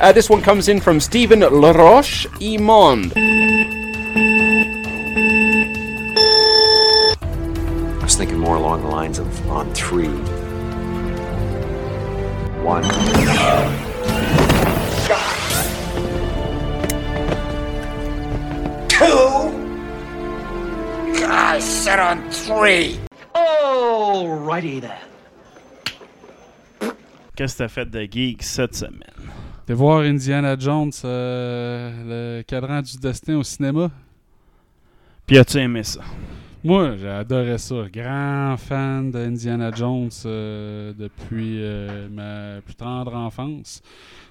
[0.00, 3.12] Uh, this one comes in from Stephen Laroche Imond.
[8.00, 10.08] I was thinking more along the lines of on three.
[12.64, 12.82] One.
[18.88, 19.52] Two.
[21.26, 22.98] I said on three.
[23.34, 24.96] Alrighty then.
[27.36, 29.19] Qu'est-ce que t'as fait de geek cette semaine?
[29.74, 33.90] Voir Indiana Jones, euh, le cadran du destin au cinéma.
[35.26, 36.00] Puis as-tu aimé ça?
[36.62, 37.74] Moi, j'ai adoré ça.
[37.92, 43.82] Grand fan d'Indiana Jones euh, depuis euh, ma plus tendre enfance.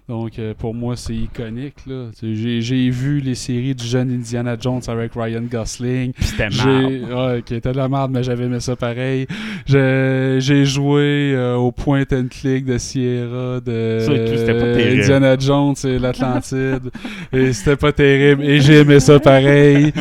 [0.08, 1.86] Donc, euh, pour moi, c'est iconique.
[1.86, 2.10] là.
[2.22, 6.14] J'ai, j'ai vu les séries du jeune Indiana Jones avec Ryan Gosling.
[6.20, 9.28] C'était ouais, qui était de la merde, mais j'avais aimé ça pareil.
[9.68, 14.82] J'ai, j'ai joué euh, au point and click de Sierra, de pas.
[15.00, 16.90] Indiana Jones et l'Atlantide.
[17.32, 18.44] et c'était pas terrible.
[18.44, 19.94] Et j'ai aimé ça pareil.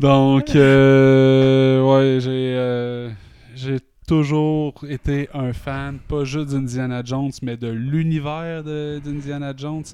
[0.00, 3.10] Donc, euh, ouais, j'ai, euh,
[3.54, 9.84] j'ai toujours été un fan, pas juste d'Indiana Jones, mais de l'univers de- d'Indiana Jones.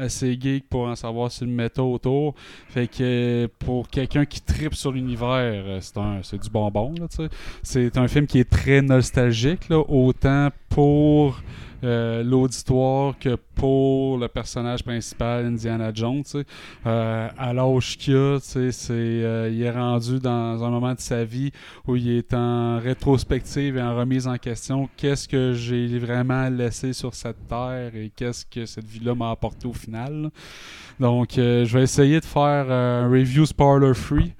[0.00, 2.34] Assez geek pour en savoir sur le méta autour.
[2.68, 6.94] Fait que euh, pour quelqu'un qui tripe sur l'univers, euh, c'est un c'est du bonbon.
[7.00, 7.28] Là, tu sais.
[7.64, 11.40] c'est un film qui est très nostalgique, là, autant pour
[11.84, 16.22] euh, l'auditoire que pour le personnage principal, Indiana Jones.
[16.86, 21.24] Euh, à l'âge qu'il a, c'est, euh, il est rendu dans un moment de sa
[21.24, 21.50] vie
[21.86, 24.88] où il est en rétrospective et en remise en question.
[24.96, 29.66] Qu'est-ce que j'ai vraiment laissé sur cette terre et qu'est-ce que cette vie-là m'a apporté
[29.66, 30.30] au final.
[31.00, 34.32] Donc, euh, je vais essayer de faire euh, un review spoiler free,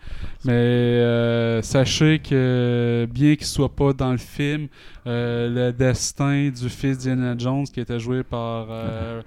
[0.44, 4.66] mais euh, sachez que bien qu'il soit pas dans le film,
[5.06, 9.22] euh, le destin du fils d'Indiana Jones qui était joué par euh,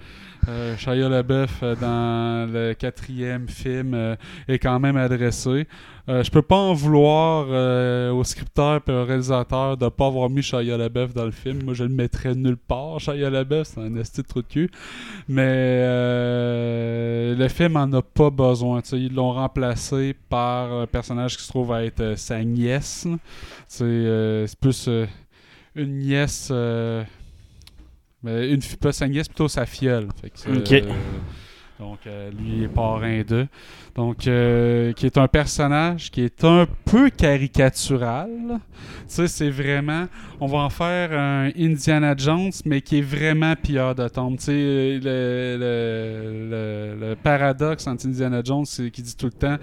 [0.48, 4.16] euh, Shia LaBeouf euh, dans le quatrième film euh,
[4.48, 5.68] est quand même adressé.
[6.10, 10.30] Euh, je peux pas en vouloir euh, au scripteur et au réalisateur de pas avoir
[10.30, 11.64] mis Shia LaBeouf dans le film.
[11.64, 13.00] Moi, je le mettrais nulle part.
[13.00, 14.72] Shia LaBeouf, c'est un esti de trou de cul.
[15.28, 15.86] Mais
[17.36, 18.82] le film en a pas besoin.
[18.94, 23.08] Ils l'ont remplacé par un personnage qui se trouve à être sa nièce.
[23.68, 24.90] C'est plus
[25.76, 26.52] une nièce.
[28.24, 29.66] Mais une, pas sa nièce, plutôt sa.
[29.66, 30.84] Fait que, euh, Ok.
[31.80, 33.48] donc, euh, lui est parrain d'eux.
[33.96, 38.30] Donc, euh, qui est un personnage qui est un peu caricatural.
[38.38, 38.60] Tu
[39.08, 40.08] sais, c'est vraiment.
[40.40, 44.38] On va en faire un Indiana Jones, mais qui est vraiment pilleur de tombe.
[44.38, 44.52] Tu sais,
[45.04, 49.58] le, le, le- le paradoxe entre Indiana Jones, c'est qu'il dit tout le temps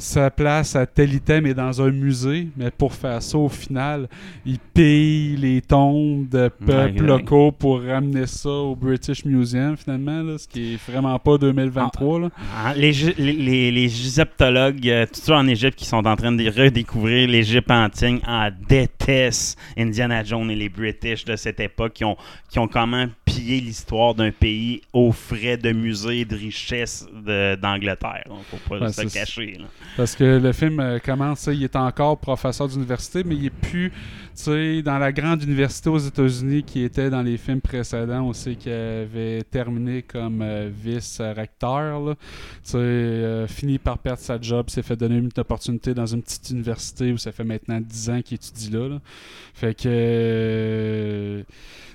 [0.00, 4.08] sa place à tel item est dans un musée, mais pour faire ça, au final,
[4.44, 10.38] il paye les tombes de peuples locaux pour ramener ça au British Museum, finalement, là,
[10.38, 12.20] ce qui est vraiment pas 2023.
[12.20, 12.30] là.
[12.56, 16.16] Ah, les, Gy- les, les, les égyptologues, euh, tout ça en Égypte, qui sont en
[16.16, 21.92] train de redécouvrir l'Égypte antique, en détestent Indiana Jones et les British de cette époque
[21.92, 22.16] qui ont,
[22.48, 27.06] qui ont quand même pillé l'histoire d'un pays aux frais de musées et de richesses
[27.60, 28.24] d'Angleterre.
[28.28, 29.56] Donc, faut pas Ouais, se cacher.
[29.58, 29.66] là.
[29.96, 33.92] Parce que le film euh, commence, il est encore professeur d'université, mais il est plus,
[34.46, 39.42] dans la grande université aux États-Unis qui était dans les films précédents aussi, qui avait
[39.50, 42.16] terminé comme euh, vice-recteur.
[42.64, 46.22] Tu sais, euh, fini par perdre sa job, s'est fait donner une opportunité dans une
[46.22, 48.98] petite université où ça fait maintenant 10 ans qu'il étudie là.
[49.54, 49.88] Fait que...
[49.88, 51.42] euh,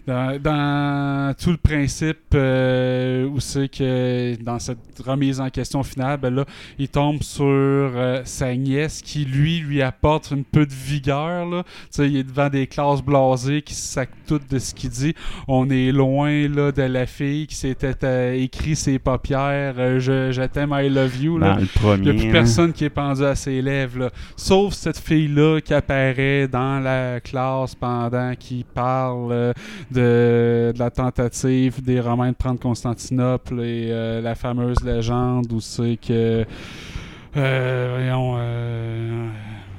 [0.07, 6.45] dans, tout le principe où c'est que dans cette remise en question finale, ben là,
[6.77, 7.91] il tombe sur
[8.23, 11.65] sa nièce qui, lui, lui apporte un peu de vigueur.
[11.97, 15.13] Il est devant des classes blasées qui se sacent toutes de ce qu'il dit.
[15.47, 20.31] On est loin là, de la fille qui s'était euh, écrit ses paupières euh, je,
[20.31, 21.37] je t'aime, I love you.
[21.37, 21.53] Là.
[21.55, 21.97] Dans le premier.
[21.97, 22.33] Il n'y a plus hein.
[22.33, 23.99] personne qui est pendu à ses lèvres.
[23.99, 24.09] là.
[24.35, 29.53] Sauf cette fille-là qui apparaît dans la classe pendant qu'il parle euh,
[29.91, 35.61] de, de la tentative des Romains de prendre Constantinople et euh, la fameuse légende où
[35.61, 36.45] c'est que.
[37.37, 38.35] euh, voyons.
[38.39, 39.27] euh,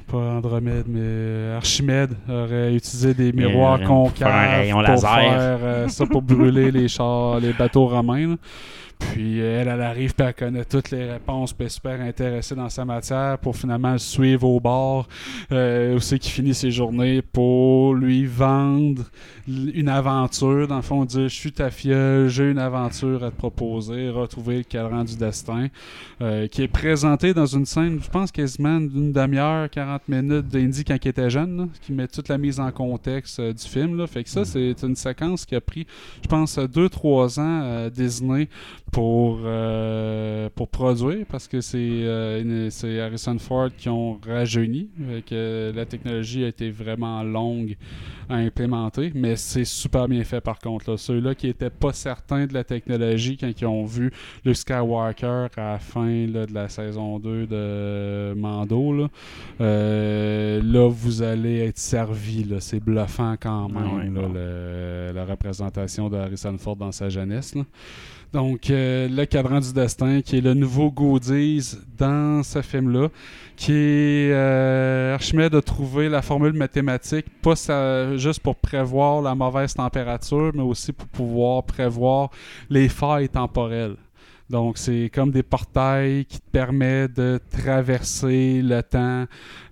[0.06, 4.82] pas Andromède, mais euh, Archimède aurait utilisé des miroirs Euh, pour faire un concaves pour
[4.82, 5.11] laser.
[5.11, 8.29] faire euh, ça pour brûler les chars, les bateaux romains.
[8.29, 8.37] là.
[8.98, 12.54] Puis elle, elle arrive, puis elle connaît toutes les réponses, puis elle est super intéressée
[12.54, 15.08] dans sa matière pour finalement le suivre au bord,
[15.52, 19.02] euh, où c'est qu'il finit ses journées pour lui vendre
[19.46, 20.66] une aventure.
[20.69, 24.58] Dans le fond, dire Je suis ta filleule, j'ai une aventure à te proposer, retrouver
[24.58, 25.69] le cadran du destin,
[26.20, 30.84] euh, qui est présenté dans une scène, je pense quasiment d'une demi-heure, 40 minutes d'Indy
[30.84, 33.96] quand il était jeune, là, qui met toute la mise en contexte euh, du film.
[33.96, 34.06] Là.
[34.06, 35.87] Fait que ça, c'est une séquence qui a pris,
[36.22, 38.49] je pense, 2-3 ans à Disney
[38.93, 44.88] pour, euh, pour produire parce que c'est euh, c'est Harrison Ford qui ont rajeuni.
[45.11, 47.77] Fait que la technologie a été vraiment longue
[48.29, 50.91] à implémenter, mais c'est super bien fait par contre.
[50.91, 50.97] là.
[50.97, 54.11] Ceux-là qui n'étaient pas certains de la technologie quand ils ont vu
[54.44, 59.09] le Skywalker à la fin là, de la saison 2 de Mando, là,
[59.61, 62.47] euh, là vous allez être servi.
[62.61, 64.33] C'est bluffant quand même, Ah ouais, là, bon.
[64.33, 67.55] le- la représentation de Harrison Ford dans sa jeunesse.
[67.55, 67.62] là.
[68.32, 73.08] Donc, euh, le cadran du destin, qui est le nouveau goodies dans ce film-là,
[73.56, 79.75] qui est euh, Archimède a trouvé la formule mathématique, pas juste pour prévoir la mauvaise
[79.75, 82.31] température, mais aussi pour pouvoir prévoir
[82.69, 83.96] les failles temporelles.
[84.48, 89.25] Donc, c'est comme des portails qui te permettent de traverser le temps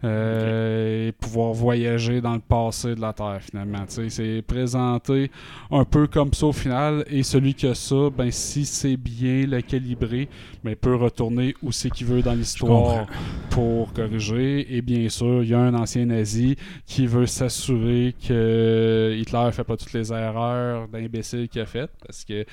[0.03, 3.85] euh, et pouvoir voyager dans le passé de la Terre, finalement.
[3.87, 5.31] Tu sais, c'est présenté
[5.71, 7.05] un peu comme ça au final.
[7.09, 10.29] Et celui qui a ça, ben, si c'est bien le calibré,
[10.65, 13.07] ben, peut retourner où c'est qu'il veut dans l'histoire
[13.51, 14.75] pour corriger.
[14.77, 16.57] Et bien sûr, il y a un ancien nazi
[16.87, 21.91] qui veut s'assurer que Hitler fait pas toutes les erreurs d'imbécile qu'il a faites.
[22.07, 22.45] Parce que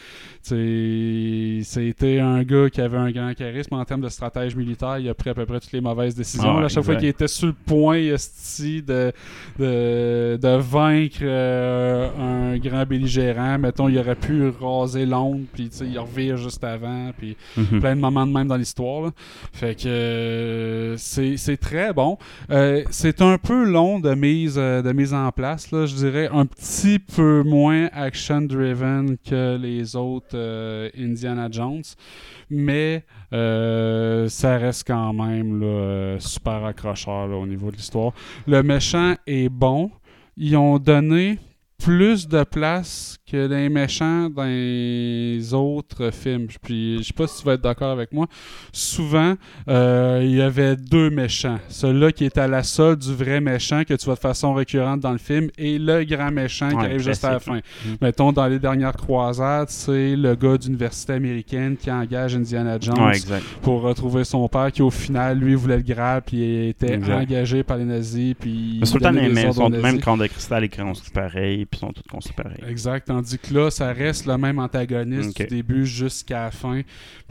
[1.63, 4.98] c'était un gars qui avait un grand charisme en termes de stratège militaire.
[5.00, 6.58] Il a pris à peu près toutes les mauvaises décisions.
[6.58, 9.13] Ah à chaque fois qu'il était sur le point de,
[9.60, 12.10] de, de vaincre euh,
[12.54, 17.36] un grand belligérant, mettons, il aurait pu raser Londres, puis il revire juste avant, puis
[17.58, 17.80] Mhm.
[17.80, 19.12] plein de moments de même dans l'histoire.
[19.53, 22.18] Fait que euh, c'est très bon.
[22.50, 26.30] Euh, c'est un peu long de mise, euh, de mise en place, là, je dirais
[26.31, 30.38] un petit peu moins action-driven que les autres
[30.98, 31.83] Indiana Jones,
[32.50, 38.13] mais ça reste quand même super accrocheur au niveau de l'histoire.
[38.48, 39.92] Le méchant est bon.
[40.38, 41.38] Ils ont donné
[41.83, 46.48] plus de place que les méchants dans les autres films.
[46.62, 48.28] Puis je sais pas si tu vas être d'accord avec moi.
[48.72, 49.36] Souvent,
[49.68, 51.60] euh, il y avait deux méchants.
[51.69, 55.00] Celui-là qui est à la solde du vrai méchant que tu vois de façon récurrente
[55.00, 57.56] dans le film et le grand méchant qui arrive juste à la fin.
[57.56, 57.98] Mhm.
[58.01, 63.18] Mettons, dans les dernières croisades, c'est le gars d'université américaine qui engage Indiana Jones Ouais,
[63.62, 67.22] pour retrouver son père qui au final lui voulait le Graal puis il était Exact.
[67.22, 70.69] engagé par les nazis puis Mais tout le temps, les même crâne de cristal et
[70.69, 71.91] construits pareil, puis sont.
[72.69, 76.81] Exact, tandis que là, ça reste le même antagoniste du début jusqu'à la fin.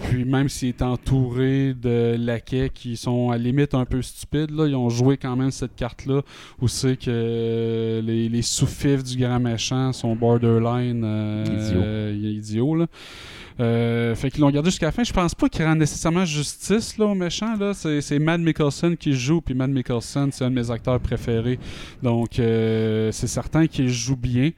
[0.09, 4.51] Puis même s'il est entouré de laquais qui sont à la limite un peu stupides,
[4.51, 6.23] là, ils ont joué quand même cette carte-là
[6.61, 11.81] où c'est que les, les sous-fifs du grand méchant sont borderline euh, Idiots.
[11.83, 12.87] euh, idiots, là.
[13.61, 15.05] Euh, fait qu'ils l'ont gardé jusqu'à la fin.
[15.05, 17.57] Je pense pas qu'il rend nécessairement justice là, au méchant.
[17.57, 17.75] Là.
[17.75, 21.59] C'est, c'est Matt Mikkelsen qui joue, puis Matt Mikkelsen, c'est un de mes acteurs préférés.
[22.03, 24.51] Donc, euh, c'est certain qu'il joue bien.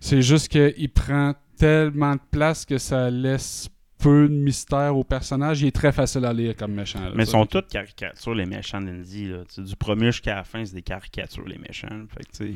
[0.00, 3.68] C'est juste qu'il prend tellement de place que ça laisse
[3.98, 5.62] peu de mystère au personnage.
[5.62, 7.00] Il est très facile à lire comme méchant.
[7.00, 7.12] là.
[7.14, 9.30] Mais ils sont toutes caricatures, les méchants d'Indy.
[9.58, 11.88] Du premier jusqu'à la fin, c'est des caricatures, les méchants.
[12.08, 12.50] Fait que,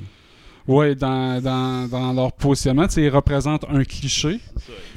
[0.67, 4.41] Ouais, dans, dans, dans leur positionnement, ils représentent un cliché.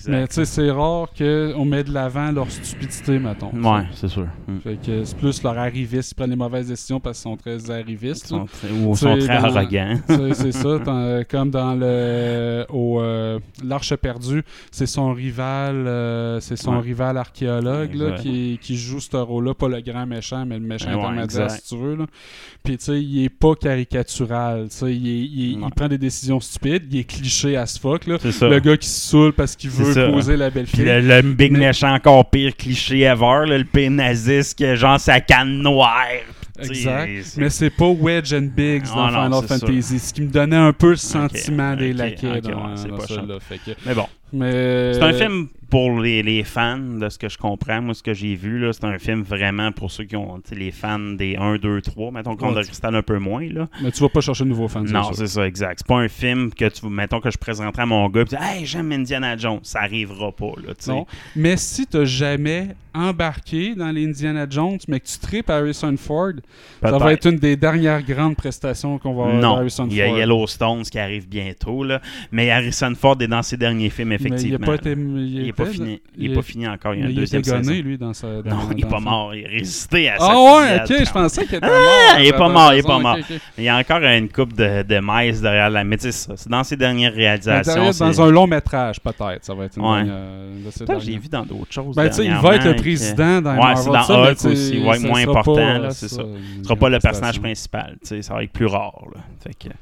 [0.07, 3.51] Mais tu sais, c'est rare qu'on met de l'avant leur stupidité, mettons.
[3.51, 4.27] Ouais, c'est sûr.
[4.47, 4.59] Mm.
[4.59, 7.69] Fait que c'est plus leur arriviste, ils prennent les mauvaises décisions parce qu'ils sont très
[7.69, 8.25] arrivistes.
[8.25, 9.99] Ils sont très, ou sont C'est très dans- arrogants.
[10.35, 16.55] C'est ça, dans- comme dans le au euh, l'Arche perdue, c'est son rival, euh, c'est
[16.55, 16.81] son Ouais.
[16.81, 20.87] rival archéologue là, qui, qui joue ce rôle-là, pas le grand méchant, mais le méchant
[20.91, 21.61] Ouais, intermédiaire exact.
[21.63, 21.95] si tu veux.
[21.95, 22.05] Là.
[22.63, 25.69] Puis tu sais, il est pas caricatural, tu sais, il, est- il est- il Ouais.
[25.75, 28.17] prend des décisions stupides, il est cliché as fuck là.
[28.23, 30.07] Le gars qui se saoule parce qu'il veut ça.
[30.09, 30.85] poser la belle fille.
[30.85, 35.19] le, le big Mais- méchant encore pire cliché ever, là, le pire naziste, genre sa
[35.21, 36.05] canne noire.
[36.61, 37.09] Tu Exact.
[37.37, 40.55] Mais c'est pas Wedge and Biggs dans Ah non, Final Fantasy, ce qui me donnait
[40.55, 43.39] un peu le sentiment des laquais ok, dans, ouais, c'est dans pas celui-là.
[43.39, 47.27] Fait que- Mais bon, Mais c'est un film pour les, les fans, de ce que
[47.27, 47.81] je comprends.
[47.81, 50.55] Moi, ce que j'ai vu, là, c'est un film vraiment pour ceux qui ont, tu
[50.55, 52.11] les fans des 1, 2, 3.
[52.11, 52.61] Mettons qu'on Ouais.
[52.61, 53.67] de cristal un peu moins, là.
[53.83, 54.83] Mais tu vas pas chercher de nouveaux fans.
[54.83, 55.79] Non, c'est ça, exact.
[55.79, 58.65] C'est pas un film que tu mettons que je présenterai à mon gars et Hey,
[58.65, 59.59] j'aime Indiana Jones.
[59.63, 60.89] Ça arrivera pas, là, tu.
[60.89, 61.05] Non.
[61.35, 66.31] Mais si t'as jamais embarqué dans les Indiana Jones, mais que tu tripes Harrison Ford,
[66.81, 70.07] ça va être une des dernières grandes prestations qu'on va avoir Non, il y a.
[70.07, 72.01] Yellowstone qui arrive bientôt, là.
[72.31, 74.65] mais Harrison Ford est dans ses derniers films Mais il effectivement.
[74.65, 74.75] pas.
[74.85, 76.01] Il est pas fini.
[76.17, 76.93] Il il est pas est- fini encore.
[76.93, 77.81] Il y a un il deuxième était gonné, saison.
[77.83, 78.27] lui, dans sa.
[78.27, 79.35] Non, dans- il est dans pas mort.
[79.35, 82.19] Il est résisté à sa Ah ouais, ok, je pensais qu'il était Ah, mort.
[82.19, 83.17] il est T'as- pas mort, il est raison, pas mort.
[83.57, 85.83] Il y a encore une coupe de, de maïs derrière la.
[85.83, 87.89] Mais ça, c'est dans ses dernières réalisations.
[87.99, 89.43] Dans un long métrage, peut-être.
[89.45, 90.03] Ça va être une Ouais.
[90.87, 91.95] que j'ai vu dans d'autres choses.
[91.95, 94.97] Ben, il va être le président dans Ouais, Marvel, c'est dans ça, Hulk aussi, ouais,
[94.99, 96.23] ça moins important, euh, c'est ça.
[96.57, 97.97] Ce sera pas le personnage principal.
[98.21, 98.93] Ça va être plus rare.
[99.13, 99.21] là.
[99.41, 99.73] Fait que-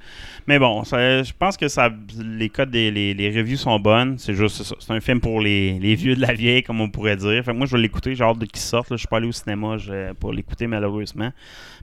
[0.48, 4.18] Mais bon, ça- je pense que ça, les codes des les, les reviews sont bonnes.
[4.18, 4.76] C'est juste ça.
[4.80, 7.44] C'est un film pour les, les vieux de la vieille, comme on pourrait dire.
[7.44, 8.16] Fait que moi, je vais l'écouter.
[8.16, 8.90] J'ai hâte de qu'il sorte.
[8.92, 8.96] là.
[8.96, 9.78] Je suis pas allé au cinéma
[10.20, 11.32] pour l'écouter, malheureusement.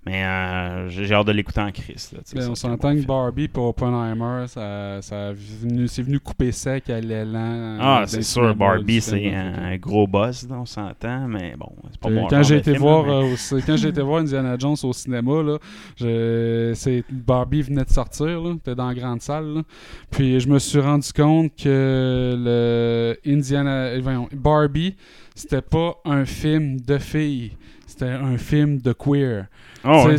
[0.04, 2.10] Mais euh, j'ai hâte de l'écouter en crise.
[2.12, 3.06] là, Ben, on s'entend bon que.
[3.06, 7.78] Barbie pour Oppenheimer, ça, ça venu, c'est venu couper sec à l'élan.
[7.80, 12.08] Ah, euh, c'est sûr, Barbie, c'est un, gros boss, on s'entend, mais bon, c'est pas
[12.08, 14.22] Euh, mon quand j'ai été film, voir là, mais- euh, au- quand j'ai été voir
[14.22, 15.58] Indiana Jones au cinéma là,
[15.96, 19.62] je, c'est Barbie venait de sortir là, était dans la grande salle là.
[20.10, 24.96] puis je me suis rendu compte que le Indiana euh, voyons, Barbie
[25.34, 27.52] c'était pas un film de filles
[27.86, 29.46] c'était un film de queer
[29.84, 30.16] Ouais.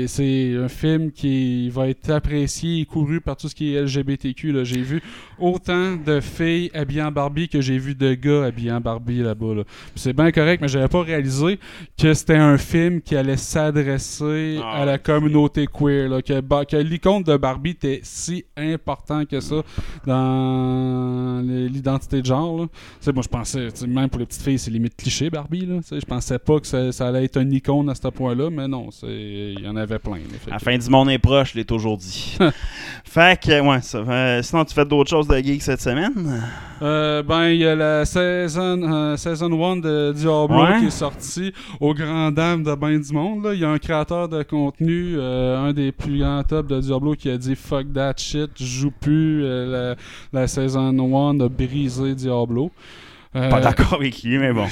[0.00, 3.82] C'est c'est un film qui va être apprécié et couru par tout ce qui est
[3.82, 4.52] LGBTQ.
[4.52, 4.64] là.
[4.64, 5.02] J'ai vu
[5.38, 9.54] autant de filles habillées en Barbie que j'ai vu de gars habillés en Barbie là-bas.
[9.54, 9.62] là.
[9.94, 11.58] C'est bien correct, mais j'avais pas réalisé
[12.00, 16.08] que c'était un film qui allait s'adresser Ah à la communauté queer.
[16.08, 16.22] là.
[16.22, 19.62] que que l'icône de Barbie était si important que ça
[20.06, 22.58] dans l'identité de genre.
[22.62, 23.12] là.
[23.12, 25.66] Moi, je pensais, même pour les petites filles, c'est limite cliché, Barbie.
[25.66, 25.80] Là.
[25.90, 28.88] Je pensais pas que ça, ça allait être une icône à ce point-là, mais non,
[29.02, 30.18] il y en avait plein.
[30.48, 32.36] La fin du monde est proche, je l'ai toujours dit.
[33.04, 36.12] fait que, ouais, ça, euh, sinon, tu fais d'autres choses de geek cette semaine?
[36.82, 40.78] Euh, ben, il y a la saison, euh, saison 1 de Diablo Ouais.
[40.80, 43.48] qui est sortie au grand dam de ben du monde.
[43.52, 47.28] Il y a un créateur de contenu, un des plus grands top de Diablo, qui
[47.30, 49.42] a dit fuck that shit, je joue plus.
[49.42, 49.94] La,
[50.32, 52.70] la saison 1 a brisé Diablo.
[53.36, 54.66] Euh, Pas d'accord avec lui, mais bon.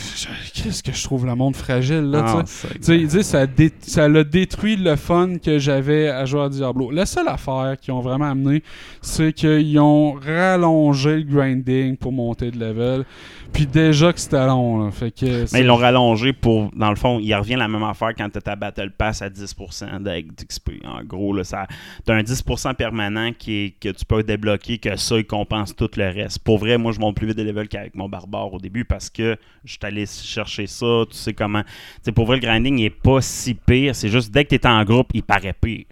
[0.53, 2.35] Qu'est-ce que je trouve le monde fragile là, tu sais?
[2.39, 6.09] Ah, c'est- Tu sais, il dit ça, dé- ça l'a détruit le fun que j'avais
[6.09, 6.91] à jouer à Diablo.
[6.91, 8.65] La seule affaire qu'ils ont vraiment amené,
[9.01, 13.05] c'est qu'ils ont rallongé le grinding pour monter de level.
[13.53, 14.91] Puis déjà que c'était long, là.
[14.91, 18.11] Fait que Mais ils l'ont rallongé pour, dans le fond, il revient la même affaire
[18.17, 20.73] quand tu ta Battle Pass à 10% d'XP.
[20.85, 21.67] En gros, là, ça,
[22.05, 25.89] t'as un 10% permanent qui est, que tu peux débloquer, que ça, il compense tout
[25.97, 26.41] le reste.
[26.41, 29.11] Pour vrai, moi, je monte plus vite de level qu'avec mon barbare au début parce
[29.11, 31.63] que je suis chercher ça, tu sais comment.
[31.63, 31.71] Tu
[32.03, 33.95] sais, pour vrai, le grinding n'est pas si pire.
[33.95, 35.87] C'est juste dès que tu es en groupe, il paraît pire.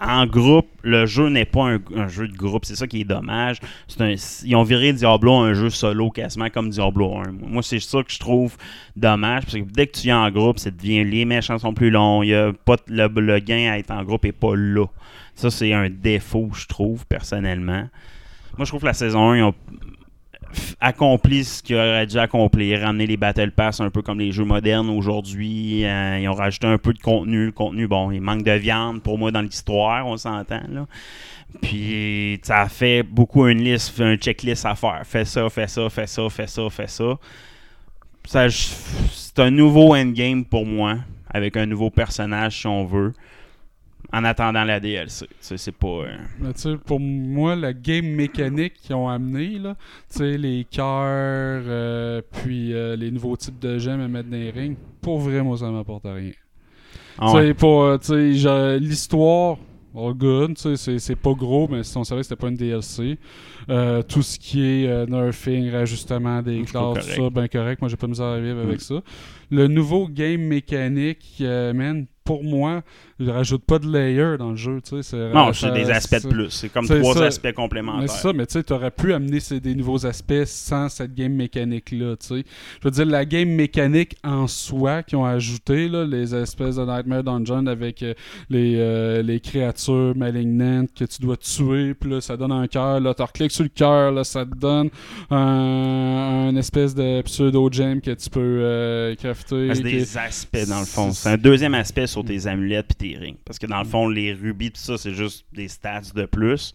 [0.00, 2.64] En groupe, le jeu n'est pas un, jeu de groupe.
[2.64, 3.60] C'est ça qui est dommage.
[4.44, 7.32] Ils ont viré Diablo un jeu solo, quasiment comme Diablo 1.
[7.32, 8.56] Moi, c'est ça que je trouve
[8.96, 9.44] dommage.
[9.44, 12.22] Parce que dès que tu es en groupe, ça devient, les méchants sont plus longs.
[12.22, 14.86] Y le, le gain à être en groupe n'est pas là.
[15.34, 17.88] Ça, c'est un défaut, je trouve, personnellement.
[18.56, 19.54] Moi, je trouve que la saison 1, ils ont
[20.80, 24.44] accompli ce qu'ils auraient dû accomplir, ramener les Battle Pass un peu comme les jeux
[24.44, 25.84] modernes aujourd'hui.
[25.84, 27.46] Euh, ils ont rajouté un peu de contenu.
[27.46, 30.86] Le contenu, bon, il manque de viande pour moi dans l'histoire, on s'entend là.
[31.62, 35.02] Puis ça a fait beaucoup une liste, un checklist à faire.
[35.04, 37.18] Fais ça, fais ça, fais ça, fais ça, fais ça.
[38.24, 40.96] Ça, c'est un nouveau endgame pour moi,
[41.28, 43.12] avec un nouveau personnage si on veut.
[44.16, 45.26] En attendant la DLC.
[45.40, 45.86] C'est pas.
[45.88, 49.76] euh, Mais pour moi, la game mécanique qu'ils ont amené, là,
[50.20, 54.76] les cœurs, euh, puis euh, les nouveaux types de gemmes à mettre dans les rings,
[55.00, 56.30] pour vrai, moi, ça m'apporte rien.
[57.18, 57.54] ah ouais.
[57.54, 57.84] pour,
[58.80, 59.56] l'histoire,
[59.96, 63.18] all good, c'est- pas gros, mais si on savait que c'était pas une DLC.
[64.08, 67.80] Tout ce qui est nerfing, rajustement des classes, tout ça, ben correct.
[67.80, 68.80] Moi, j'ai pas de misère à vivre avec Mm.
[68.80, 69.02] ça.
[69.50, 72.82] Le nouveau game mécanique, man, pour moi,
[73.20, 75.30] il rajoute pas de layer dans le jeu, tu sais.
[75.32, 76.50] Non, c'est des aspects de plus.
[76.50, 77.24] C'est comme trois ça.
[77.26, 78.08] aspects complémentaires.
[78.10, 81.32] c'est ça, mais tu sais, t'aurais pu amener ces- des nouveaux aspects sans cette game
[81.34, 82.44] mécanique-là, tu sais.
[82.82, 86.84] Je veux dire, la game mécanique en soi qu'ils ont ajouté, là, les espèces de
[86.84, 88.14] Nightmare Dungeon avec euh,
[88.50, 93.00] les, euh, les créatures malignantes que tu dois tuer, puis là, ça donne un cœur,
[93.00, 94.90] là, tu recliques sur le cœur, là, ça te donne
[95.30, 99.74] un, un espèce de pseudo-gem que tu peux euh, crafter.
[99.74, 101.10] C'est qui- des aspects, dans le fond.
[101.12, 103.36] c'est- C'est un deuxième aspect sur tes amulettes rings.
[103.44, 106.74] Parce que dans le fond, les rubis, tout ça, c'est juste des stats de plus.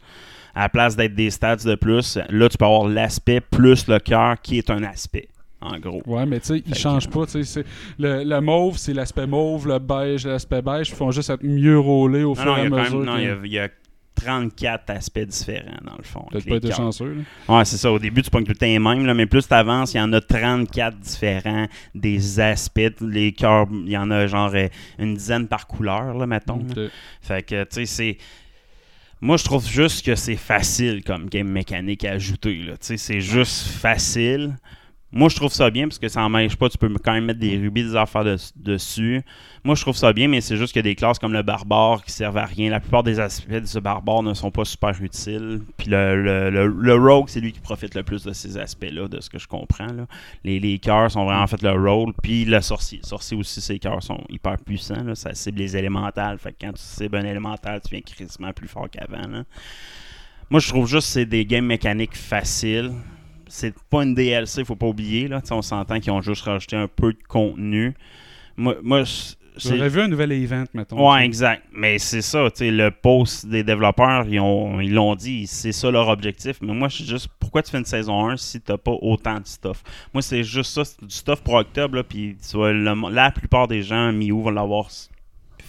[0.56, 4.00] À la place d'être des stats de plus, là, tu peux avoir l'aspect plus le
[4.00, 5.28] cœur qui est un aspect,
[5.62, 6.02] en gros.
[6.06, 7.26] Ouais, mais tu sais, ils changent que- pas.
[7.26, 7.66] tu sais, c'est-
[8.00, 10.90] Le, le mauve, c'est l'aspect mauve, le beige, l'aspect beige.
[10.90, 12.98] Ils font juste être mieux rôlés au Non, fur et à mesure.
[13.00, 13.70] même non, que- il y a, il y a
[14.20, 16.26] 34 aspects différents, dans le fond.
[16.32, 17.24] Peut-être pas été chanceux.
[17.48, 17.58] là.
[17.58, 17.92] Ouais, c'est ça.
[17.92, 19.98] Au début, tu pognes tout le temps les mêmes, là, mais plus tu avances, il
[19.98, 22.80] y en a 34 différents des aspects.
[23.02, 26.64] Les cœurs, il y en a genre euh, une dizaine par couleur, là, mettons.
[26.76, 26.88] là.
[27.22, 28.18] Fait que, tu sais, c'est.
[29.22, 32.72] Moi, je trouve juste que c'est facile comme game mécanique à ajouter.
[32.80, 34.56] C'est juste facile.
[35.12, 36.70] Moi, je trouve ça bien parce que ça n'empêche pas.
[36.70, 39.24] Tu peux quand même mettre des rubis, des affaires de- dessus.
[39.64, 42.12] Moi, je trouve ça bien, mais c'est juste a des classes comme le barbare qui
[42.12, 42.70] servent à rien.
[42.70, 45.62] La plupart des aspects de ce barbare ne sont pas super utiles.
[45.78, 49.08] Puis le, le, le- le rogue, c'est lui qui profite le plus de ces aspects-là,
[49.08, 49.88] de ce que je comprends.
[50.44, 52.14] Les, les cœurs sont vraiment fait le rôle.
[52.22, 53.00] Puis le sorcier.
[53.02, 55.16] Sorcier aussi, ses cœurs sont hyper puissants.
[55.16, 56.38] Ça cible les élémentales.
[56.38, 59.44] Fait que quand tu cibles un élémental, tu viens crissement plus fort qu'avant.
[60.52, 62.92] Moi, je trouve juste que c'est des games mécaniques faciles.
[63.50, 65.28] C'est pas une DLC, faut pas oublier.
[65.28, 65.42] Là.
[65.52, 67.94] On s'entend qu'ils ont juste rajouté un peu de contenu.
[68.56, 69.04] Moi, moi
[69.60, 71.12] J'aurais vu un nouvel event, mettons.
[71.12, 71.64] Ouais, exact.
[71.74, 75.72] Mais c'est ça, tu sais, le post des développeurs, ils ont ils l'ont dit, c'est
[75.72, 76.58] ça leur objectif.
[76.62, 79.40] Mais moi, je suis juste, pourquoi tu fais une saison 1 si t'as pas autant
[79.40, 79.84] de stuff?
[80.14, 84.12] Moi, c'est juste ça, c'est du stuff pour octobre, là, puis la plupart des gens,
[84.14, 84.90] Miu, vont l'avoir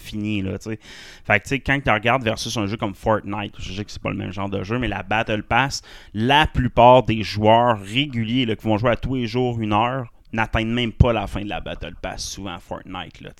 [0.01, 0.57] fini, là.
[0.59, 4.09] Fait que, quand tu regardes versus un jeu comme Fortnite, je sais que c'est pas
[4.09, 5.81] le même genre de jeu, mais la Battle Pass,
[6.13, 10.11] la plupart des joueurs réguliers, là, qui vont jouer à tous les jours une heure,
[10.33, 13.31] n'atteignent même pas la fin de la Battle Pass, souvent à Fortnite, là.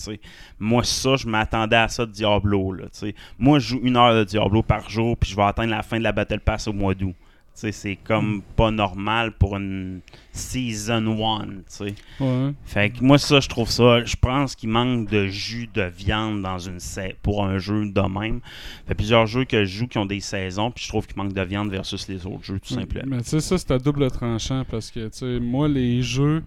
[0.59, 2.85] Moi, ça, je m'attendais à ça de Diablo, là.
[3.39, 5.97] Moi, je joue une heure de Diablo par jour, puis je vais atteindre la fin
[5.97, 7.15] de la Battle Pass au mois d'août.
[7.53, 11.95] C'est comme pas normal pour une Season 1, tu sais.
[12.19, 12.53] Ouais.
[12.65, 14.03] Fait que moi, ça, je trouve ça.
[14.03, 16.79] Je pense qu'il manque de jus de viande dans une
[17.21, 18.41] pour un jeu de même.
[18.87, 21.33] Fait plusieurs jeux que je joue qui ont des saisons, puis je trouve qu'il manque
[21.33, 23.15] de viande versus les autres jeux, tout simplement.
[23.17, 26.43] Mais tu sais, ça, c'est à double tranchant parce que, tu sais, moi, les jeux.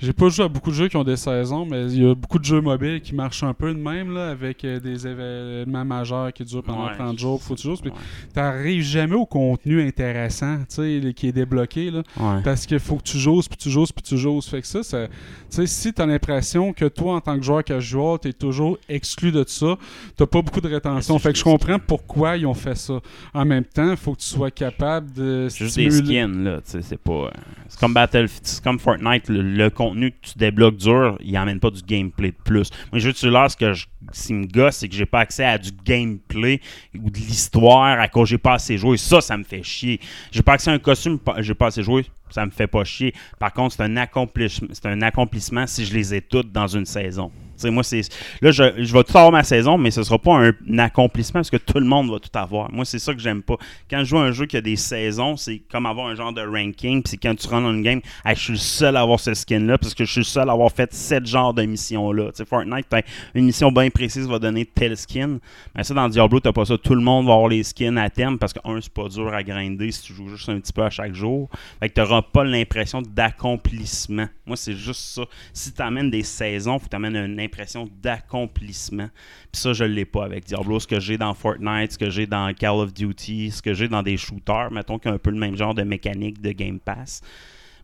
[0.00, 2.14] J'ai pas joué à beaucoup de jeux qui ont des saisons, mais il y a
[2.14, 5.84] beaucoup de jeux mobiles qui marchent un peu de même, là, avec euh, des événements
[5.84, 6.94] majeurs qui durent pendant Ouais.
[6.94, 7.54] 30 jours, faut.
[7.56, 7.90] Puis Ouais.
[8.32, 12.02] t'arrives jamais au contenu intéressant, tu sais, qui est débloqué, là.
[12.18, 12.42] Ouais.
[12.44, 14.40] Parce qu'il faut que tu joues, puis tu joues, puis tu joues.
[14.40, 15.12] Fait que ça, ça tu
[15.48, 19.42] sais, si t'as l'impression que toi, en tant que joueur casual, t'es toujours exclu de
[19.48, 19.76] ça,
[20.16, 21.18] t'as pas beaucoup de rétention.
[21.18, 23.00] Fait que je comprends pourquoi ils ont fait ça.
[23.34, 26.56] En même temps, faut que tu sois capable de C'est juste des skins, là.
[26.64, 27.12] tu sais, C'est pas.
[27.12, 27.30] euh,
[27.68, 29.28] C'est comme Battlefield, c'est comme Fortnite.
[29.28, 32.70] Le, le contenu que tu débloques dur, il emmène pas du gameplay de plus.
[32.92, 35.44] Moi, je veux là, ce que je, qui me gosse, c'est que j'ai pas accès
[35.44, 36.60] à du gameplay
[36.94, 38.96] ou de l'histoire à cause j'ai pas assez joué.
[38.96, 40.00] Ça, ça me fait chier.
[40.30, 42.06] J'ai pas accès à un costume, j'ai pas assez joué.
[42.30, 43.14] Ça me fait pas chier.
[43.38, 47.32] Par contre, c'est un un accomplissement si je les ai toutes dans une saison.
[47.64, 48.02] Moi, c'est.
[48.40, 51.40] Là, je, je vais tout avoir ma saison, mais ce sera pas un, un accomplissement
[51.40, 52.70] parce que tout le monde va tout avoir.
[52.72, 53.56] Moi, c'est ça que j'aime pas.
[53.90, 56.42] Quand je joue un jeu qui a des saisons, c'est comme avoir un genre de
[56.42, 57.02] ranking.
[57.02, 59.78] Puis quand tu rentres dans une game, je suis le seul à avoir ce skin-là
[59.78, 62.30] parce que je suis le seul à avoir fait cette genre de mission-là.
[62.48, 62.86] Fortnite,
[63.34, 65.38] une mission bien précise va donner tel skin.
[65.74, 66.78] Mais ça, dans Diablo, t'as pas ça.
[66.78, 69.32] Tout le monde va avoir les skins à terme parce que, un, c'est pas dur
[69.32, 71.48] à grinder si tu joues juste un petit peu à chaque jour.
[71.80, 74.26] Fait que t'auras pas l'impression d'accomplissement.
[74.46, 75.22] Moi, c'est juste ça.
[75.52, 77.40] Si t'amènes des saisons, faut que t'amènes une
[78.02, 79.08] d'accomplissement.
[79.52, 80.80] Puis ça, je l'ai pas avec Diablo.
[80.80, 83.88] Ce que j'ai dans Fortnite, ce que j'ai dans Call of Duty, ce que j'ai
[83.88, 86.52] dans des shooters, mettons qu'il y a un peu le même genre de mécanique de
[86.52, 87.22] Game Pass.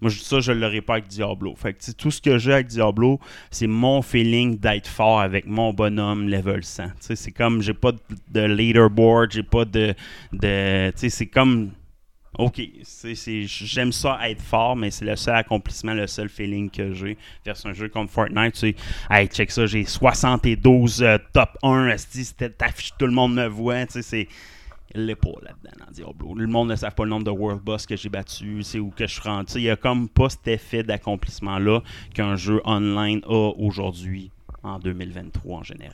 [0.00, 1.54] Moi, ça, je ne l'aurais pas avec Diablo.
[1.56, 3.18] Fait que, tout ce que j'ai avec Diablo,
[3.50, 6.84] c'est mon feeling d'être fort avec mon bonhomme level 100.
[6.84, 7.98] Tu sais, c'est comme, j'ai pas de,
[8.30, 9.94] de leaderboard, j'ai pas de.
[10.32, 11.70] de c'est comme.
[12.36, 12.60] Ok,
[13.46, 17.54] j'aime ça être fort, mais c'est le seul accomplissement, le seul feeling que j'ai vers
[17.64, 18.54] un jeu comme Fortnite.
[18.54, 18.74] Tu sais,
[19.08, 23.46] hey, check ça, j'ai 72 euh, top 1, esti, c'était t'affiches, tout le monde me
[23.46, 23.86] voit.
[23.86, 24.28] Tu sais, c'est.
[24.94, 25.00] Pas
[25.42, 26.34] là-dedans dans Diablo.
[26.36, 28.90] Le monde ne sait pas le nombre de World Boss que j'ai battu, c'est où
[28.90, 29.54] que je suis rendu.
[29.56, 31.82] Il y a comme pas cet effet d'accomplissement-là
[32.14, 34.30] qu'un jeu online a aujourd'hui,
[34.64, 35.92] en 2023 en général.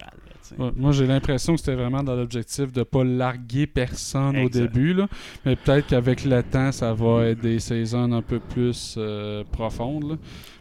[0.58, 0.64] là.
[0.64, 4.94] Ouais, moi, j'ai l'impression que c'était vraiment dans l'objectif de pas larguer personne au début.
[4.94, 5.08] Là.
[5.44, 10.10] Mais peut-être qu'avec le temps, ça va être des saisons un peu plus euh, profondes.
[10.10, 10.16] là.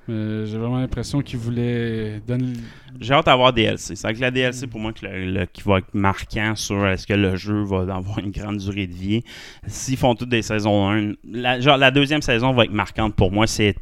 [0.07, 2.53] Mais j'ai vraiment l'impression qu'ils voulaient donner.
[2.99, 3.95] J'ai hâte d'avoir DLC.
[3.95, 7.05] C'est avec la DLC pour moi que le- le- qui va être marquant sur est-ce
[7.05, 9.23] que le jeu va avoir une grande durée de vie?
[9.67, 13.31] S'ils font toutes des saisons 1, la, genre, la deuxième saison va être marquante pour
[13.31, 13.45] moi.
[13.45, 13.75] C'est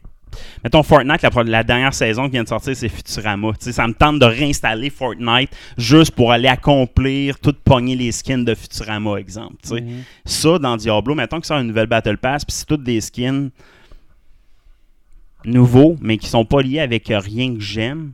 [0.63, 3.51] Mettons Fortnite, la, dernière saison qui vient de sortir, c'est Futurama.
[3.53, 8.11] Tu sais, ça me tente de réinstaller Fortnite juste pour aller accomplir, tout pogner les
[8.11, 9.55] skins de Futurama, exemple.
[9.63, 9.81] sais.
[9.81, 10.03] Mhm.
[10.25, 13.49] Ça, dans Diablo, mettons que c'est une nouvelle Battle Pass, puis c'est toutes des skins
[15.45, 18.11] nouveaux, mais qui sont pas liés avec euh, rien que j'aime.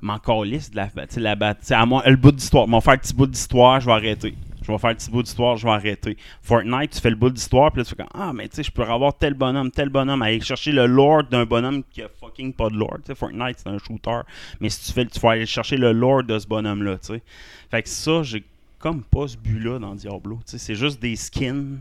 [0.00, 1.34] M'en calisse de la, tu sais, la
[1.70, 2.68] à moi, le bout d'histoire.
[2.68, 4.34] M'en faire un petit bout d'histoire, je vais arrêter.
[4.64, 6.16] Je vais faire un petit bout d'histoire, je vais arrêter.
[6.40, 8.62] Fortnite, tu fais le bout d'histoire, puis là, tu fais comme Ah, mais tu sais,
[8.62, 12.08] je peux avoir tel bonhomme, tel bonhomme, aller chercher le lore d'un bonhomme qui a
[12.08, 14.20] fucking pas de sais, Fortnite, c'est un shooter.
[14.60, 17.22] Mais si tu fais, tu vas aller chercher le lore de ce bonhomme-là, tu sais.
[17.70, 18.42] Fait que ça, j'ai
[18.78, 20.40] comme pas ce but-là dans Diablo.
[20.44, 21.80] C'est juste des skins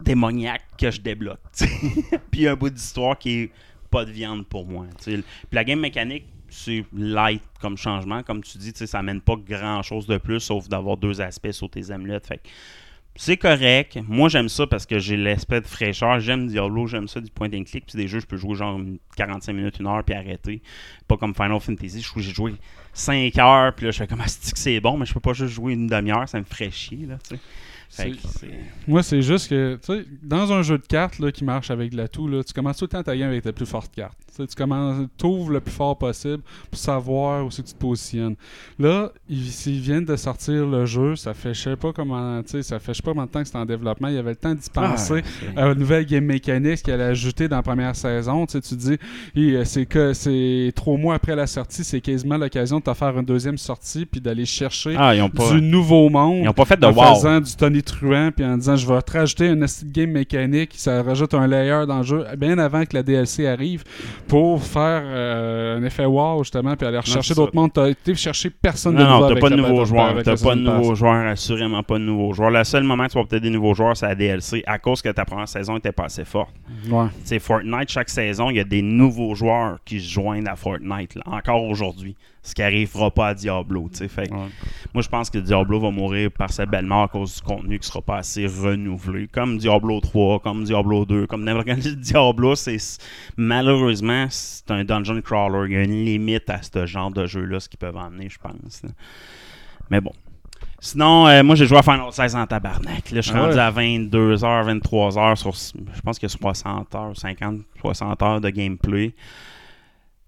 [0.00, 1.40] démoniaques que je débloque.
[2.30, 3.50] Puis un bout d'histoire qui est
[3.90, 4.86] pas de viande pour moi.
[5.02, 5.22] Puis
[5.52, 8.22] la game mécanique, c'est light comme changement.
[8.22, 11.68] Comme tu dis, ça amène pas grand chose de plus sauf d'avoir deux aspects sur
[11.70, 12.26] tes amulettes.
[12.26, 12.40] Fait
[13.20, 13.98] c'est correct.
[14.06, 16.20] Moi, j'aime ça parce que j'ai l'aspect de fraîcheur.
[16.20, 17.84] J'aime Diablo, j'aime ça du point and click.
[17.84, 18.80] Puis des jeux, je peux jouer genre
[19.16, 20.62] 45 minutes, une heure, puis arrêter.
[21.08, 22.00] Pas comme Final Fantasy.
[22.00, 22.54] Je j'ai joué
[22.92, 25.18] 5 heures, puis là, je fais comme, ah, c'est que c'est bon, mais je peux
[25.20, 27.40] pas juste jouer une demi-heure, ça me ferait chier, là, tu sais.
[27.90, 31.32] Fait que c'est- Moi, c'est juste que, tu sais, dans un jeu de cartes là,
[31.32, 33.66] qui marche avec l'atout, là, tu commences tout le temps ta game avec ta plus
[33.66, 34.16] forte carte.
[34.46, 38.36] Tu commences, t'ouvres le plus fort possible pour savoir où c'est que tu te positionnes.
[38.78, 42.78] Là, ils, s'ils viennent de sortir le jeu, ça fait je sais pas comment, ça
[42.78, 44.08] fait je sais pas combien de temps que c'est en développement.
[44.08, 47.06] Il y avait le temps d'y penser c'est- à une nouvelle game mécanique qu'elle a
[47.08, 48.46] ajoutée dans la première saison.
[48.46, 48.98] Tu sais, tu dis,
[49.56, 53.18] euh, c'est que c'est trois mois après la sortie, c'est quasiment l'occasion de te faire
[53.18, 56.52] une deuxième sortie puis d'aller chercher Ah, ils ont pas, du nouveau monde ils ont
[56.52, 57.14] pas fait de en wow.
[57.14, 60.10] faisant du Tony Truant puis en disant je vais te rajouter un esti de game
[60.10, 63.84] mécanique ça rajoute un layer dans le jeu bien avant que la DLC arrive
[64.28, 68.50] pour faire euh, un effet wow justement puis aller rechercher d'autres mondes t'as été chercher
[68.50, 70.22] personne de Non, nouveau non, t'as pas de nouveaux joueurs.
[70.22, 72.50] T'as pas de nouveaux joueurs, assurément pas de nouveaux joueurs.
[72.50, 75.02] Le seul moment que tu vas peut-être des nouveaux joueurs, c'est la DLC, à cause
[75.02, 76.54] que ta première saison était pas assez forte.
[76.90, 77.06] Ouais.
[77.20, 80.56] Tu sais, Fortnite, chaque saison, il y a des nouveaux joueurs qui se joignent à
[80.56, 82.16] Fortnite, là, encore aujourd'hui.
[82.42, 84.08] Ce qui arrivera pas à Diablo, tu sais.
[84.08, 84.48] Fait que Ouais.
[84.94, 87.78] Moi, je pense que Diablo va mourir par sa belle mort à cause du contenu
[87.78, 89.28] qui sera pas assez renouvelé.
[89.28, 92.78] Comme Diablo 3, comme Diablo 2, comme n'importe quel Diablo, c'est
[93.36, 95.68] malheureusement, c'est un dungeon crawler.
[95.68, 98.38] Il y a une limite à ce genre de jeu-là, ce qu'ils peuvent emmener, je
[98.38, 98.82] pense.
[99.90, 100.12] Mais bon.
[100.80, 103.10] Sinon, euh, moi, j'ai joué à Final 16 en tabarnak.
[103.10, 107.60] Là, je suis Ah rendu à 22h, 23h sur, je pense a 60 heures, 50,
[107.80, 109.12] 60 heures de gameplay.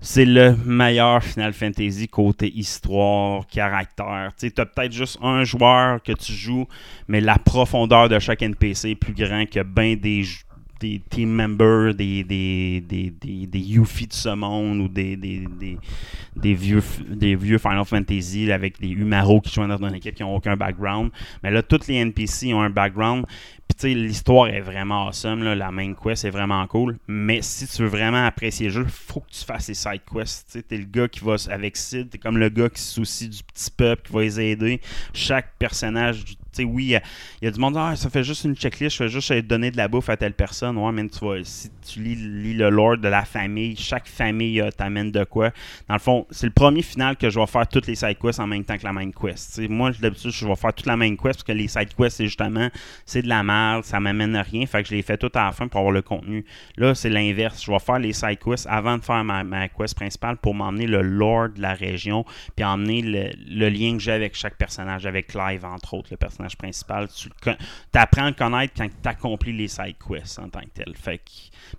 [0.02, 4.32] C'est le meilleur Final Fantasy côté histoire, caractère.
[4.38, 6.66] Tu as peut-être juste un joueur que tu joues,
[7.06, 10.24] mais la profondeur de chaque NPC est plus grand que bien des,
[11.10, 15.46] team members, des, des, des, des, des Yuffie de ce monde ou des, des,
[16.34, 20.22] des, vieux, des vieux Final Fantasy avec des Umaro qui jouent dans une équipe qui
[20.22, 21.10] n'ont aucun background.
[21.42, 23.26] Mais là, tous les NPC ont un background.
[23.80, 25.42] Tu l'histoire est vraiment awesome.
[25.42, 26.98] La main quest est vraiment cool.
[27.08, 30.58] Mais si tu veux vraiment apprécier le jeu, faut que tu fasses les side quests.
[30.68, 33.42] Tu le gars qui va avec Sid, t'es comme le gars qui se soucie du
[33.42, 34.80] petit peuple, qui va les aider.
[35.14, 38.96] Chaque personnage, tu oui, il y a- du monde, ah, ça fait juste une checklist,
[38.96, 40.76] je fais juste donner de la bouffe à telle personne.
[40.76, 42.16] Ouais, mais tu vois, si tu lis,
[42.54, 45.50] le lore de la famille, chaque famille euh, t'amène de quoi.
[45.88, 48.40] Dans le fond, c'est le premier final que je vais faire toutes les side quests
[48.40, 49.60] en même temps que la main quest.
[49.68, 52.26] Moi, d'habitude, je vais faire toute la main quest parce que les side quests, c'est
[52.26, 52.68] justement,
[53.06, 54.66] c'est de la merde, ça m'amène à rien.
[54.66, 56.44] Fait que je les fais toutes à la fin pour avoir le contenu.
[56.76, 57.62] Là, c'est l'inverse.
[57.64, 60.86] Je vais faire les side quests avant de faire ma, ma quest principale pour m'emmener
[60.86, 62.24] le lore de la région,
[62.56, 66.16] puis emmener le, le lien que j'ai avec chaque personnage, avec Clive, entre autres, le
[66.16, 67.08] personnage principal.
[67.08, 67.28] Tu
[67.94, 70.94] apprends à le connaître quand tu accomplis les side quests en tant que tel.
[70.96, 71.30] Fait que,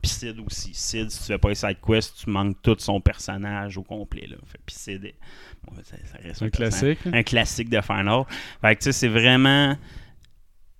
[0.01, 0.71] puis Sid aussi.
[0.73, 4.27] Sid, si tu fais pas les side quests, tu manques tout son personnage au complet.
[4.27, 4.37] Là.
[4.47, 5.13] Fait, puis Sid,
[5.63, 6.99] bon, ça, ça reste Un classique.
[7.11, 8.23] un classique de Final.
[8.61, 9.75] Fait que tu sais, c'est vraiment.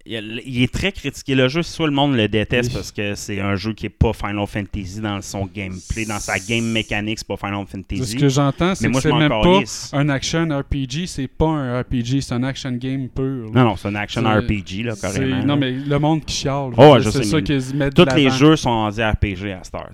[0.05, 2.75] Il est très critiqué le jeu, soit le monde le déteste Oui.
[2.75, 6.39] parce que c'est un jeu qui est pas Final Fantasy dans son gameplay, dans sa
[6.39, 8.05] game mécanique, c'est pas Final Fantasy.
[8.05, 9.59] Ce que j'entends, c'est que c'est même pas
[9.93, 13.45] un action RPG, c'est pas un RPG, c'est un action game pur.
[13.53, 13.61] là.
[13.63, 15.43] Non, non, c'est un action RPG, là, carrément.
[15.45, 16.71] Non, mais le monde qui chiale.
[16.77, 19.89] Oh, ouais, c'est ça qu'ils mettent Tous les jeux sont rendus RPG à Star.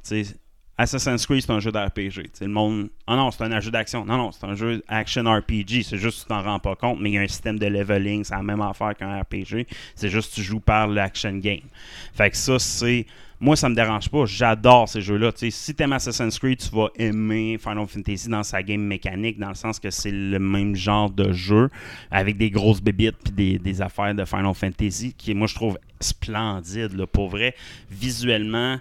[0.79, 2.29] Assassin's Creed, c'est un jeu d'RPG.
[2.41, 2.89] Le monde.
[3.07, 4.05] Ah non, c'est un jeu d'action.
[4.05, 5.83] Non, non, c'est un jeu action RPG.
[5.83, 7.65] C'est juste que tu t'en rends pas compte, mais il y a un système de
[7.65, 8.23] leveling.
[8.23, 9.65] C'est la même affaire qu'un RPG.
[9.95, 11.65] C'est juste que tu joues par l'action game.
[12.13, 13.07] Fait que ça, c'est.
[13.39, 14.25] Moi, ça me dérange pas.
[14.25, 15.31] J'adore ces jeux-là.
[15.35, 19.55] Si t'aimes Assassin's Creed, tu vas aimer Final Fantasy dans sa game mécanique, dans le
[19.55, 21.69] sens que c'est le même genre de jeu,
[22.09, 25.77] avec des grosses bébites puis des, des affaires de Final Fantasy, qui, moi, je trouve
[25.99, 26.93] splendide.
[26.93, 27.55] Là, pour vrai,
[27.91, 28.79] visuellement,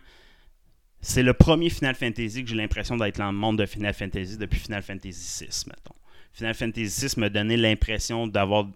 [1.07, 4.37] c'est le premier Final Fantasy que j'ai l'impression d'être dans le monde de Final Fantasy
[4.39, 5.95] depuis Final Fantasy VI, mettons.
[6.33, 8.67] Final Fantasy VI me donnait l'impression d'avoir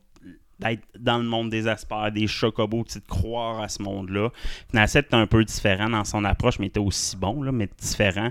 [0.60, 4.30] d'être dans le monde des aspers, des chocobos, de croire à ce monde-là.
[4.70, 8.30] Final 7 était un peu différent dans son approche, mais était aussi bon, mais différent.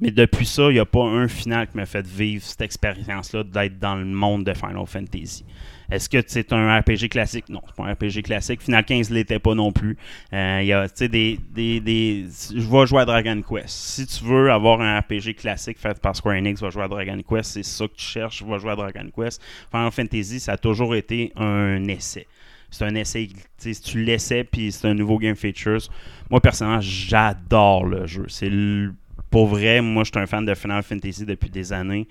[0.00, 3.44] Mais depuis ça, il n'y a pas un final qui m'a fait vivre cette expérience-là
[3.44, 5.44] d'être dans le monde de Final Fantasy.
[5.90, 7.48] Est-ce que c'est un RPG classique?
[7.48, 8.62] Non, c'est pas un RPG classique.
[8.62, 9.96] Final 15 l'était pas non plus.
[10.32, 12.26] Euh, y a, des, des, des...
[12.54, 13.68] Je vais jouer à Dragon Quest.
[13.68, 17.20] Si tu veux avoir un RPG classique fait par Square Enix, va jouer à Dragon
[17.28, 17.50] Quest.
[17.50, 19.42] C'est ça que tu cherches, va jouer à Dragon Quest.
[19.70, 22.26] Final Fantasy, ça a toujours été un essai.
[22.70, 25.88] C'est un essai, si tu l'essaies, puis c'est un nouveau game features.
[26.30, 28.26] Moi, personnellement, j'adore le jeu.
[28.28, 28.94] C'est le-
[29.30, 32.08] Pour vrai, moi, je suis un fan de Final Fantasy depuis des années.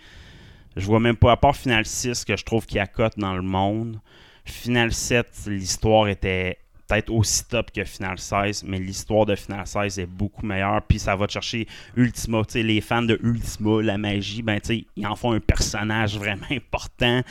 [0.76, 3.42] Je vois même pas, à part Final 6, que je trouve qu'il accote dans le
[3.42, 4.00] monde.
[4.46, 10.00] Final 7, l'histoire était peut-être aussi top que Final 16, mais l'histoire de Final 16
[10.00, 10.82] est beaucoup meilleure.
[10.88, 12.44] Puis ça va chercher Ultima.
[12.46, 16.48] Tu sais, les fans de Ultima, la magie, ben, ils en font un personnage vraiment
[16.52, 17.22] important.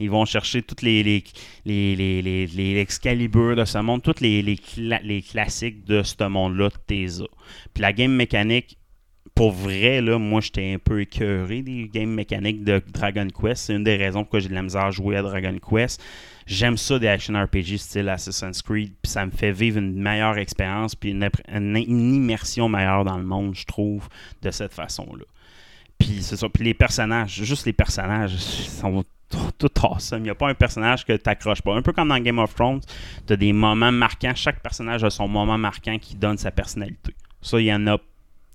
[0.00, 1.24] Ils vont chercher toutes les, les,
[1.64, 4.60] les, les, les, Excalibur de ce monde, tous les, les,
[5.02, 7.26] les classiques de ce monde-là, t'es as.
[7.72, 8.76] Puis la game mécanique,
[9.34, 13.64] pour vrai, là, moi, j'étais un peu écœuré des games mécaniques de Dragon Quest.
[13.64, 16.02] C'est une des raisons pourquoi j'ai de la misère à jouer à Dragon Quest.
[16.46, 20.38] J'aime ça des action RPG style Assassin's Creed, puis ça me fait vivre une meilleure
[20.38, 24.08] expérience, puis une, immersion meilleure dans le monde, je trouve,
[24.42, 25.24] de cette façon-là.
[25.98, 26.20] Puis.
[26.54, 29.04] Puis les personnages, juste les personnages, sont
[29.58, 30.20] tout, awesome.
[30.20, 31.74] Il n'y a pas un personnage que tu n'accroches pas.
[31.74, 32.80] Un peu comme dans Game of Thrones,
[33.26, 34.34] tu as des moments marquants.
[34.34, 37.14] Chaque personnage a son moment marquant qui donne sa personnalité.
[37.42, 37.98] Ça, il y en a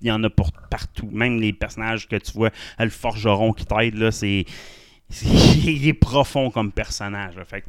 [0.01, 1.09] il y en a pour partout.
[1.11, 4.45] Même les personnages que tu vois, le forgeron qui t'aide, là, c'est.
[5.23, 7.35] Il est profond comme personnage.
[7.45, 7.63] Fait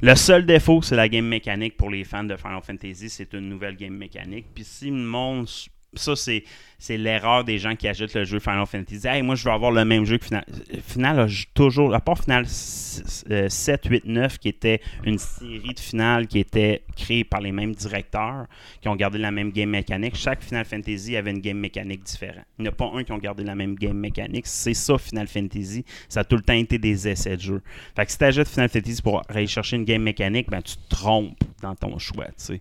[0.00, 3.10] le seul défaut, c'est la game mécanique pour les fans de Final Fantasy.
[3.10, 4.46] C'est une nouvelle game mécanique.
[4.54, 5.48] Puis si le monde.
[5.94, 6.44] Ça, c'est,
[6.80, 9.06] c'est l'erreur des gens qui achètent le jeu Final Fantasy.
[9.08, 10.44] Hey, moi, je veux avoir le même jeu que Final.
[10.86, 11.92] Final toujours.
[11.94, 16.38] À part Final s- euh, 7, 8, 9, qui était une série de finales qui
[16.38, 18.46] était créée par les mêmes directeurs,
[18.80, 20.14] qui ont gardé la même game mécanique.
[20.14, 22.44] Chaque Final Fantasy avait une game mécanique différente.
[22.58, 24.46] Il n'y en a pas un qui ont gardé la même game mécanique.
[24.46, 25.84] C'est ça, Final Fantasy.
[26.08, 27.62] Ça a tout le temps été des essais de jeu.
[27.96, 30.76] Fait que si tu achètes Final Fantasy pour aller chercher une game mécanique, ben, tu
[30.76, 32.26] te trompes dans ton choix.
[32.46, 32.60] Tu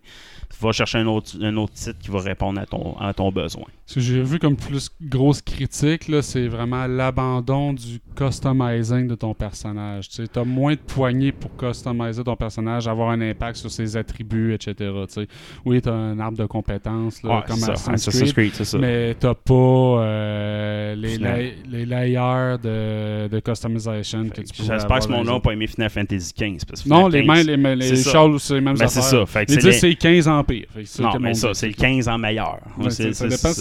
[0.59, 3.65] vas chercher un autre, un autre titre qui va répondre à ton, à ton besoin.
[3.89, 9.33] Ce que j'ai vu comme plus grosse critique, c'est vraiment l'abandon du customizing de ton
[9.33, 10.09] personnage.
[10.09, 14.53] Tu as moins de poignées pour customiser ton personnage, avoir un impact sur ses attributs,
[14.53, 14.73] etc.
[14.77, 15.27] tu sais.
[15.63, 18.77] Oui, tu as un arbre de compétences, là, Ouais, comme ça, Assassin's Creed, ça.
[18.77, 21.39] mais t'as pas euh, les, Final.
[21.39, 25.53] lay- les layers de, de customization que tu peux J'espère que ce monde-là n'a pas
[25.53, 26.57] aimé Final Fantasy XV.
[26.67, 27.95] parce que Non, les, 15, mains, les, les.
[28.03, 29.01] Charles, c'est les mêmes Ben, affaires.
[29.03, 29.25] c'est ça.
[29.25, 30.65] Fait que Les c'est 10, c'est 15 en pire.
[30.73, 32.59] Fait Non, mais ça, c'est le 15 ans meilleur.
[32.89, 33.53] Ça, dépend,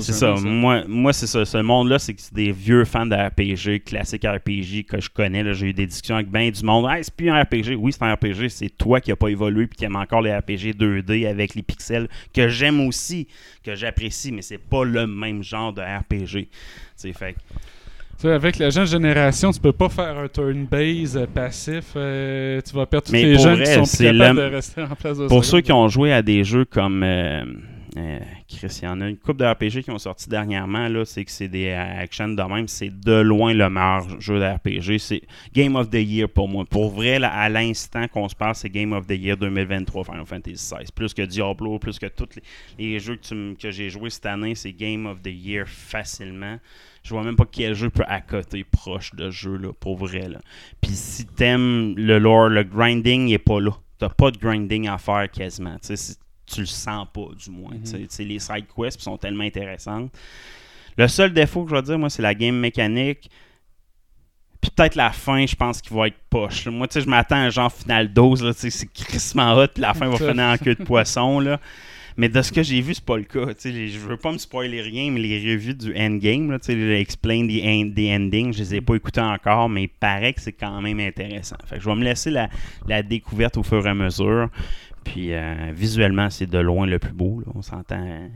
[0.00, 0.34] c'est- ça.
[0.42, 1.44] Moi, moi c'est ça.
[1.44, 5.42] Ce monde-là, c'est que c'est des vieux fans de RPG, classiques RPG que je connais.
[5.42, 5.52] là.
[5.52, 6.86] J'ai eu des discussions avec bien du monde.
[6.90, 7.74] Hey, c'est plus un RPG.
[7.76, 8.48] Oui, c'est un RPG.
[8.48, 11.62] C'est toi qui n'as pas évolué et qui aime encore les RPG 2D avec les
[11.62, 13.26] pixels que j'aime aussi,
[13.64, 16.48] que j'apprécie, mais c'est pas le même genre de RPG.
[16.94, 17.32] C'est fait.
[17.34, 17.38] que-
[18.18, 21.84] Tu sais, avec la jeune génération, tu peux pas faire un turn-base euh, passif.
[21.96, 24.80] euh, tu vas perdre tous les jeunes vrai, qui sont plus capables le- de rester
[24.82, 27.02] en place de Pour ceux qui ont joué à des jeux comme.
[27.02, 27.44] Euh,
[27.96, 31.04] euh, Chris, il y en a une couple de RPG qui ont sorti dernièrement, là,
[31.04, 34.44] c'est que c'est des euh, action de même, c'est de loin le meilleur jeu de
[34.44, 34.98] RPG.
[34.98, 35.22] C'est
[35.54, 36.64] Game of the Year pour moi.
[36.68, 40.26] Pour vrai, là, à l'instant qu'on se parle, c'est Game of the Year 2023 Final
[40.26, 40.84] Fantasy XVI.
[40.94, 42.28] Plus que Diablo, plus que tous
[42.78, 46.58] les, jeux que, que j'ai joués cette année, c'est Game of the Year facilement.
[47.02, 50.28] Je vois même pas quel jeu peut accoter proche de ce jeu-là, pour vrai.
[50.28, 50.40] Là.
[50.82, 53.70] Puis si t'aimes le lore, le grinding, il est pas là.
[53.98, 55.76] T'as pas de grinding à faire quasiment.
[56.46, 57.72] Tu le sens pas, du moins.
[57.84, 60.10] Sais, les side quests sont tellement intéressantes.
[60.96, 63.30] Le seul défaut que je vais dire, moi, c'est la game mécanique.
[64.60, 66.66] Puis peut-être la fin, je pense qu'il va être poche.
[66.66, 69.54] Moi, tu sais, je m'attends à un genre final 12, là, tu sais, c'est crissement
[69.56, 71.60] hot, puis la fin va finir en queue de poisson, là.
[72.18, 73.44] Mais de ce que j'ai vu, c'est pas le cas.
[73.48, 76.56] Tu sais, les- je veux pas me spoiler rien, mais les revues du endgame, là,
[76.98, 80.40] Explain the, end, the Ending, je les ai pas écoutées encore, mais il paraît que
[80.40, 81.56] c'est quand même intéressant.
[81.66, 82.48] Fait que je vais me laisser la,
[82.86, 84.48] la découverte au fur et à mesure.
[85.06, 87.40] Puis euh, visuellement, c'est de loin le plus beau.
[87.54, 88.04] On s'entend.
[88.04, 88.28] euh,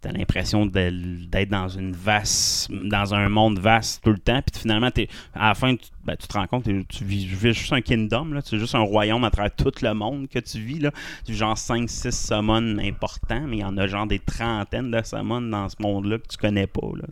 [0.00, 4.40] T'as l'impression d'être dans une vaste, dans un monde vaste tout le temps.
[4.42, 4.90] Puis finalement,
[5.34, 8.32] à la fin, tu, ben, te rends compte, tu vis, juste un kingdom.
[8.32, 8.40] Là.
[8.44, 10.80] C'est juste un royaume à travers tout le monde que tu vis.
[10.80, 10.90] Là.
[11.24, 15.40] Tu genre 5-6 summons importants, mais il y en a genre des trentaines de summons
[15.40, 16.88] dans ce monde-là que tu connais pas.
[16.96, 17.04] Là,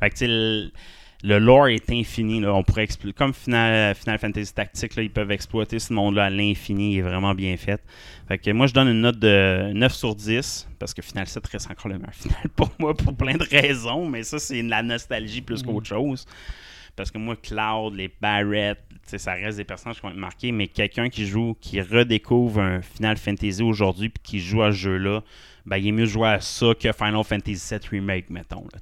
[0.00, 0.70] fait que
[1.24, 2.40] le, lore est infini.
[2.40, 2.54] Là.
[2.54, 6.94] On pourrait Comme Final, Final Fantasy Tactics, là, ils peuvent exploiter ce monde-là à l'infini.
[6.94, 7.82] Il est vraiment bien fait.
[8.28, 11.46] Fait que moi, je donne une note de 9 sur 10 parce que Final 7
[11.46, 14.08] reste encore le meilleur final pour moi pour plein de raisons.
[14.08, 16.26] Mais ça, c'est de la nostalgie plus qu'autre chose.
[16.96, 20.52] Parce que moi, Cloud, les Barrett, ça reste des personnages qui vont être marqués.
[20.52, 24.76] Mais quelqu'un qui joue, qui redécouvre un Final Fantasy aujourd'hui puis qui joue à ce
[24.76, 25.22] jeu-là,
[25.66, 28.64] ben, il est mieux de jouer à ça que Final Fantasy VII Remake, mettons.
[28.72, 28.78] Là,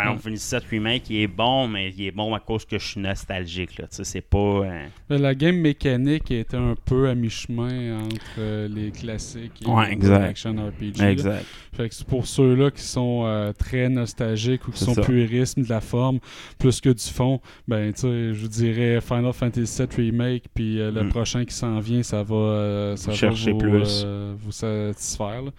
[0.00, 0.12] tu sais.
[0.12, 2.86] Final Fantasy VII Remake, il est bon, mais il est bon à cause que je
[2.86, 3.78] suis nostalgique.
[3.78, 4.38] Là, c'est pas.
[4.38, 9.86] euh, La game mécanique était un peu à mi-chemin entre euh, les classiques et Ouais,
[9.88, 10.24] les exact.
[10.24, 11.00] action RPG.
[11.02, 11.44] Exact.
[11.72, 15.02] Fait que c'est pour ceux-là qui sont euh, très nostalgiques ou qui sont ça.
[15.02, 16.18] puristes de la forme
[16.58, 21.04] plus que du fond, ben je vous dirais Final Fantasy VII Remake, puis euh, le
[21.04, 21.08] Mm.
[21.08, 24.04] prochain qui s'en vient, ça va, ça va Chercher vous, plus.
[24.38, 25.42] vous satisfaire.
[25.42, 25.50] là.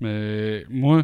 [0.00, 1.02] Mais moi,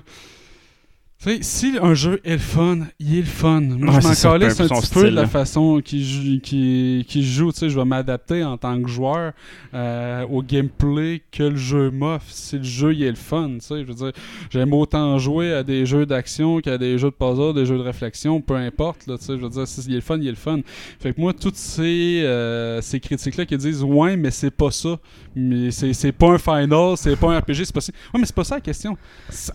[1.24, 3.60] Tu sais, si un jeu est le fun, il est le fun.
[3.62, 7.50] Moi, Ouais, je m'en c'est un petit peu de la façon qu'il joue, qu'il joue.
[7.50, 9.32] Tu sais, je vais m'adapter en tant que joueur
[9.72, 12.26] euh, au gameplay que le jeu m'offre.
[12.28, 14.12] Si le jeu, il est le fun, tu sais, je veux dire,
[14.50, 17.82] j'aime autant jouer à des jeux d'action qu'à des jeux de puzzle, des jeux de
[17.82, 20.26] réflexion, peu importe, là, tu sais, je veux dire, si il est le fun, il
[20.26, 20.60] est le fun.
[21.00, 24.98] Fait que moi, toutes ces, euh, ces critiques-là qui disent «Ouais, mais c'est pas ça.
[25.34, 28.26] Mais c'est c'est pas un Final, c'est pas un RPG, c'est pas ça.» Ouais, mais
[28.26, 28.96] c'est pas ça la question.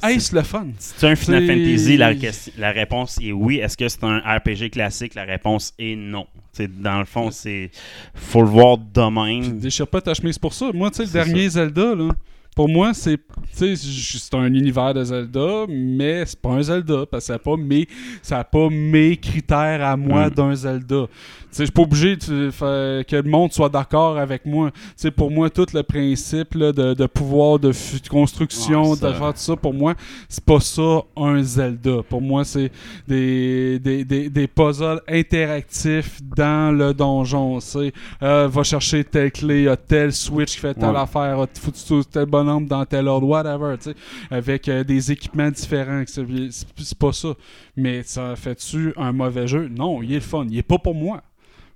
[0.04, 0.68] Est-ce le fun?
[0.78, 2.14] C'est un Final Fantasy, la,
[2.58, 3.58] la réponse est oui.
[3.58, 5.16] Est-ce que c'est un RPG classique?
[5.16, 6.26] La réponse est non.
[6.52, 7.70] C'est dans le fond, c'est
[8.14, 9.60] faut le voir de Puis même.
[9.60, 10.72] déchire pas ta chemise pour ça.
[10.74, 12.10] Moi, tu sais, le dernier Zelda, là,
[12.56, 13.18] pour moi, c'est
[13.54, 17.56] c'est un univers de Zelda, mais c'est pas un Zelda, parce que ça n'a pas,
[17.56, 17.88] mes-
[18.22, 20.34] ça a pas mes critères à moi Mm.
[20.34, 21.06] d'un Zelda.
[21.52, 24.70] Je suis pas obligé de faire que le monde soit d'accord avec moi.
[24.72, 27.72] Tu sais, pour moi, tout le principe là, de, de pouvoir de,
[28.10, 29.96] construction, Ouais, ça- de faire tout ça, pour moi,
[30.28, 32.04] c'est pas ça un Zelda.
[32.08, 32.72] Pour moi, c'est
[33.08, 37.60] des, des, des, des puzzles interactifs dans le donjon.
[37.60, 40.98] C'est euh, va chercher telle clé, a tel switch qui fait telle Ouais.
[40.98, 43.96] affaire, a- faut que tu trouves tel bonhomme dans tel ordre, whatever, tu sais,
[44.30, 46.04] avec euh, des équipements différents.
[46.06, 47.30] C'est pas ça.
[47.76, 49.68] Mais ça fait-tu un mauvais jeu?
[49.76, 50.46] Non, il est le fun.
[50.50, 51.22] Il est pas pour moi.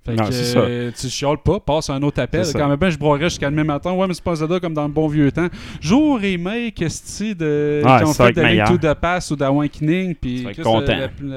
[0.04, 0.58] Fait Non, que c'est ça.
[0.58, 2.44] euh, tu chiales pas, passe un autre appel.
[2.44, 2.58] Ça.
[2.58, 3.92] Quand même, je broierais jusqu'à demain matin.
[3.92, 5.48] Ouais, mais c'est pas Zelda comme dans le bon vieux temps.
[5.80, 7.80] Jour remake, esti de.
[7.84, 8.68] Ouais, qui ont ça va fait de Link meilleur.
[8.68, 9.36] to the Past ou.
[10.20, 10.52] Puis, la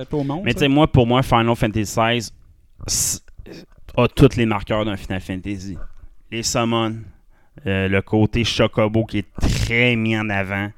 [0.05, 0.41] paix au monde.
[0.43, 0.65] Mais tu ça.
[0.65, 2.31] sais, moi, pour moi, Final Fantasy XVI
[3.95, 5.77] a tous les marqueurs d'un Final Fantasy.
[6.31, 6.95] Les summons,
[7.65, 10.69] euh, le côté chocobo qui est très mis en avant,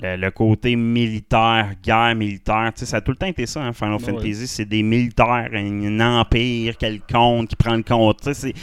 [0.00, 3.94] le, le côté militaire, guerre militaire, ça a tout le temps été ça, hein, Final
[3.94, 3.98] Ouais.
[4.00, 4.46] Fantasy.
[4.46, 8.32] C'est des militaires, un, un empire quelconque qui prend le compte.
[8.32, 8.54] C'est-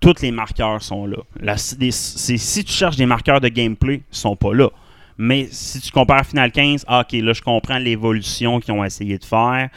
[0.00, 1.16] tous les marqueurs sont là.
[1.40, 4.68] La- des- si tu cherches des marqueurs de gameplay, ils sont pas là.
[5.18, 8.84] Mais si tu compares à Final 15, ah, ok, là, je comprends l'évolution qu'ils ont
[8.84, 9.70] essayé de faire.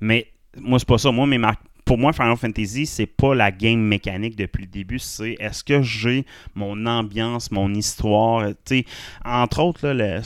[0.00, 1.10] Mais moi, c'est pas ça.
[1.12, 4.98] Moi, mes mar- pour moi, Final Fantasy, c'est pas la game mécanique depuis le début.
[4.98, 8.40] C'est est-ce que j'ai mon ambiance, mon histoire.
[8.40, 8.84] euh, tu sais,
[9.24, 10.20] entre autres, là, le,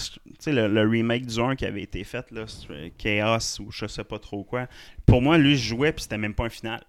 [0.52, 4.04] le, le remake du 1 qui avait été fait, là, c'est- Chaos ou je sais
[4.04, 4.66] pas trop quoi.
[5.06, 6.80] Pour moi, lui, je jouais puis c'était même pas un final.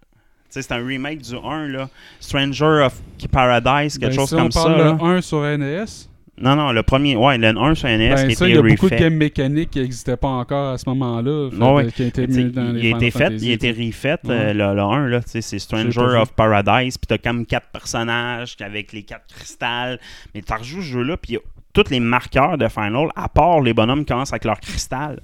[0.50, 1.90] C'est un remake du 1, là.
[2.20, 4.64] Stranger of Paradise, quelque Ben, chose si comme on ça.
[4.64, 4.98] parle là.
[5.00, 5.86] le 1 sur NES,
[6.42, 8.62] Non, non, le premier, ouais, le 1 sur NES ben, qui ça, il y a
[8.62, 11.50] beaucoup de games mécaniques qui n'existaient pas encore à ce moment-là.
[11.74, 13.72] Ouais, qui a été mis dans il, les il a été fait, il a été
[13.72, 14.32] refait, Ouais.
[14.32, 18.92] euh, le, le 1, là, c'est Stranger of Paradise, puis t'as comme quatre personnages avec
[18.94, 20.00] les quatre cristals,
[20.34, 21.38] mais t'as rejoué ce jeu-là, puis
[21.74, 25.20] tous les marqueurs de Final, à part les bonhommes qui commencent avec leur cristal,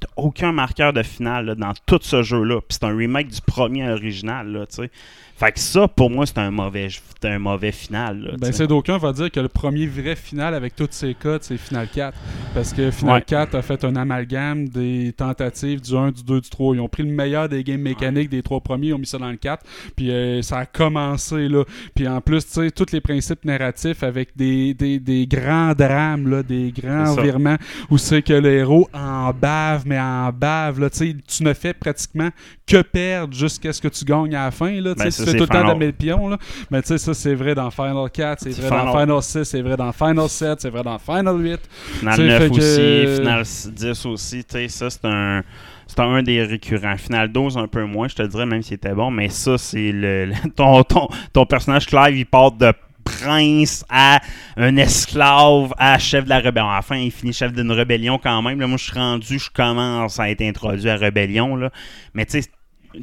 [0.00, 3.40] t'as aucun marqueur de final là, dans tout ce jeu-là, puis c'est un remake du
[3.40, 4.90] premier original, là, tu sais.
[5.38, 8.66] Fait que ça, pour moi, c'est un mauvais, c'est un mauvais final, là, Ben, c'est
[8.66, 12.16] d'aucuns va dire que le premier vrai final avec tous ces codes, c'est Final 4.
[12.54, 13.22] Parce que Final Ouais.
[13.22, 16.76] 4 a fait un amalgame des tentatives du 1, du 2, du 3.
[16.76, 19.18] Ils ont pris le meilleur des games mécaniques des trois premiers, ils ont mis ça
[19.18, 19.62] dans le 4.
[19.94, 21.64] Puis euh, ça a commencé là.
[21.94, 26.28] Puis en plus, tu sais, tous les principes narratifs avec des, des, des grands drames,
[26.28, 27.56] là, des grands virements
[27.90, 30.80] où c'est que le héros en bave, mais en bave.
[30.80, 32.30] Là, tu ne fais pratiquement
[32.66, 34.80] que perdre jusqu'à ce que tu gagnes à la fin.
[34.80, 36.28] Là, Ben, c'est tout le temps damer le pion.
[36.28, 36.38] Là.
[36.70, 39.00] Mais tu sais, ça, c'est vrai dans Final 4, c'est vrai dans Final.
[39.06, 41.60] Final 6, c'est vrai dans Final 7, c'est vrai dans Final 8.
[41.98, 43.42] Final T'sais, 9 fait que- aussi, Final
[43.74, 45.42] 10 aussi, tu sais, ça c'est un
[45.88, 46.96] c'est un des récurrents.
[46.96, 49.92] Final 12 un peu moins, je te dirais même s'il était bon, mais ça c'est
[49.92, 52.72] le, le- ton, ton, ton personnage Clive, il part de
[53.04, 54.18] prince à
[54.56, 56.66] un esclave à chef de la rébellion.
[56.68, 58.58] Enfin, il finit chef d'une rébellion quand même.
[58.58, 61.70] Là, moi, je suis rendu, je commence à être introduit à rébellion là,
[62.14, 62.48] mais tu sais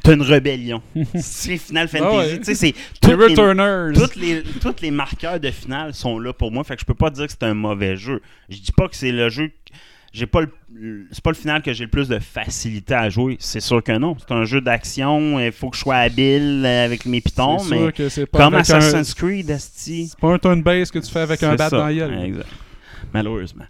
[0.01, 0.81] t'as une rébellion.
[1.15, 2.37] c'est Final Fantasy, Ah ouais.
[2.39, 3.35] tu sais c'est toutes les-
[3.93, 6.63] toutes les, tous les marqueurs de finale sont là pour moi.
[6.63, 8.21] Fait que je peux pas dire que c'est un mauvais jeu.
[8.49, 9.51] Je dis pas que c'est le jeu.
[10.15, 13.35] J'ai pas le, c'est pas le final que j'ai le plus de facilité à jouer.
[13.39, 14.15] C'est sûr que non.
[14.19, 15.39] C'est un jeu d'action.
[15.39, 17.57] Il faut que je sois habile avec mes pitons.
[17.57, 19.55] C'est sûr Mais que c'est pas comme avec un- Assassin's Creed.
[19.57, 21.77] C'est pas un turn base que tu fais avec un bat ça.
[21.77, 22.13] dans la gueule.
[22.25, 22.45] Exact.
[23.13, 23.65] Malheureusement.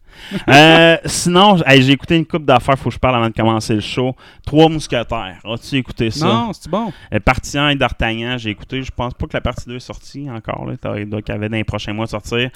[0.47, 3.75] Euh, sinon, hey, j'ai écouté une coupe d'affaires, faut que je parle avant de commencer
[3.75, 4.15] le show.
[4.45, 5.39] Trois mousquetaires.
[5.43, 6.25] As-tu écouté ça?
[6.25, 6.93] Non, c'est bon.
[7.13, 8.81] Euh, partie 1 et d'Artagnan, j'ai écouté.
[8.81, 10.65] Je pense pas que la partie 2 est sortie encore.
[10.65, 10.75] Là.
[11.05, 12.49] Donc, elle avait dans les prochains mois de sortir.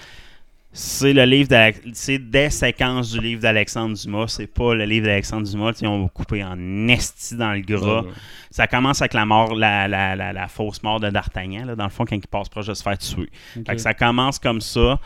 [0.74, 1.50] C'est le livre
[1.94, 4.28] c'est des séquences du livre d'Alexandre Dumas.
[4.28, 5.72] C'est pas le livre d'Alexandre Dumas.
[5.82, 8.04] Ils ont coupé en esti dans le gras.
[8.52, 11.86] Ça commence avec la mort, la, la, la, la fausse mort de D'Artagnan, là, dans
[11.86, 13.30] le fond, quand il passe proche de se faire tuer.
[13.66, 15.00] Fait que ça commence comme ça.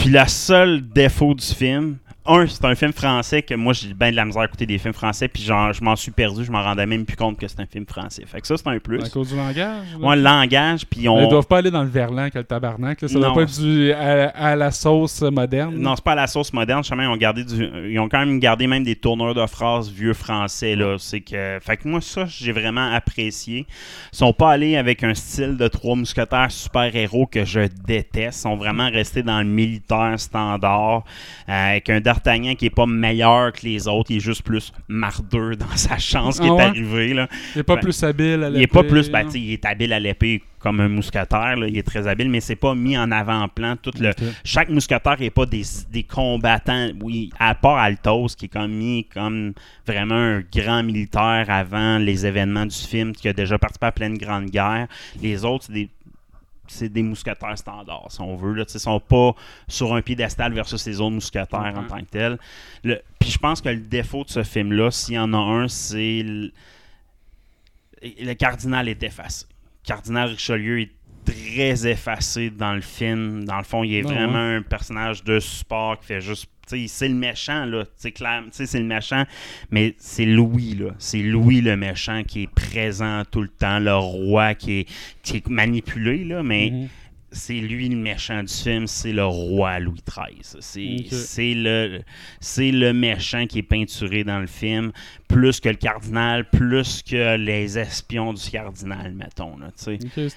[0.00, 1.98] Puis le seul défaut du film,
[2.30, 4.78] un, c'est un film français que moi, j'ai bien de la misère à écouter des
[4.78, 7.46] films français, puis genre, je m'en suis perdu, je m'en rendais même plus compte que
[7.48, 8.24] c'est un film français.
[8.26, 9.02] Fait que ça, c'est un plus.
[9.04, 9.56] À cause du langage.
[9.56, 9.98] là?
[9.98, 11.20] Moi, le langage, puis Mais on.
[11.22, 13.00] Ils doivent pas aller dans le verlan que le tabarnak.
[13.02, 13.08] là.
[13.08, 13.20] Ça Non.
[13.20, 15.74] doit pas être du, à, à la sauce moderne.
[15.76, 16.82] Non, c'est pas à la sauce moderne.
[16.82, 17.68] Justement, ils ont, gardé du...
[17.90, 20.76] ils ont quand même gardé même des tourneurs de phrases vieux français.
[20.76, 20.96] Là.
[20.98, 21.58] C'est que...
[21.60, 23.66] Fait que moi, ça, j'ai vraiment apprécié.
[24.12, 28.38] Ils sont pas allés avec un style de trois mousquetaires super-héros que je déteste.
[28.38, 31.04] Ils sont vraiment restés dans le militaire standard.
[31.48, 34.10] euh, avec un D'Artagnan qui est pas meilleur que les autres.
[34.10, 36.62] Il est juste plus mardeux dans sa chance qui Ah est ouais?
[36.62, 37.14] arrivée.
[37.14, 37.28] Là.
[37.54, 39.52] Il est pas Ben, plus habile à Il est pas l'épée, plus, ben, sais, il
[39.52, 42.74] est habile à l'épée comme un mousquetaire, là, il est très habile, mais c'est pas
[42.74, 43.76] mis en avant-plan.
[43.82, 44.10] Tout le,
[44.44, 46.90] chaque mousquetaire n'est pas des, des combattants.
[47.00, 49.54] Oui, à part Altos, qui est comme mis comme
[49.86, 54.10] vraiment un grand militaire avant les événements du film, qui a déjà participé à plein
[54.10, 54.86] de grandes guerres.
[55.22, 55.88] Les autres, c'est des
[56.70, 58.54] c'est des mousquetaires standards, si on veut.
[58.54, 58.64] Là.
[58.72, 59.34] Ils sont pas
[59.68, 61.86] sur un piédestal versus les autres mousquetaires en Mhm.
[61.88, 62.38] tant que tels.
[62.84, 65.68] Le- Puis je pense que le défaut de ce film-là, s'il y en a un,
[65.68, 66.50] c'est le,
[68.02, 69.46] le cardinal est effacé.
[69.84, 70.90] Cardinal Richelieu est
[71.24, 73.44] très effacé dans le film.
[73.44, 76.48] Dans le fond, il est Non, vraiment un personnage de support qui fait juste.
[76.88, 77.84] C'est le méchant, là.
[77.96, 79.24] C'est le méchant,
[79.70, 80.90] mais c'est Louis, là.
[80.98, 84.88] C'est Louis le méchant qui est présent tout le temps, le roi qui est,
[85.22, 86.88] qui est manipulé, là, mais Mhm.
[87.32, 90.40] c'est lui le méchant du film, c'est le roi Louis XIII.
[91.10, 92.00] C'est le,
[92.40, 94.90] c'est le méchant qui est peinturé dans le film,
[95.28, 99.56] plus que le cardinal, plus que les espions du cardinal, mettons.
[99.58, 99.70] Là,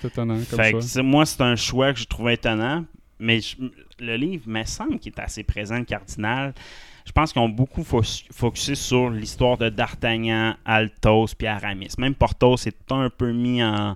[0.06, 1.02] étonnant comme Fait ça.
[1.02, 2.86] moi, c'est un choix que je trouve étonnant,
[3.24, 3.40] mais
[4.00, 6.54] le livre me semble qu'il est assez présent, le cardinal.
[7.06, 11.90] Je pense qu'ils ont beaucoup fo- focusé sur l'histoire de D'Artagnan, Altos puis Aramis.
[11.98, 13.96] Même Porthos est un peu mis en,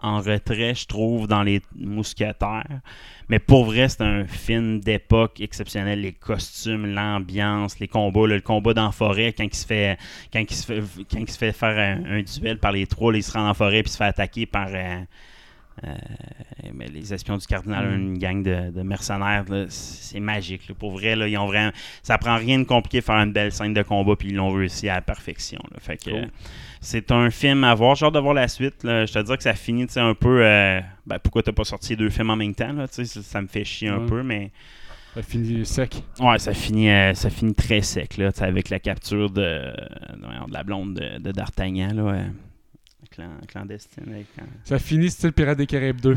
[0.00, 2.80] retrait, je trouve, dans les mousquetaires.
[3.28, 6.00] Mais pour vrai, c'est un film d'époque exceptionnel.
[6.00, 8.26] Les costumes, l'ambiance, les combats.
[8.26, 9.98] le combat dans la forêt, quand il se fait,
[10.32, 13.18] quand il se fait, quand il se fait faire un, duel par les trois, là,
[13.18, 14.68] il se rend en forêt puis se fait attaquer par...
[14.72, 15.00] euh,
[16.74, 17.94] mais les espions du cardinal, Mm.
[17.94, 20.68] une gang de, de mercenaires, c'est magique.
[20.68, 20.74] là.
[20.78, 21.70] Pour vrai, là, ils ont vraiment,
[22.02, 24.50] ça prend rien de compliqué de faire une belle scène de combat, puis ils l'ont
[24.52, 25.60] réussi à la perfection.
[25.72, 25.78] là.
[25.80, 26.14] Fait que, Cool.
[26.20, 26.26] euh,
[26.80, 27.94] c'est un film à voir.
[27.96, 28.84] J'ai hâte de voir la suite.
[28.84, 29.04] là.
[29.06, 30.44] Je te dis que ça finit un peu.
[30.44, 33.40] euh, ben, pourquoi t'as pas sorti les deux films en même temps là, ça, ça
[33.42, 34.06] me fait chier un Ouais.
[34.06, 34.50] peu, mais
[35.14, 35.96] Ça finit sec.
[36.20, 40.52] ouais, ça finit, euh, ça finit très sec là, avec la capture de, de, de
[40.52, 41.92] la blonde de, de D'Artagnan.
[41.94, 42.24] Là, euh,
[43.46, 44.04] clandestine.
[44.12, 46.16] avec, euh, Ça finit style Pirates des Caraïbes 2.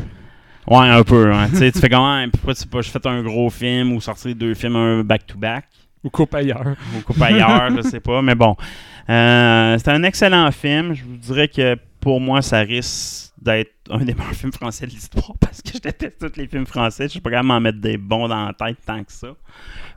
[0.68, 1.32] Ouais, un peu.
[1.32, 1.48] hein.
[1.50, 4.00] tu sais, tu fais comment hein, Pourquoi tu pas je fais un gros film ou
[4.00, 5.64] sortir deux films un back-to-back
[6.04, 6.76] Ou Coupe ailleurs.
[6.96, 8.22] ou coupe ailleurs, je sais pas.
[8.22, 8.56] Mais bon,
[9.10, 10.94] Euh, c'est un excellent film.
[10.94, 14.92] Je vous dirais que pour moi, ça risque d'être un des meilleurs films français de
[14.92, 17.04] l'histoire parce que je déteste tous les films français.
[17.04, 19.28] Je suis pas capable m'en mettre des bons dans la tête tant que ça.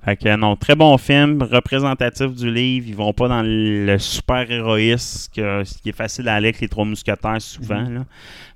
[0.03, 2.85] Fait que non, très bon film, représentatif du livre.
[2.89, 6.61] Ils vont pas dans le super héroïsme, que- ce qui est facile à aller avec
[6.61, 7.87] les trois mousquetaires souvent.
[7.89, 8.05] là.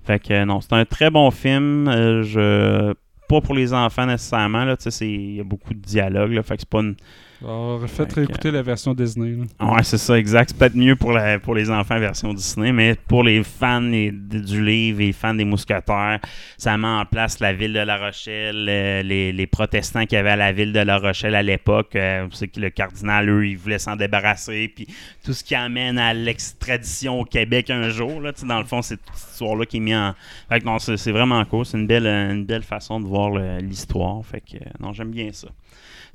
[0.06, 1.88] Fait que non, c'est un très bon film.
[1.88, 2.94] Euh, je
[3.28, 4.66] pas pour les enfants nécessairement.
[4.66, 6.32] Là, tu sais, c'est- il y a beaucoup de dialogue.
[6.32, 6.96] Là, fait que c'est pas une,
[7.42, 9.38] Alors, faites Fait que- réécouter la version Disney.
[9.60, 9.72] là.
[9.74, 10.50] Ouais, c'est ça, exact.
[10.50, 14.62] C'est peut-être mieux pour, la- pour les enfants version Disney, mais pour les fans du
[14.66, 16.20] livre et les fans des mousquetaires,
[16.58, 20.20] ça met en place la ville de La Rochelle, euh, les, les protestants qu'il y
[20.20, 21.96] avait à la ville de La Rochelle à l'époque.
[21.96, 24.72] euh, c'est que le cardinal, eux, ils voulaient s'en débarrasser.
[24.76, 24.88] Puis
[25.24, 28.98] tout ce qui amène à l'extradition au Québec un jour, là, dans le fond, c'est
[28.98, 30.14] toute cette histoire-là qui est mise en.
[30.50, 31.66] Fait que non, c'est c'est vraiment cool.
[31.66, 34.26] C'est une belle, une belle façon de voir le- l'histoire.
[34.26, 35.48] Fait que euh, non, j'aime bien ça.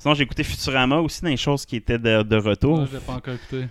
[0.05, 2.81] Sinon, j'ai écouté Futurama aussi dans les choses qui étaient de, de retour.
[2.83, 3.65] Ah, je l'ai pas encore écouté.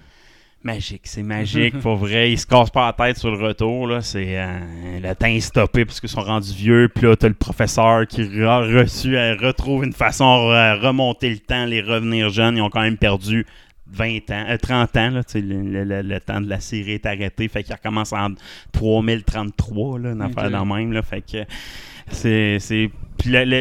[0.65, 2.33] Magique, c'est magique, pour vrai.
[2.33, 3.87] Ils se cassent pas la tête sur le retour.
[3.87, 4.01] Là.
[4.01, 4.59] C'est, euh,
[5.01, 6.91] le temps est stoppé parce qu'ils sont rendus vieux.
[6.93, 11.39] Puis là, t'as le professeur qui a reçu, euh, retrouve une façon de remonter le
[11.39, 12.57] temps, les revenir jeunes.
[12.57, 13.47] Ils ont quand même perdu
[13.93, 15.11] 20 ans, euh, 30 ans.
[15.11, 17.47] Là, le, le- le- le temps de la série est arrêté.
[17.47, 18.31] Fait qu'il recommence en
[18.73, 20.91] 3033, là, une affaire dans même.
[20.93, 21.45] Là, fait que
[22.11, 22.59] c'est,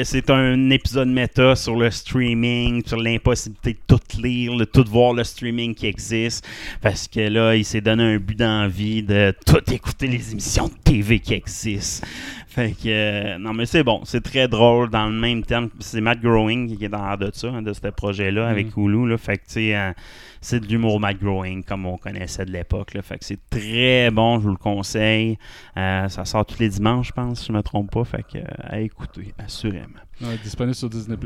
[0.04, 5.14] c'est, un épisode méta sur le streaming, sur l'impossibilité de tout lire, de tout voir
[5.14, 6.46] le streaming qui existe.
[6.82, 10.74] Parce que là, il s'est donné un but d'envie de tout écouter les émissions de
[10.84, 12.06] TV qui existent.
[12.54, 15.70] Fait que, euh, non, mais c'est bon, c'est très drôle dans le même terme.
[15.80, 19.10] C'est Matt Growing qui est dans de ça, hein, de ce projet-là, avec Hulu.
[19.10, 19.18] Là.
[19.18, 19.92] Fait que, tu sais, euh,
[20.40, 22.96] c'est de l'humour Matt Growing comme on connaissait de l'époque.
[23.02, 25.40] Fait que c'est très bon, je vous le conseille.
[25.78, 28.04] Euh, ça sort tous les dimanches, je pense, si je me trompe pas.
[28.04, 29.88] Fait que, euh, à écouter, assurément.
[30.22, 31.18] Ouais, disponible sur Disney+.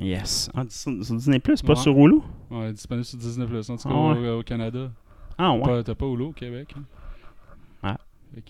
[0.00, 0.50] Yes.
[0.54, 1.76] Ah, sur, sur Disney+, pas Ouais.
[1.76, 2.20] sur Hulu?
[2.50, 3.44] Ouais, disponible sur Disney+.
[3.44, 4.28] En tout cas, Ah ouais.
[4.30, 4.90] au, au Canada.
[5.36, 5.82] Ah ouais.
[5.82, 6.68] T'as pas Hulu au Québec.
[6.74, 6.82] hein?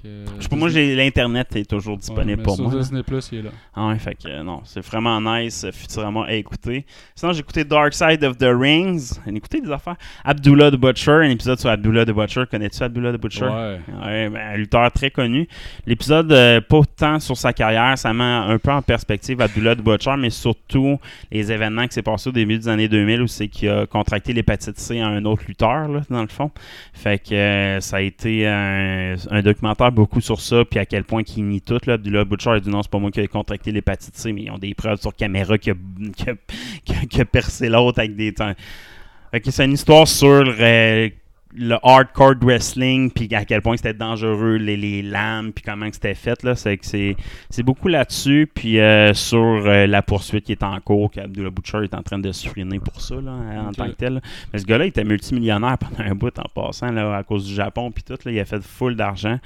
[0.03, 2.78] Que, pas, moi, j'ai l'internet est toujours disponible mais pour sur moi.
[2.78, 3.51] Disney Plus, il est là.
[3.74, 6.85] Ah ouais, fait que non, c'est vraiment nice, euh, Futurama à écouter.
[7.14, 9.18] Sinon, j'ai écouté Dark Side of the Rings.
[9.26, 9.97] Écouté des affaires.
[10.24, 12.45] Abdullah the Butcher, un épisode sur Abdullah the Butcher.
[12.51, 13.47] Connais-tu Abdullah the Butcher?
[13.47, 13.81] Ouais.
[14.05, 15.49] Ouais, ben, un lutteur très connu.
[15.87, 19.83] L'épisode, euh, pas tant sur sa carrière, ça met un peu en perspective Abdullah the
[19.83, 20.99] Butcher, mais surtout
[21.33, 24.35] les événements qui s'est passé au début des années 2000 où c'est qu'il a contracté
[24.35, 26.51] l'hépatite C à un autre lutteur, là, dans le fond.
[26.93, 29.41] Fait que euh, ça a été un, un
[29.91, 31.79] beaucoup sur ça, puis à quel point qu'il nie tout.
[31.87, 31.95] Là.
[31.95, 34.51] Abdullah Butcher a dit non, c'est pas moi qui ai contracté l'hépatite C, mais ils
[34.51, 36.35] ont des preuves sur caméra qu'il a-
[37.09, 38.35] qu'il a percé l'autre avec des.
[39.31, 41.09] Fait que c'est une histoire sur euh,
[41.53, 46.14] le hardcore wrestling, puis à quel point c'était dangereux, les, les lames, puis comment c'était
[46.14, 46.42] fait.
[46.44, 46.55] Là.
[46.55, 47.16] C'est, que c'est,
[47.48, 51.78] c'est beaucoup là-dessus, puis euh, sur euh, la poursuite qui est en cours, qu'Abdullah Butcher
[51.82, 53.76] est en train de se freiner pour ça, là, en Ok.
[53.76, 54.14] tant que tel.
[54.14, 54.20] là.
[54.53, 57.55] Mais ce gars-là, il était multimillionnaire pendant un bout en passant, là, à cause du
[57.55, 58.16] Japon, puis tout.
[58.24, 59.38] Là, il a fait full d'argent.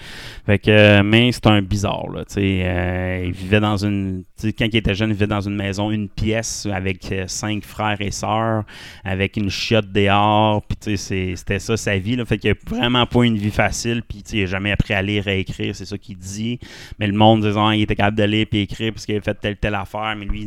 [0.44, 4.24] Fait que, euh, mais c'est un bizarre, là, tu sais, euh, il vivait dans une,
[4.42, 8.10] quand il était jeune, il vivait dans une maison, une pièce avec cinq frères et
[8.10, 8.64] sœurs,
[9.04, 12.54] avec une chiotte dehors, puis tu sais, c'était ça sa vie, là, fait qu'il a
[12.66, 15.74] vraiment pas une vie facile, puis il a jamais appris à lire et à écrire,
[15.76, 16.58] c'est ça qu'il dit,
[16.98, 19.34] mais le monde disant, il était capable de lire et écrire parce qu'il avait fait
[19.34, 20.46] telle telle affaire, mais lui,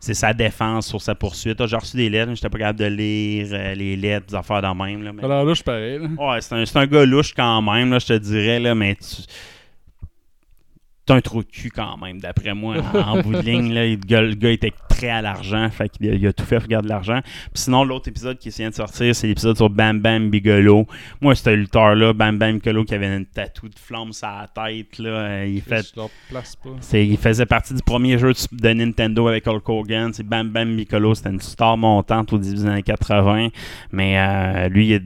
[0.00, 1.60] c'est sa défense sur sa poursuite.
[1.60, 4.34] Ah, J'ai reçu des lettres, mais j'étais pas capable de lire euh, les lettres, des
[4.34, 5.98] affaires dans même, là, mais- Alors là, je suis pareil.
[5.98, 6.08] là.
[6.18, 9.22] Ouais, c'est un, un gars louche quand même, là, je te dirais, là, mais tu.
[11.06, 13.74] T'as un trou de cul quand même, d'après moi, en, bout de ligne.
[13.74, 16.66] Là, le, gars, était très à l'argent, fait qu'il a, il a tout fait pour
[16.66, 17.20] garder de l'argent.
[17.52, 20.86] Sinon, l'autre épisode qui vient de sortir, c'est l'épisode sur Bam Bam Bigolo.
[21.20, 24.48] Moi, c'était le lutteur-là, Bam Bam Bigolo, qui avait une tatou de flamme sur la
[24.48, 24.98] tête.
[24.98, 25.44] Là.
[25.44, 25.92] Il, fait,
[26.30, 26.70] place pas.
[26.80, 30.12] c'est- il faisait partie du premier jeu de, Nintendo avec Hulk Hogan.
[30.14, 33.48] C'est Bam Bam Piccolo, c'était une star montante au début des années 80.
[33.92, 35.02] Mais euh, lui, il est-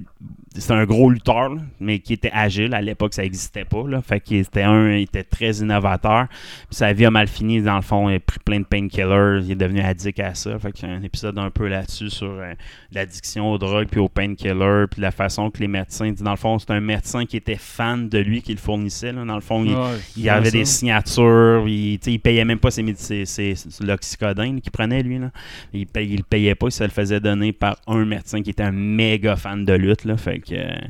[0.58, 2.74] c'est un gros lutteur, là, mais qui était agile.
[2.74, 3.86] À l'époque, ça n'existait pas.
[3.88, 4.02] Là.
[4.02, 6.26] Fait qu'il était un, il était très innovateur.
[6.28, 7.62] Puis sa vie a mal fini.
[7.62, 9.40] Dans le fond, il a pris plein de painkillers.
[9.44, 10.58] Il est devenu addict à ça.
[10.58, 12.52] Fait qu'il y a un épisode un peu là-dessus sur euh,
[12.92, 14.84] l'addiction aux drogues puis aux painkillers.
[14.90, 16.12] Puis la façon que les médecins.
[16.20, 19.12] Dans le fond, c'est un médecin qui était fan de lui qui le fournissait.
[19.12, 19.24] là.
[19.24, 19.84] Dans le fond, il, Ouais,
[20.16, 20.58] il c'est avait ça.
[20.58, 25.18] des signatures, il, il payait même pas ses, ses- ses- c'est l'oxycodone qu'il prenait lui.
[25.18, 25.30] Là.
[25.72, 28.50] Il, paye- il le payait pas, il se le faisait donner par un médecin qui
[28.50, 30.04] était un méga fan de lutte.
[30.04, 30.88] Là, fait que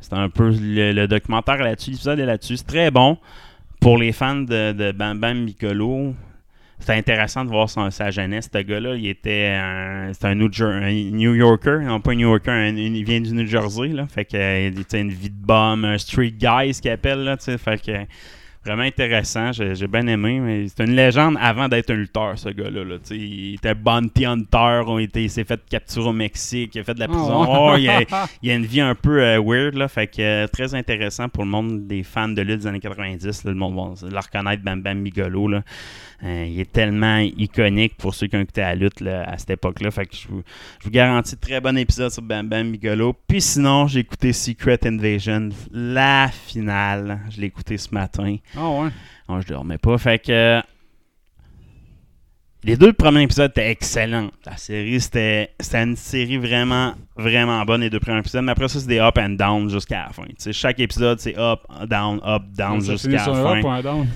[0.00, 2.58] c'était un peu le, documentaire là-dessus, l'épisode est là-dessus.
[2.58, 3.18] C'est très bon
[3.80, 6.14] pour les fans de, de Bam Bam Piccolo.
[6.78, 8.48] C'était intéressant de voir sa jeunesse.
[8.52, 13.20] Ce gars-là, il était un, un New, Yorker, non pas un New Yorker, il vient
[13.20, 13.88] du New Jersey.
[13.88, 17.24] Là, fait que, il était une vie de bum, un street guy, ce qu'il appelle.
[17.24, 18.06] Là, fait que,
[18.68, 22.84] Vraiment intéressant, j'ai bien aimé, mais c'est une légende avant d'être un lutteur, ce gars-là.
[22.84, 22.96] là.
[23.10, 26.92] Il était bounty hunter, on était- il s'est fait capturer au Mexique, il a fait
[26.92, 27.40] de la prison.
[27.44, 27.48] ouais.
[27.50, 28.00] Oh, il, a,
[28.42, 31.44] il a une vie un peu euh, weird, là, fait que euh, très intéressant pour
[31.44, 33.44] le monde des fans de lutte des années 90.
[33.44, 35.48] là, le monde va le reconnaître, Bam Bam Bigolo.
[35.48, 35.62] Là.
[36.24, 39.50] Euh, il est tellement iconique pour ceux qui ont écouté la lutte là, à cette
[39.50, 39.90] époque-là.
[39.92, 40.42] Fait que je vous,
[40.80, 43.14] je vous garantis très bon épisode sur Bam Bam Bigolo.
[43.28, 47.20] Puis sinon, j'ai écouté Secret Invasion, la finale.
[47.30, 48.36] Je l'ai écouté ce matin.
[48.58, 48.88] Ah ouais.
[49.28, 49.96] Non, je dormais pas.
[49.98, 50.32] Fait que.
[50.32, 50.60] euh,
[52.64, 54.30] Les deux premiers épisodes étaient excellents.
[54.44, 58.42] La série, c'était c'était une série vraiment, vraiment bonne, les deux premiers épisodes.
[58.44, 60.24] Mais après ça, c'est des up and down jusqu'à la fin.
[60.52, 64.08] Chaque épisode, c'est up, down, up, down jusqu'à la fin up ou un down?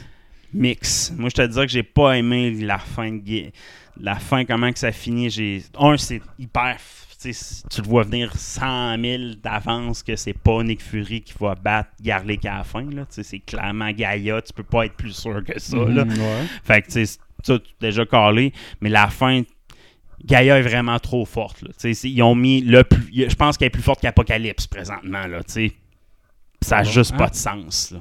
[0.52, 1.12] mix.
[1.16, 3.52] Moi, je te disais que j'ai pas aimé la fin de
[4.00, 5.30] la fin, comment que ça finit.
[5.30, 6.76] J'ai un, c'est hyper.
[7.70, 11.90] Tu le vois venir 100 000 d'avance que c'est pas Nick Fury qui va battre
[12.00, 12.84] Garlic à la fin.
[12.90, 13.04] là.
[13.08, 14.42] C'est clairement Gaïa.
[14.42, 15.76] Tu peux pas être plus sûr que ça.
[15.76, 16.04] là.
[16.04, 16.46] Mhm, ouais.
[16.64, 18.52] Fait que, tu sais, ça, tu déjà calé.
[18.80, 19.42] Mais la fin,
[20.24, 21.62] Gaïa est vraiment trop forte.
[21.62, 21.70] Là.
[21.84, 23.28] Ils ont mis le plus.
[23.28, 25.26] Je pense qu'elle est plus forte qu'Apocalypse présentement.
[25.26, 27.18] Là, ça n'a bon, juste hein?
[27.18, 27.90] pas de sens.
[27.92, 28.00] Là.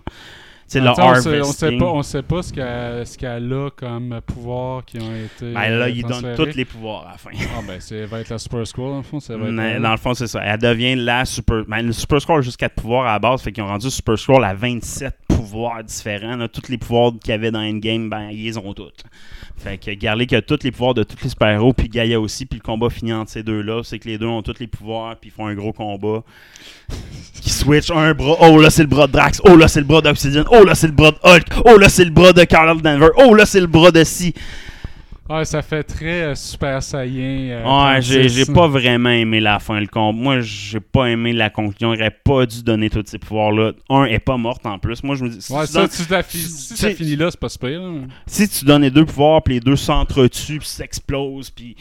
[0.80, 5.14] Le on, sait, pas, on sait pas ce qu'elle qu'elle a comme pouvoir qui ont
[5.14, 5.54] été.
[5.54, 6.52] Ben là, euh, il donne transférés.
[6.52, 7.32] tous les pouvoirs à la fin.
[7.58, 9.20] Ah ben, c'est va être la Super Scroll, en fond.
[9.20, 10.42] Ça va être Mais dans le fond, c'est ça.
[10.44, 11.64] Elle devient la Super.
[11.68, 13.42] Ben, le Super Scroll a juste 4 pouvoirs à la base.
[13.42, 15.41] Fait qu'ils ont rendu Super Scroll à 27 pouvoirs
[15.84, 16.36] différents.
[16.36, 16.48] là.
[16.48, 18.92] Tous les pouvoirs qu'il y avait dans Endgame, ben, ils les ont tous.
[19.58, 22.46] Fait que Garlic a tous les pouvoirs de tous les super-héros, puis Gaia aussi.
[22.46, 23.82] Puis le combat finit entre ces deux-là.
[23.84, 26.24] C'est que les deux ont tous les pouvoirs, puis ils font un gros combat.
[27.42, 28.38] Qui switch un bras.
[28.42, 29.42] Oh là, c'est le bras de Drax.
[29.46, 30.46] Oh là, c'est le bras d'Obsidian.
[30.52, 31.46] Oh là, c'est le bras de Hulk.
[31.66, 33.10] Oh là, c'est le bras de Carl Denver.
[33.18, 34.34] Oh là, c'est le bras de Si.
[35.32, 37.52] Ouais, ça fait très euh, Super Saiyan.
[37.52, 37.64] euh,
[37.94, 38.36] Ouais, j'ai 36.
[38.46, 39.80] j'ai pas vraiment aimé la fin.
[39.80, 40.18] Le combat.
[40.18, 41.94] Moi, j'ai pas aimé la conclusion.
[41.94, 43.72] Il aurait pas dû donner tous ces pouvoirs-là.
[43.90, 45.04] Un, elle est pas morte en plus.
[45.04, 47.30] Moi, je me dis, si, Ouais, tu, ça, donnes, tu fi- si ça finit là,
[47.32, 47.80] c'est pas super.
[48.26, 51.76] si tu donnes les deux pouvoirs, puis les deux s'entretuent, puis s'explosent, puis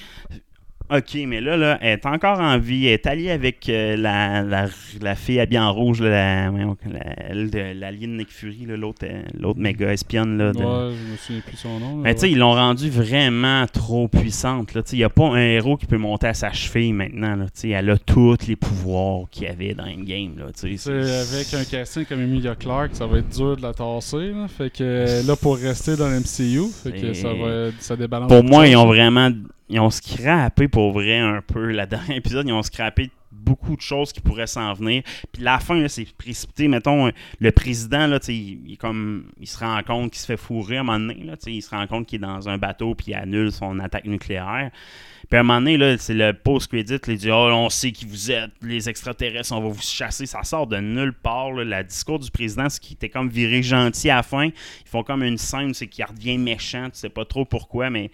[0.90, 2.86] OK, mais là, là, elle est encore en vie.
[2.86, 4.66] Elle est alliée avec euh, la, la,
[5.00, 9.60] la fille habillée en rouge, là, la, la, elle de- Nick Fury, l'autre, euh, l'autre
[9.60, 10.36] méga espionne.
[10.36, 11.96] Là, de- Ouais, je me souviens plus son nom.
[11.96, 14.74] Mais tu sais, ils l'ont rendue vraiment trop puissante.
[14.74, 14.82] là.
[14.82, 17.36] Tu sais, Il n'y a pas un héros qui peut monter à sa cheville maintenant.
[17.36, 17.44] Là.
[17.46, 20.38] Tu sais, Elle a tous les pouvoirs qu'il y avait dans Endgame.
[20.38, 20.68] Là, tu sais.
[20.70, 24.32] Tu sais, avec un casting comme Emilia Clarke, ça va être dur de la tasser.
[24.32, 24.48] Là.
[24.48, 26.62] Fait que euh, là, pour rester dans l'MCU,
[27.14, 28.28] ça, va, ça débalance.
[28.28, 29.30] Pour moi, ils ont vraiment.
[29.70, 31.70] Ils ont scrappé pour vrai un peu.
[31.70, 35.04] La dernière épisode, ils ont scrappé beaucoup de choses qui pourraient s'en venir.
[35.32, 36.66] Puis la fin, c'est précipité.
[36.66, 40.78] Mettons, euh, le président, là, il, comme, il se rend compte qu'il se fait fourrer
[40.78, 41.32] à un moment donné.
[41.46, 44.72] Il se rend compte qu'il est dans un bateau puis il annule son attaque nucléaire.
[45.28, 48.32] Puis à un moment donné, c'est le post-credit, il dit Oh, on sait qui vous
[48.32, 50.26] êtes, les extraterrestres, on va vous chasser.
[50.26, 51.52] Ça sort de nulle part.
[51.52, 51.62] Là.
[51.62, 54.46] Le discours du président, c'est qu'il était comme viré gentil à la fin.
[54.46, 56.86] Ils font comme une scène, c'est qu'il redevient méchant.
[56.86, 58.10] Tu sais pas trop pourquoi, mais.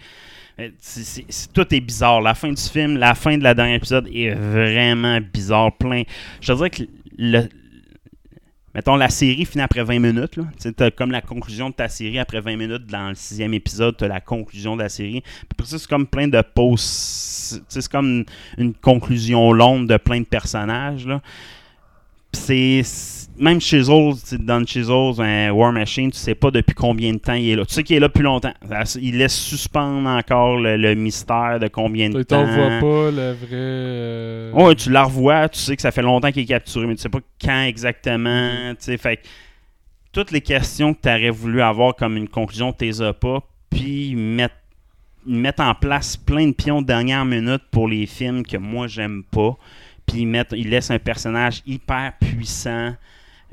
[0.60, 2.20] Euh, c'est- tout est bizarre.
[2.20, 5.76] La fin du film, la fin de la dernière épisode est vraiment bizarre.
[5.76, 6.02] Plein.
[6.40, 6.82] Je te dirais que
[8.76, 10.38] Mettons, la série finit après 20 minutes.
[10.60, 12.84] Tu comme la conclusion de ta série après 20 minutes.
[12.86, 15.22] Dans le sixième épisode, tu as la conclusion de la série.
[15.56, 17.62] Puis ça, c'est comme plein de pauses.
[17.68, 18.26] C'est comme
[18.58, 21.08] une, conclusion longue de plein de personnages.
[22.34, 22.82] C'est.
[23.38, 27.34] Même Chisels, tu dans Chisels, un War Machine, tu sais pas depuis combien de temps
[27.34, 27.64] il est là.
[27.66, 28.52] Tu sais qu'il est là plus longtemps.
[29.00, 32.44] Il laisse suspendre encore le, le mystère de combien de Tu temps.
[32.44, 33.48] t'en vois pas le vrai.
[33.52, 36.94] euh, Ouais, tu la revois, tu sais que ça fait longtemps qu'il est capturé, mais
[36.94, 38.70] tu sais pas quand exactement.
[38.70, 39.20] tu sais, Fait
[40.12, 43.40] toutes les questions que tu aurais voulu avoir comme une conclusion, tu les as pas.
[43.68, 44.54] Puis mettre,
[45.26, 49.22] mettre en place plein de pions de dernière minute pour les films que moi j'aime
[49.30, 49.56] pas.
[50.06, 52.94] Puis ils mettent- ils laissent un personnage hyper puissant,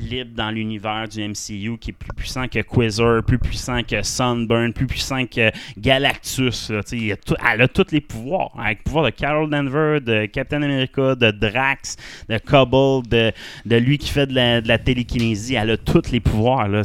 [0.00, 4.72] libre dans l'univers du MCU, qui est plus puissant que Quasar, plus puissant que Sunburn,
[4.72, 6.70] plus puissant que Galactus.
[6.70, 6.80] là.
[6.92, 8.50] Il a tout- elle a tous les pouvoirs.
[8.58, 11.96] Avec le pouvoir de Carol Denver, de Captain America, de Drax,
[12.28, 13.32] de Cobble, de,
[13.66, 15.54] de lui qui fait de la, de la télékinésie.
[15.54, 16.68] Elle a tous les pouvoirs.
[16.68, 16.80] Là.
[16.80, 16.84] Ouais,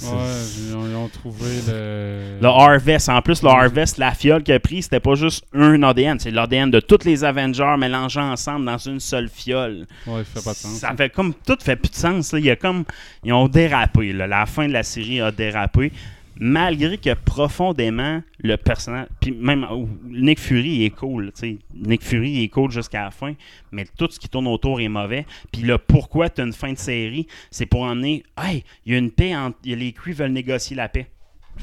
[0.70, 2.40] ils ont, trouvé le.
[2.42, 5.82] le Harvest, en plus, le Harvest, la fiole qu'il a pris, c'était pas juste un
[5.84, 9.86] ADN, c'est l'ADN de tous les Avengers mélangés ensemble dans une seule fiole.
[10.06, 10.80] Ouais, ça fait pas de sens.
[10.80, 12.34] Ça fait comme tout fait plus de sens.
[12.34, 12.40] là.
[12.40, 12.84] Il y a comme
[13.24, 14.14] ils ont dérapé.
[14.14, 15.92] La fin de la série a dérapé.
[16.40, 21.32] Malgré que profondément le personnage, puis même oh, Nick Fury est cool.
[21.74, 23.34] Nick Fury est cool jusqu'à la fin,
[23.72, 25.26] mais tout ce qui tourne autour est mauvais.
[25.52, 28.96] Puis le pourquoi tu as une fin de série, c'est pour emmener, hey, il y
[28.96, 31.08] a une paix, entre, les Cree veulent négocier la paix.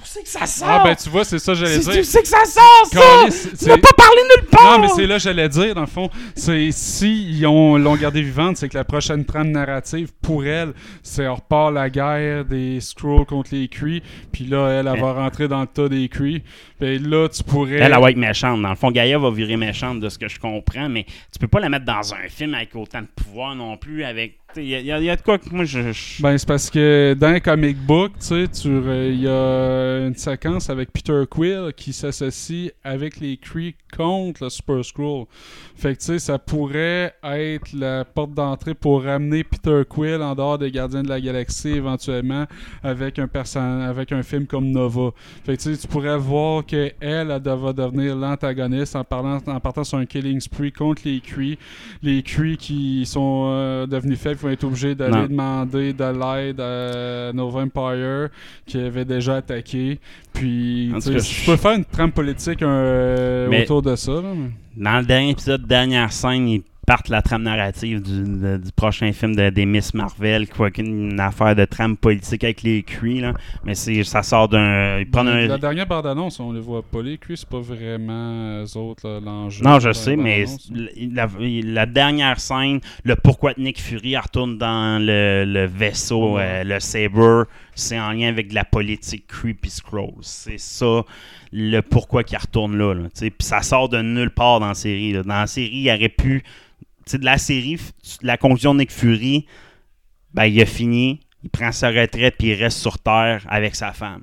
[0.02, 0.68] Tu sais que ça sort.
[0.68, 1.92] Ah, ben tu vois, c'est ça que j'allais dire.
[1.92, 3.00] tu sais que ça sort, ça!
[3.58, 4.78] Tu n'as pas parlé nulle part!
[4.78, 6.10] Non, mais c'est là que j'allais dire, dans le fond.
[6.34, 10.72] C'est si ils ont- l'ont gardée vivante, c'est que la prochaine trame narrative, pour elle,
[11.02, 14.02] c'est on repart la guerre des Skrulls contre les Kree.
[14.32, 16.42] Puis là, elle, elle va rentrer dans le tas des Kree.
[16.80, 17.76] Puis là, tu pourrais.
[17.76, 18.60] Elle, elle va être méchante.
[18.60, 21.48] Dans le fond, Gaïa va virer méchante de ce que je comprends, mais tu peux
[21.48, 24.04] pas la mettre dans un film avec autant de pouvoir non plus.
[24.04, 25.92] Avec, il y, a- de quoi que moi je.
[25.92, 29.28] je- Ben, c'est parce que dans les comic book, tu sais, tu- euh, il y
[29.28, 35.26] a une séquence avec Peter Quill qui s'associe avec les Kree contre le Super Skrull.
[35.76, 40.34] Fait que, tu sais, ça pourrait être la porte d'entrée pour ramener Peter Quill en
[40.34, 42.46] dehors des Gardiens de la Galaxie éventuellement
[42.82, 43.28] avec un
[43.88, 45.10] avec un film comme Nova.
[45.44, 49.38] Fait que, tu sais, tu pourrais voir que elle, elle va devenir l'antagoniste en, parlant,
[49.46, 51.58] en partant sur un killing spree contre les Kree.
[52.02, 57.32] Les Kree qui sont euh, devenus faibles vont être obligés d'aller demander de l'aide à
[57.32, 58.28] Nova Empire
[58.66, 59.98] qui avait déjà attaqué.
[60.32, 64.12] Puis, tu je- peux faire une trame politique euh, autour de ça.
[64.12, 64.32] là,
[64.76, 69.12] Dans le dernier épisode, dernière scène, ils partent la trame narrative du, de- du prochain
[69.12, 73.32] film de, des Miss Marvel, quoi qu'une affaire de trame politique avec les Kree, là.
[73.64, 75.00] Mais ça sort d'un.
[75.14, 75.46] Un.
[75.46, 77.02] La dernière bande-annonce, on les voit pas.
[77.02, 79.64] Les Kree, c'est pas vraiment eux autres l'enjeu.
[79.64, 80.44] Non, je sais, mais
[81.12, 86.42] la, la dernière scène, le pourquoi de Nick Fury retourne dans le, le vaisseau, Ouais.
[86.44, 87.42] euh, le Saber,
[87.74, 90.12] c'est en lien avec la politique Creepy Scrolls.
[90.22, 91.02] C'est ça
[91.52, 92.94] le pourquoi qu'il retourne là.
[93.18, 95.12] Puis ça sort de nulle part dans la série.
[95.12, 95.22] là.
[95.22, 96.42] Dans la série, il aurait pu.
[97.12, 97.78] De la série,
[98.22, 99.46] la conclusion de Nick Fury,
[100.32, 103.92] ben, il a fini, il prend sa retraite puis il reste sur Terre avec sa
[103.92, 104.22] femme.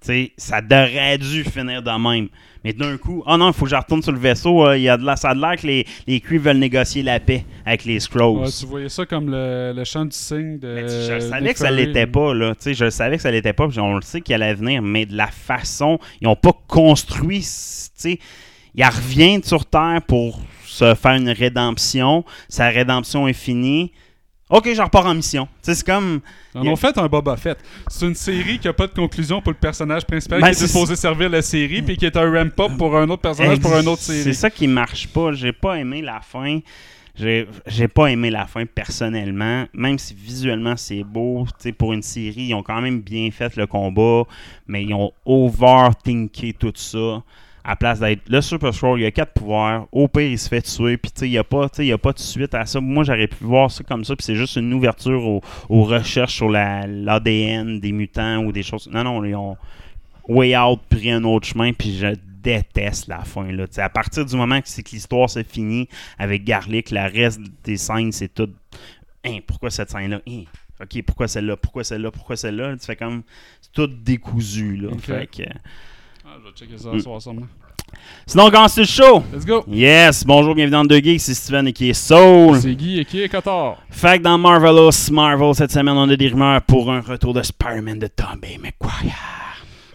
[0.00, 2.28] Tu sais, ça aurait dû finir de même.
[2.62, 4.66] Mais d'un coup, oh non, il faut que je retourne sur le vaisseau.
[4.66, 7.18] euh, y a de la, ça a de l'air que les, les veulent négocier la
[7.18, 8.38] paix avec les Scrolls.
[8.42, 10.74] Ouais, tu voyais ça comme le, le chant du cygne de.
[10.74, 12.54] Mais je savais que ça l'était pas, là.
[12.54, 15.06] Tu sais, je savais que ça l'était pas, on le sait qu'il allait venir, mais
[15.06, 17.46] de la façon, ils ont pas construit, tu
[17.94, 18.18] sais,
[18.74, 20.40] il revient sur Terre pour
[20.76, 23.92] se faire une rédemption, sa rédemption est finie,
[24.48, 25.48] Ok, j'en repars en mission.
[25.60, 26.20] C'est comme.
[26.54, 27.58] Ils en a- ont fait un Boba Fett.
[27.88, 30.54] C'est une série qui a pas de conclusion pour le personnage principal Ben, qui est
[30.54, 33.76] c'est- supposé servir la série, puis qui est un ramp-up pour un autre personnage pour
[33.76, 34.34] une autre C'est série.
[34.36, 35.32] ça qui marche pas.
[35.32, 36.60] J'ai pas aimé la fin.
[37.16, 41.44] J'ai pas aimé la fin personnellement, même si visuellement c'est beau.
[41.48, 44.22] tu sais, Pour une série, ils ont quand même bien fait le combat,
[44.68, 47.22] mais ils ont overthinké tout ça.
[47.68, 49.88] À place d'être le Super Scroll, il y a quatre pouvoirs.
[49.90, 50.96] Au pire, il se fait tuer.
[50.96, 52.80] Puis, tu sais, il n'y a, pas- y a pas de suite à ça.
[52.80, 54.14] Moi, j'aurais pu voir ça comme ça.
[54.14, 58.62] Puis, c'est juste une ouverture aux, aux recherches sur la- l'ADN des mutants ou des
[58.62, 58.88] choses.
[58.92, 59.56] Non, non, ils ont
[60.28, 61.72] way out, pris un autre chemin.
[61.72, 63.50] Puis, je déteste la fin.
[63.50, 63.64] Là.
[63.78, 65.88] À partir du moment que c'est que l'histoire se finit
[66.18, 68.48] avec Garlic, le reste des scènes, c'est tout.
[69.24, 70.42] Hein, pourquoi cette scène-là Hein,
[70.80, 72.76] Ok, pourquoi celle-là Pourquoi celle-là Pourquoi celle-là?
[72.76, 73.22] Tu fais comme.
[73.60, 74.76] C'est tout décousu.
[74.76, 74.90] Là.
[75.16, 75.42] Fait que-
[76.56, 76.98] checker ça Mm.
[76.98, 77.46] ce soir, sûrement.
[78.26, 79.22] Sinon, on commence le show.
[79.32, 79.64] Let's go!
[79.68, 82.58] Yes, bonjour, bienvenue dans Deux Geeks, c'est Steven et qui est Soul.
[82.60, 83.76] C'est Guy et qui est Cotard?
[83.90, 87.42] Fait que dans Marvelous Marvel, cette semaine, on a des rumeurs pour un retour de
[87.42, 89.14] Spider-Man de Tobey Maguire.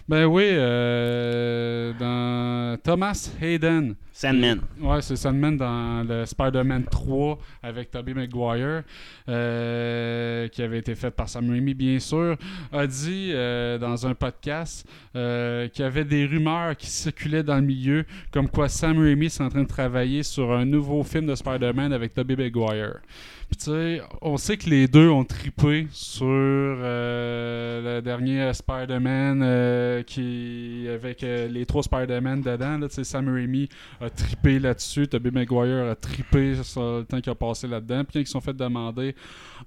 [0.08, 3.94] Ben oui, euh, dans Thomas Hayden.
[4.12, 4.60] Sandman.
[4.80, 8.82] Ouais, c'est Sandman dans le Spider-Man 3 avec Tobey Maguire,
[9.28, 12.36] euh, qui avait été fait par Sam Raimi, bien sûr,
[12.72, 14.86] a dit euh, dans un podcast
[15.16, 19.26] euh, qu'il y avait des rumeurs qui circulaient dans le milieu, comme quoi Sam Raimi
[19.26, 23.00] est en train de travailler sur un nouveau film de Spider-Man avec Tobey Maguire.
[24.20, 31.22] On sait que les deux ont tripé sur euh, le dernier Spider-Man euh, qui avec
[31.22, 32.78] euh, les trois Spider-Man dedans.
[32.78, 33.68] Là, Sam Raimi
[34.00, 38.04] a trippé là-dessus, Tobey Maguire a trippé sur le temps qu'il a passé là-dedans.
[38.04, 39.14] Puis quand ils se sont fait demander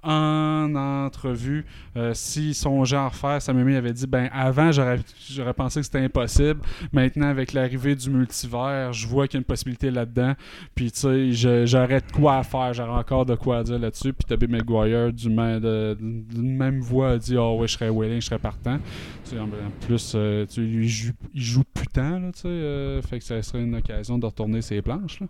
[0.06, 1.66] en entrevue
[1.98, 5.86] euh, s'ils songeaient à en refaire, Sam Raimi avait dit ben avant j'aurais pensé que
[5.86, 6.60] c'était impossible.
[6.94, 10.34] Maintenant avec l'arrivée du multivers, je vois qu'il y a une possibilité là-dedans.
[10.76, 11.00] Puis tu
[11.34, 14.14] sais, j'aurais de quoi à faire, j'aurais encore de quoi à dire là-dessus.
[14.14, 18.22] Puis Tobey Maguire du même- d'une même voix a dit oh ouais je serais willing,
[18.22, 18.78] je serais partant.
[19.24, 19.48] Tu sais, en
[19.86, 23.42] plus, euh, tu il joue, il joue putain, là, tu sais, euh, fait que ça
[23.42, 25.20] serait une occasion de retourner ses planches.
[25.20, 25.28] là.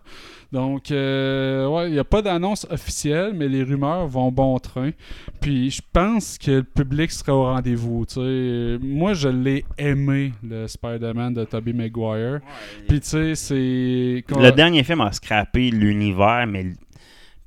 [0.52, 4.90] Donc, ouais, il n'y a pas d'annonce officielle, mais les rumeurs vont bon train.
[5.40, 8.04] Puis, je pense que le public sera au rendez-vous.
[8.82, 12.40] Moi, je l'ai aimé, le Spider-Man de Tobey Maguire.
[12.88, 14.24] Puis, tu sais, c'est.
[14.28, 16.72] Le dernier film a scrappé l'univers, mais le-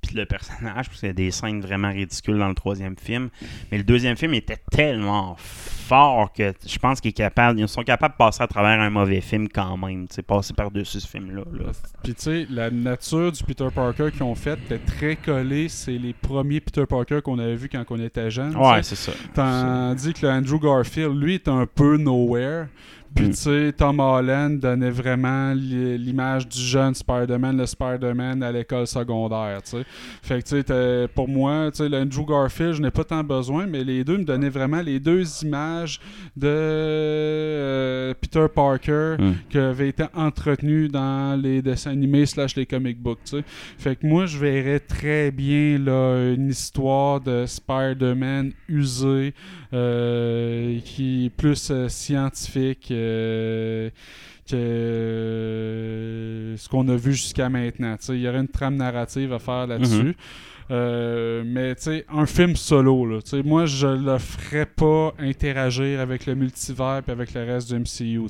[0.01, 3.29] puis le personnage, parce qu'il y a des scènes vraiment ridicules dans le troisième film.
[3.71, 8.13] Mais le deuxième film était tellement fort que je pense qu'ils capable- ils sont capables
[8.13, 11.43] de passer à travers un mauvais film quand même, tu passer par-dessus ce film-là.
[11.51, 11.71] là.
[12.03, 15.67] Puis tu sais, la nature du Peter Parker qu'ils ont fait était très collée.
[15.67, 18.55] C'est les premiers Peter Parker qu'on avait vus quand on était jeune.
[18.55, 19.11] Ouais, c'est ça.
[19.33, 22.67] Tandis que le Andrew Garfield, lui, est un peu nowhere.
[23.15, 23.29] Puis, Mm.
[23.31, 28.87] tu sais, Tom Holland donnait vraiment li- l'image du jeune Spider-Man, le Spider-Man à l'école
[28.87, 29.83] secondaire, tu sais.
[30.21, 33.23] Fait que, tu sais, pour moi, tu sais, le Andrew Garfield, je n'ai pas tant
[33.23, 35.99] besoin, mais les deux me donnaient vraiment les deux images
[36.37, 39.31] de euh, Peter Parker Mm.
[39.49, 43.43] qui avaient été entretenues dans les dessins animés slash les comic books, tu sais.
[43.77, 49.33] Fait que moi, je verrais très bien, là, une histoire de Spider-Man usé,
[49.73, 52.91] euh, qui est plus euh, scientifique
[54.49, 57.95] que ce qu'on a vu jusqu'à maintenant.
[58.09, 60.03] Il y aurait une trame narrative à faire là-dessus.
[60.03, 60.13] Mhm.
[60.71, 66.27] Euh, mais tu sais, un film solo, là, moi je le ferais pas interagir avec
[66.27, 68.21] le multivers et avec le reste du MCU.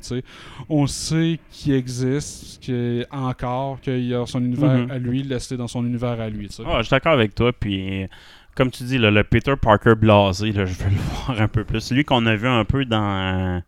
[0.70, 4.90] On sait qu'il existe, qu'il encore, qu'il a son univers Mhm.
[4.90, 6.48] à lui, laissez dans son univers à lui.
[6.60, 7.52] Ouais, je suis d'accord avec toi.
[7.52, 8.06] Puis,
[8.54, 10.96] comme tu dis, là, le Peter Parker blasé, là, je veux le
[11.26, 11.80] voir un peu plus.
[11.80, 13.60] Celui qu'on a vu un peu dans euh,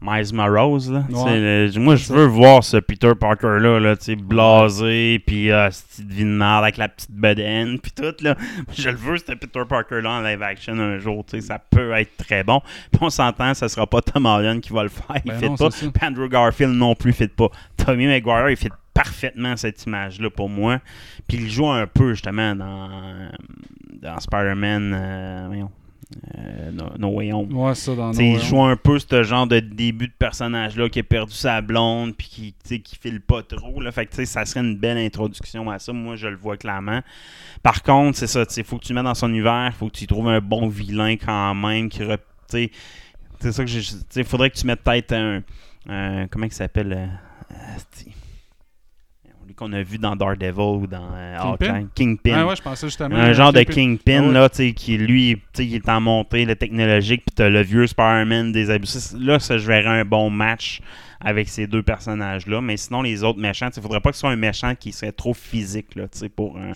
[0.00, 0.92] Miles Morales.
[0.92, 1.68] Là, Ouais.
[1.68, 6.24] le- moi, je veux voir ce Peter Parker-là, là, blasé, puis euh, cette petite vie
[6.24, 8.14] de merde avec la petite bedaine, puis tout.
[8.22, 8.36] Là.
[8.76, 11.24] Je le veux, ce Peter Parker-là en live action un jour.
[11.24, 12.60] tu sais, Ça peut être très bon.
[12.90, 15.16] Puis on s'entend, ça sera pas Tom Holland qui va le faire.
[15.24, 15.68] Il Ben fait non, pas.
[15.70, 17.48] Puis Andrew Garfield non plus fait pas.
[17.76, 20.78] Tommy Maguire, il fait parfaitement cette image-là pour moi.
[21.28, 22.88] Puis il joue un peu justement dans,
[24.02, 25.62] dans Spider-Man euh,
[26.38, 27.52] euh, no, No Way Home.
[27.54, 31.00] Ouais, ça dans No il joue un peu ce genre de début de personnage-là qui
[31.00, 33.80] a perdu sa blonde puis qui, qui file pas trop.
[33.80, 33.92] Là.
[33.92, 35.92] Fait que ça serait une belle introduction à ça.
[35.92, 37.00] Moi, je le vois clairement.
[37.62, 38.44] Par contre, c'est ça.
[38.56, 39.72] Il faut que tu le mettes dans son univers.
[39.78, 41.88] faut que tu trouves un bon vilain quand même.
[41.90, 42.02] qui
[42.48, 43.82] C'est ça que j'ai.
[44.16, 45.42] Il faudrait que tu mettes peut-être un.
[45.88, 47.06] un- comment il s'appelle euh,
[49.58, 51.74] qu'on a vu dans Daredevil ou dans euh, Kingpin?
[51.74, 51.86] Hawkeye.
[51.94, 52.32] Kingpin.
[52.34, 53.16] Ah ouais, je pensais justement.
[53.16, 54.22] Un genre de Kingpin.
[54.22, 54.32] Ah ouais.
[54.32, 57.48] là, tu sais, qui lui, tu sais, il est en montée, le technologique, puis t'as
[57.48, 58.88] le vieux Spider-Man des abus.
[59.18, 60.80] Là, ça, je verrais un bon match
[61.20, 62.60] avec ces deux personnages-là.
[62.60, 65.12] Mais sinon, les autres méchants, il faudrait pas que ce soit un méchant qui serait
[65.12, 66.72] trop physique là, tu sais, pour, un,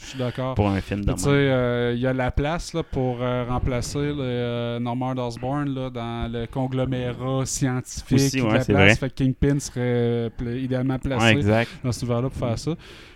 [0.54, 1.16] pour un film de même.
[1.26, 5.90] euh, il y a la place là, pour euh, remplacer le, euh, Norman Osborn là,
[5.90, 8.66] dans le conglomérat scientifique Aussi, de ouais, la place.
[8.68, 8.94] vrai.
[8.96, 10.30] Fait que Kingpin serait
[10.60, 11.70] idéalement placé Ouais, exact.
[11.84, 12.72] dans cet univers-là pour faire ça.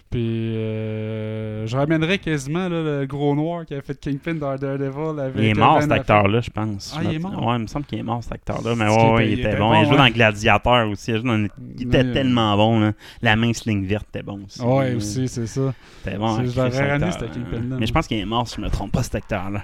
[0.08, 5.18] Puis euh, je ramènerais quasiment là, le gros noir qui a fait Kingpin dans Daredevil
[5.20, 6.94] avec Il est mort, Ben cet acteur-là, je pense.
[6.96, 7.44] Ah, Je il est mort?
[7.46, 8.74] Ouais, il me semble qu'il est mort, cet acteur-là.
[8.76, 9.70] Mais ouais, était- il était bon.
[9.72, 11.10] bon, Il jouait dans Gladiator aussi.
[11.10, 12.12] Il, jouait dans- il était Ouais.
[12.12, 12.80] tellement bon.
[12.80, 12.92] Là.
[13.20, 14.62] La mince ligne verte était bon aussi.
[14.62, 15.74] Ouais, aussi, c'est ça.
[16.04, 16.36] C'était bon.
[16.36, 18.46] C'est- hein, je l'aurais cet ramené, acteur, ce Kingpin-là, Mais je pense qu'il est mort,
[18.48, 19.62] si je me trompe pas, cet acteur-là.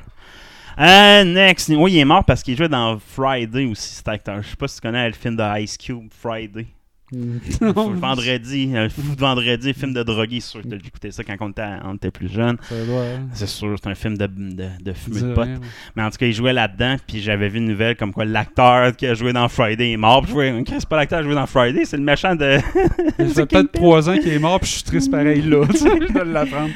[0.81, 1.69] Euh, next.
[1.77, 4.43] Oui, il est mort parce qu'il jouait dans Friday aussi, cet acteur.
[4.43, 6.67] Je sais pas si tu connais le film de Ice Cube, Friday.
[7.61, 11.51] Vendredi, un fou de vendredi, film de drogué, c'est sûr que écouter ça quand on
[11.51, 12.57] était, on était plus jeune.
[12.71, 13.29] Hein.
[13.35, 15.45] C'est sûr, c'est un film de, de, de fumée de pote.
[15.45, 15.61] rien.
[15.95, 18.97] Mais en tout cas, il jouait là-dedans, puis j'avais vu une nouvelle comme quoi l'acteur
[18.97, 20.23] qui a joué dans Friday est mort.
[20.23, 22.59] Puis je jouais, c'est pas l'acteur qui a joué dans Friday, c'est le méchant de.
[23.19, 25.65] Ça fait peut-être trois ans qu'il est mort, puis je suis triste pareil là.
[25.71, 26.71] je dois l'apprendre.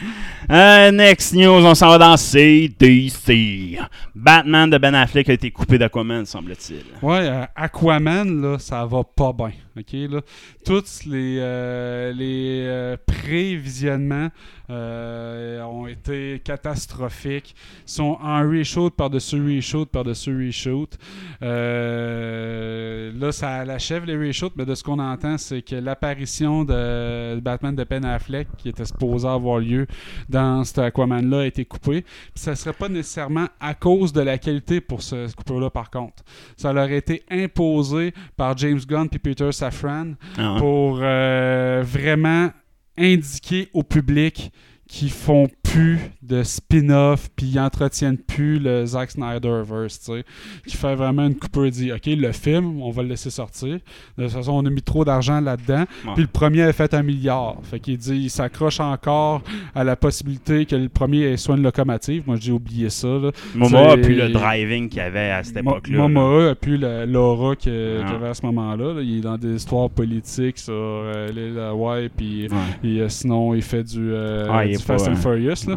[0.48, 3.78] Euh, next news, on s'en va dans CDC.
[4.14, 6.84] Batman de Ben Affleck a été coupé d'Aquaman, semble-t-il.
[7.02, 9.50] Ouais, euh, Aquaman, là, ça va pas bien.
[9.76, 10.20] OK, là.
[10.64, 14.30] Tous les, euh, euh, pré-visionnements
[14.68, 17.54] euh, ont été catastrophiques.
[17.86, 20.98] Ils sont en reshoot par-dessus reshoot par-dessus reshoot.
[21.40, 27.74] Là, ça l'achève les reshoots, mais de ce qu'on entend, c'est que l'apparition de Batman
[27.76, 29.86] de Ben Affleck, qui était supposé avoir lieu
[30.28, 32.04] dans cet Aquaman-là, a été coupée.
[32.34, 36.24] Ça serait pas nécessairement à cause de la qualité pour ce, coupure-là, par contre.
[36.56, 40.12] Ça leur a été imposé par James Gunn et Peter Safran.
[40.58, 42.50] Pour euh, vraiment
[42.98, 44.52] indiquer au public
[44.88, 50.24] qu'ils font plus de spin-off puis ils entretiennent plus le Zack Snyderverse, tu sais.
[50.66, 53.78] Qui fait vraiment une coupure dit OK, le film, on va le laisser sortir.
[54.16, 55.84] De toute façon, on a mis trop d'argent là-dedans.
[56.06, 56.12] Ouais.
[56.14, 57.56] Puis le premier a fait un milliard.
[57.64, 59.42] Fait qu'il dit il s'accroche encore
[59.74, 62.22] à la possibilité que le premier soit une locomotive.
[62.26, 63.08] Moi, j'ai oublié ça.
[63.08, 63.32] Là.
[63.54, 65.96] Momoa a le driving qu'il y avait à cette époque-là.
[65.96, 66.02] là.
[66.08, 67.56] Momoa a plus la- l'aura Ah.
[67.56, 68.94] qu'il avait à ce moment-là.
[68.94, 69.02] là.
[69.02, 73.00] Il est dans des histoires politiques sur euh, l'île Hawaii, puis Ouais.
[73.00, 75.68] euh, sinon il fait du, euh, Ah, du Fast pas, and euh, Furious.
[75.68, 75.76] là.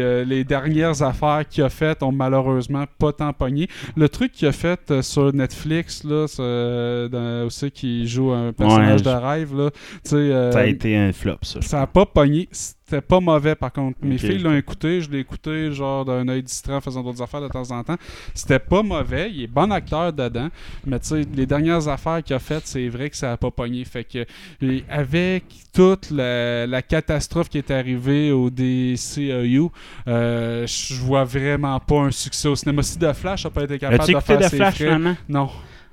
[0.00, 3.68] euh, les dernières affaires qu'il a faites ont malheureusement pas tant pogné.
[3.96, 8.32] Le truc qu'il a fait euh, sur Netflix, là, c'est, euh, dans- aussi qui joue
[8.32, 9.70] un personnage Ouais, de rêve, là,
[10.52, 11.60] Ça a été un flop, ça.
[11.62, 12.48] ça a pas pogné.
[12.88, 13.98] C'était pas mauvais par contre.
[14.00, 17.42] Mes filles l'ont écouté, je l'ai écouté genre d'un œil distrait en faisant d'autres affaires
[17.42, 17.96] de temps en temps.
[18.32, 20.48] C'était pas mauvais, il est bon acteur dedans,
[20.86, 23.50] mais tu sais les dernières affaires qu'il a faites, c'est vrai que ça a pas
[23.50, 23.84] pogné.
[23.84, 24.24] Fait que
[24.88, 29.70] avec toute la, la catastrophe qui est arrivée au DCEU,
[30.06, 32.82] euh, je vois vraiment pas un succès au cinéma.
[32.82, 35.14] Si The Flash a pas été capable de faire The ses Flash frais-?
[35.28, 35.50] Non.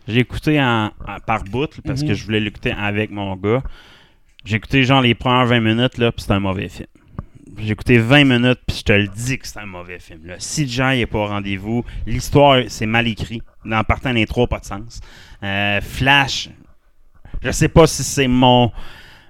[0.08, 3.64] J'ai écouté en, en- par bout parce que je voulais l'écouter avec mon gars.
[4.46, 6.88] J'ai écouté genre les premières 20 minutes, là, puis c'était un mauvais film.
[7.58, 10.22] J'ai écouté 20 minutes, puis je te le dis que c'est un mauvais film.
[10.40, 13.42] Si Jean n'est pas au rendez-vous, l'histoire, c'est mal écrit.
[13.70, 15.00] En partant, l'intro, pas de sens.
[15.42, 16.50] Euh, Flash,
[17.42, 18.72] je sais pas si c'est mon,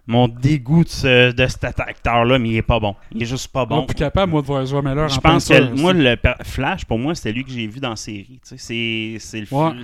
[0.07, 2.95] mon dégoût de, ce- de cet acteur-là, mais il est pas bon.
[3.11, 3.85] Il est juste pas Bon, bon.
[3.85, 6.97] plus capable, moi, de voir Ezra Miller Je en pense que moi, le Flash, pour
[6.99, 8.39] moi, c'est lui que j'ai vu dans la série.
[8.43, 9.83] Tu sais, C'est, c'est le Ouais.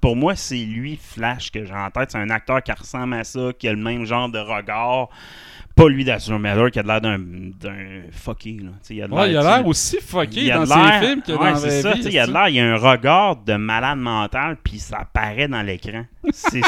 [0.00, 2.10] Pour moi, c'est lui, Flash, que j'ai en tête.
[2.10, 5.08] C'est un acteur qui ressemble à ça, qui a le même genre de regard.
[5.76, 8.58] Pas lui d'Azur Miller, qui a l'air d'un, d'un fucké.
[8.60, 8.70] Là.
[8.90, 11.56] Il a Ouais, il a l'air aussi fucké dans ses l'air- films que ouais, dans
[11.58, 15.46] c'est vie, Il a l'air, il a un regard de malade mental, puis ça apparaît
[15.46, 16.04] dans l'écran.
[16.32, 16.60] C'est,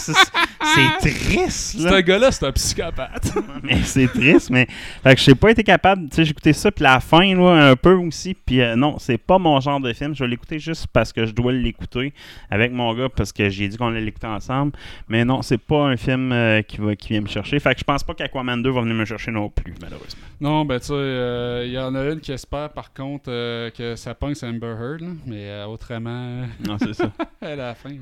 [1.01, 1.81] triste.
[1.81, 1.91] là.
[1.91, 3.35] Ce gars-là, c'est un psychopathe.
[3.63, 4.67] mais c'est triste, mais
[5.03, 7.71] fait que j'ai pas été capable, tu sais, j'ai écouté ça puis la fin là,
[7.71, 10.59] un peu aussi, puis euh, non, c'est pas mon genre de film, je vais l'écouter
[10.59, 12.13] juste parce que je dois l'écouter
[12.51, 14.73] avec mon gars parce que j'ai dit qu'on allait l'écouter ensemble,
[15.09, 17.81] mais non, c'est pas un film euh, qui va qui vient me chercher, fait que
[17.81, 20.23] je pense pas qu'Aquaman 2 va venir me chercher non plus malheureusement.
[20.41, 23.71] non, ben tu sais, euh, il y en a une qui espère par contre euh,
[23.71, 27.11] que ça pogne Amber Heard, là, mais autrement, Non, c'est ça.
[27.41, 27.91] à la fin.
[27.91, 27.97] là.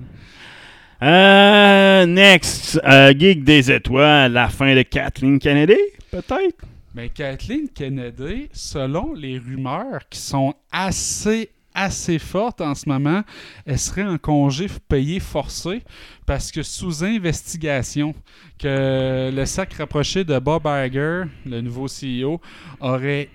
[1.01, 5.79] Euh, next, euh, Geek des étoiles, la fin de Kathleen Kennedy,
[6.11, 6.65] peut-être?
[6.93, 13.23] Ben, Kathleen Kennedy, selon les rumeurs qui sont assez assez fortes en ce moment,
[13.65, 15.83] elle serait en congé payé forcé
[16.27, 18.15] parce que sous investigation
[18.59, 22.41] que le sac rapproché de Bob Iger, le nouveau CEO,
[22.81, 23.29] aurait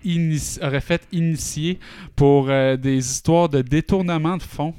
[0.82, 1.80] fait initier
[2.18, 4.74] pour euh, des histoires de détournement de fonds.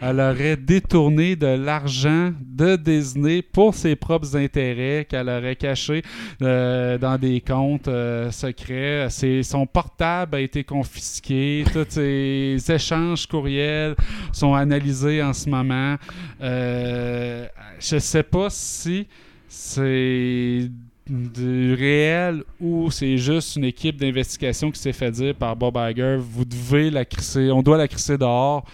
[0.00, 6.02] Elle aurait détourné de l'argent de Disney pour ses propres intérêts qu'elle aurait caché
[6.42, 9.08] euh, dans des comptes euh, secrets.
[9.42, 11.64] Son portable a été confisqué.
[11.72, 13.96] Tous ses échanges courriels
[14.32, 15.96] sont analysés en ce moment.
[16.42, 17.46] Euh,
[17.78, 19.06] je sais pas si
[19.48, 20.70] c'est
[21.08, 26.16] du réel ou c'est juste une équipe d'investigation qui s'est fait dire par Bob Iger
[26.18, 28.64] vous devez la crisser, on doit la crisser dehors.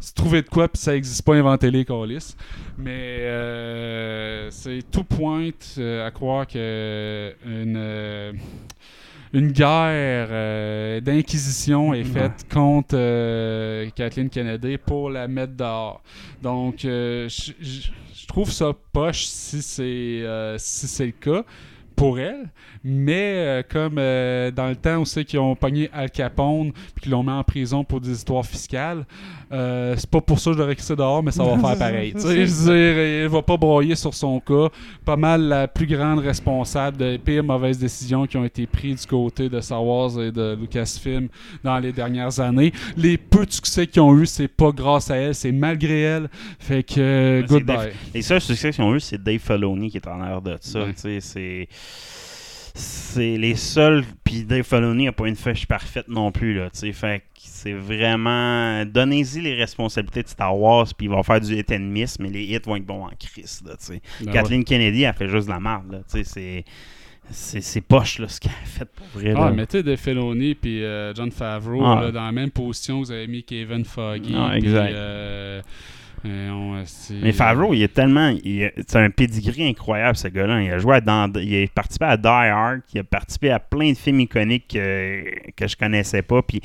[0.00, 2.34] Se trouver de quoi, puis ça n'existe pas, inventez-les, Calis.
[2.78, 8.32] Mais euh, c'est tout pointe euh, à croire que une, euh,
[9.34, 16.02] une guerre euh, d'inquisition est faite contre euh, Kathleen Kennedy pour la mettre dehors.
[16.42, 21.44] Donc, je trouve ça poche si c'est si c'est le cas
[22.00, 22.48] pour elle,
[22.82, 27.12] mais euh, comme euh, dans le temps aussi qu'ils ont pogné Al Capone puis qu'ils
[27.12, 29.04] l'ont mis en prison pour des histoires fiscales,
[29.52, 32.12] euh, c'est pas pour ça que je l'aurais crissé dehors, mais ça va faire pareil.
[32.16, 34.68] Je veux dire, il va pas broyer sur son cas.
[35.04, 39.06] Pas mal la plus grande responsable des pires mauvaises décisions qui ont été prises du
[39.08, 41.28] côté de Star Wars et de Lucasfilm
[41.64, 42.72] dans les dernières années.
[42.96, 46.28] Les peu de succès qu'ils ont eu, c'est pas grâce à elle, c'est malgré elle.
[46.58, 47.76] Fait que goodbye.
[47.76, 50.56] Dave- Les seuls succès qu'ils ont eu, c'est Dave Filoni qui est en l'air de
[50.60, 50.80] ça.
[50.80, 50.92] Ouais.
[50.94, 51.68] tu sais, C'est.
[52.74, 54.04] C'est les seuls.
[54.24, 56.54] Puis Dave Filoni n'a pas une fiche parfaite non plus.
[56.54, 58.84] Là, fait que c'est vraiment.
[58.86, 62.28] Donnez-y les responsabilités de Star Wars, puis il va faire du hit and miss, mais
[62.30, 63.62] les hits vont être bons en crise.
[63.66, 63.74] Là.
[64.24, 66.02] Ben Kathleen Kennedy, elle fait juste de la merde.
[66.06, 66.64] C'est.
[67.32, 69.32] C'est poche là, ce qu'elle a fait pour vrai.
[69.36, 69.64] Ah, là.
[69.68, 72.00] sais, Dave Filoni puis euh, John Favreau, Ah.
[72.02, 74.34] là, dans la même position, vous avez mis Kevin Foggy.
[74.36, 74.92] Ah, exact.
[74.92, 75.62] euh,
[76.28, 78.34] on- c'est- Mais Favreau, il est tellement.
[78.44, 80.62] C'est un pedigree incroyable, ce gars-là.
[80.62, 83.58] Il a joué à dans, il a participé à Die Hard, il a participé à
[83.58, 85.24] plein de films iconiques que,
[85.56, 86.42] que je connaissais pas.
[86.42, 86.60] Puis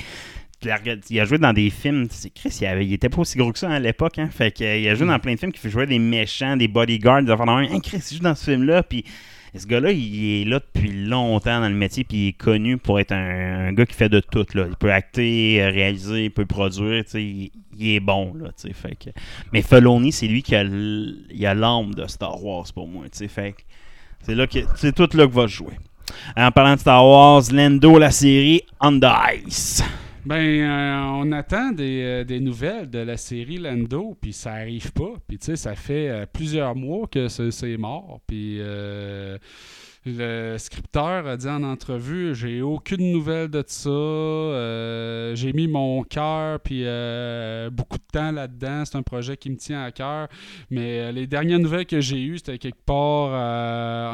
[0.62, 0.70] tu
[1.10, 2.08] il a joué dans des films.
[2.10, 4.18] C'est Chris, il, avait, il était pas aussi gros que ça à l'époque.
[4.20, 6.58] Hein, fait que, euh, il a joué dans plein de films qui jouait des méchants,
[6.58, 7.72] des bodyguards, des affaires de même.
[7.72, 8.84] Hein, Chris, il joue dans ce film-là.
[8.84, 9.04] Puis
[9.60, 13.00] ce gars-là, il est là depuis longtemps dans le métier, puis il est connu pour
[13.00, 14.46] être un, gars qui fait de tout.
[14.54, 14.66] Là.
[14.70, 18.34] Il peut acter, euh, réaliser, il peut produire, il, il est bon.
[18.34, 19.10] Là, fait que...
[19.54, 23.06] Mais Filoni, c'est lui qui a l'âme de Star Wars pour moi.
[23.12, 23.56] Fait
[24.22, 25.76] c'est là que c'est tout là que va jouer.
[26.36, 29.06] En parlant de Star Wars, Lando, la série On the
[29.46, 29.84] Ice.
[30.26, 34.92] Ben, euh, on attend des, euh, des nouvelles de la série Lando, puis ça arrive
[34.92, 35.14] pas.
[35.28, 38.22] Puis tu sais, ça fait euh, plusieurs mois que c'est mort.
[38.26, 38.60] Puis
[40.08, 43.90] le scripteur a dit en entrevue, j'ai aucune nouvelle de ça.
[43.90, 48.84] Euh, j'ai mis mon cœur puis euh, beaucoup de temps là-dedans.
[48.86, 50.28] C'est un projet qui me tient à cœur.
[50.70, 53.32] Mais euh, les dernières nouvelles que j'ai eues, c'était quelque part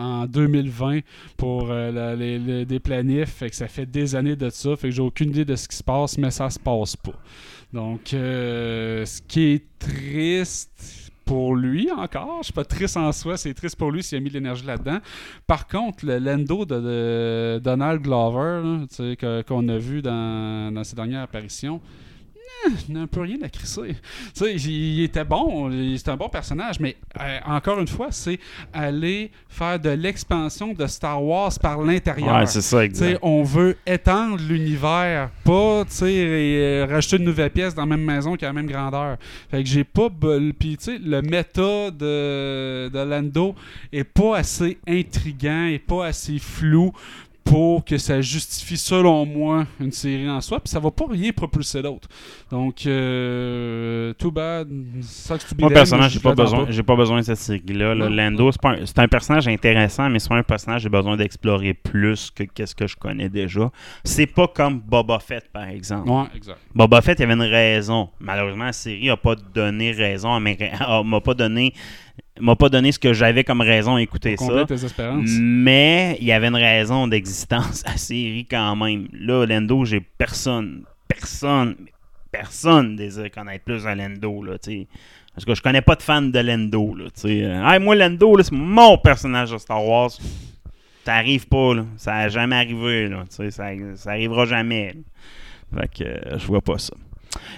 [0.02, 1.00] en 2020
[1.36, 3.30] pour les, les- des planifs.
[3.34, 4.76] Fait que ça fait des années de ça.
[4.78, 7.20] Fait que j'ai aucune idée de ce qui se passe, mais ça se passe pas.
[7.74, 13.54] Donc, ce qui est triste pour lui encore, je suis pas triste en soi, c'est
[13.54, 15.00] triste pour lui s'il a mis de l'énergie là-dedans.
[15.48, 18.86] Par contre, le Lando de, Donald Glover,
[19.48, 21.82] qu'on a vu dans, dans ses dernières apparitions,
[22.88, 23.96] il n'a un peu rien à crisser.
[24.42, 28.40] Il, était bon, c'est un bon personnage, mais euh, encore une fois, c'est
[28.74, 32.36] aller faire de l'expansion de Star Wars par l'intérieur.
[32.36, 33.20] Ouais, c'est ça, Tu sais, exact.
[33.24, 38.36] on veut étendre l'univers, pas et, euh, rajouter une nouvelle pièce dans la même maison
[38.36, 39.18] qui a la même grandeur.
[39.50, 40.10] Fait que j'ai pas.
[40.10, 43.56] Puis tu sais, le méta de, de Lando
[43.92, 46.94] est pas assez intriguant, et pas assez flou
[47.44, 50.60] pour que ça justifie, selon moi, une série en soi.
[50.60, 52.08] Puis ça va pas rien propulser d'autre.
[52.52, 54.68] Donc, euh, too bad.
[55.02, 57.96] Sucks to be Moi, personnellement, je j'ai pas besoin, j'ai pas besoin de cette série-là.
[57.96, 58.10] là.
[58.10, 61.74] Lando, c'est un- c'est un personnage intéressant, mais c'est un personnage que j'ai besoin d'explorer
[61.74, 63.72] plus que qu'est-ce que je connais déjà.
[64.04, 66.10] C'est pas comme Boba Fett, par exemple.
[66.10, 66.60] Ouais, exact.
[66.74, 68.10] Boba Fett, il y avait une raison.
[68.20, 71.74] Malheureusement, la série a pas donné raison, à mes a- m'a pas donné,
[72.40, 74.66] m'a pas donné ce que j'avais comme raison à écouter ça.
[74.66, 75.30] tes espérances?
[75.40, 79.08] Mais il y avait une raison d'existence à série quand même.
[79.14, 81.76] Là, Lando, j'ai personne, personne,
[82.32, 84.88] personne désire connaître plus là, tu sais.
[85.34, 87.06] Parce que je connais pas de fan de Lando, là.
[87.26, 90.12] Euh, Hey, moi, Lando, là, c'est mon personnage de Star Wars.
[91.06, 91.86] Ça arrive pas, là.
[91.96, 93.24] Ça a jamais arrivé, là.
[93.30, 95.82] Ça, ça arrivera jamais, là.
[95.82, 96.94] Fait que euh, je vois pas ça.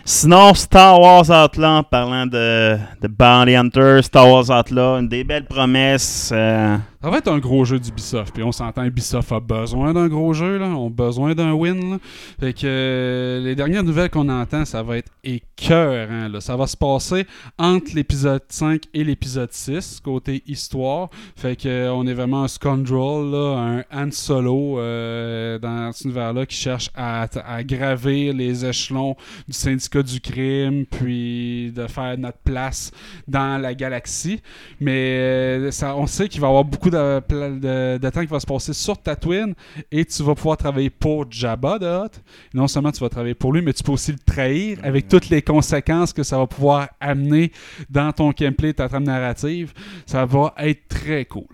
[0.05, 5.45] Sinon, Star Wars Outlaw, parlant de, de Bounty Hunter, Star Wars Outlaw, une des belles
[5.45, 6.30] promesses.
[6.34, 8.33] euh, Ça va être un gros jeu d'Ubisoft.
[8.33, 10.67] Puis on s'entend, Ubisoft a besoin d'un gros jeu, là.
[10.67, 11.97] On a besoin d'un win, là.
[12.39, 16.39] Fait que euh, les dernières nouvelles qu'on entend, ça va être écœurant, là.
[16.39, 17.27] Ça va se passer
[17.59, 21.09] entre l'épisode 5 et l'épisode 6, côté histoire.
[21.35, 26.05] Fait que euh, on est vraiment un scoundrel, là, un Han Solo euh, dans cet
[26.05, 32.17] univers-là qui cherche à, à gravir les échelons du syndicat du crime, puis de faire
[32.17, 32.91] notre place
[33.27, 34.41] dans la galaxie.
[34.79, 38.27] Mais ça, on sait qu'il va y avoir beaucoup de, pla- de- de temps qui
[38.27, 39.53] va se passer sur Tatooine
[39.91, 42.21] et tu vas pouvoir travailler pour Jabba de Hutt.
[42.53, 45.29] Non seulement tu vas travailler pour lui, mais tu peux aussi le trahir avec toutes
[45.29, 47.51] les conséquences que ça va pouvoir amener
[47.89, 49.73] dans ton gameplay, ta trame narrative.
[50.05, 51.47] Ça va être très cool.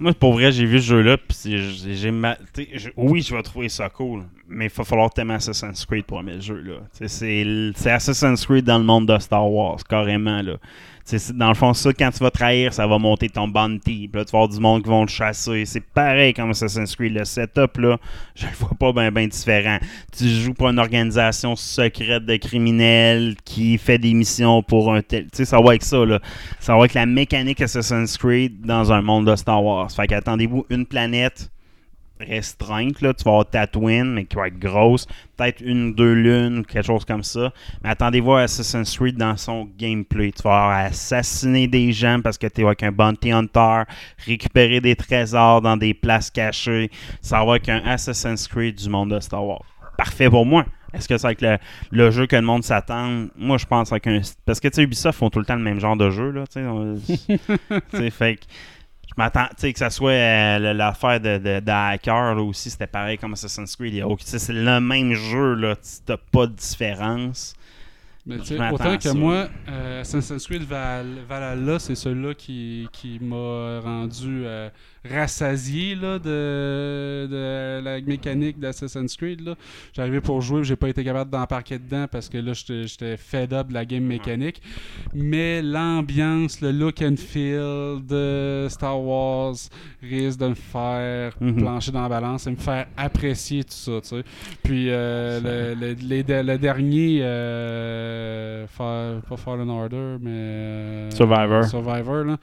[0.00, 2.12] Moi, pour vrai, j'ai vu ce jeu-là, puis j'ai
[2.96, 6.34] Oui, je vais trouver ça cool, mais il va falloir t'aimer Assassin's Creed pour aimer
[6.34, 6.76] le jeu, là.
[7.08, 10.58] C'est Assassin's Creed dans le monde de Star Wars, carrément, là.
[11.08, 14.08] C'est- dans le fond, ça, quand tu vas trahir, ça va monter ton bounty.
[14.08, 15.64] Puis là, tu vas avoir du monde qui vont te chasser.
[15.64, 17.14] C'est pareil comme Assassin's Creed.
[17.14, 17.96] Le setup, là,
[18.34, 19.78] je le vois pas bien ben différent.
[20.16, 25.24] Tu joues pour une organisation secrète de criminels qui fait des missions pour un tel...
[25.24, 26.20] Tu sais, ça va avec ça, là.
[26.60, 29.90] Ça va avec la mécanique Assassin's Creed dans un monde de Star Wars.
[29.90, 31.50] Fait qu'attendez-vous une planète
[32.20, 33.14] restreinte, là.
[33.14, 35.06] Tu vas avoir Tatooine, mais qui va être grosse.
[35.36, 37.52] Peut-être une deux lunes, quelque chose comme ça.
[37.82, 40.32] Mais attendez-vous Assassin's Creed dans son gameplay.
[40.32, 43.82] Tu vas avoir assassiner des gens parce que tu es avec un bounty hunter,
[44.26, 46.90] récupérer des trésors dans des places cachées.
[47.20, 49.64] Ça va avec un Assassin's Creed du monde de Star Wars.
[49.96, 50.64] Parfait pour moi.
[50.94, 51.58] Est-ce que c'est avec le,
[51.90, 53.26] le jeu que le monde s'attend?
[53.36, 54.20] Moi, je pense avec un...
[54.46, 56.44] Parce que, tu sais, Ubisoft font tout le temps le même genre de jeu, là,
[56.46, 56.60] tu
[57.90, 58.44] sais, fait que...
[59.18, 62.70] Je m'attends, tu sais, que ça soit euh, l'affaire de, de, de hacker, là aussi,
[62.70, 64.04] c'était pareil comme Assassin's Creed.
[64.20, 65.74] C'est le même jeu, là.
[66.06, 67.52] T'as pas de différence.
[68.26, 72.34] Mais tu Je sais, m'attends autant que moi, euh, Assassin's Creed Val- Valhalla, c'est celui-là
[72.34, 74.68] qui, qui m'a rendu euh,
[75.08, 79.40] rassasié là, de, de la mécanique d'Assassin's Creed.
[79.40, 79.54] là.
[79.94, 83.68] J'arrivais pour jouer, j'ai pas été capable d'embarquer dedans parce que là, j'étais fed up
[83.68, 84.60] de la game mécanique.
[85.14, 89.54] Mais l'ambiance, le look and feel de Star Wars
[90.02, 91.56] risque de me faire Mhm.
[91.56, 94.00] plancher dans la balance et me faire apprécier tout ça.
[94.02, 94.24] tu sais.
[94.62, 98.07] Puis euh, le, le- les de- le dernier, euh,
[98.68, 101.64] Fa- pas Fallen Order, mais euh, Survivor.
[101.64, 102.36] Survivor, là,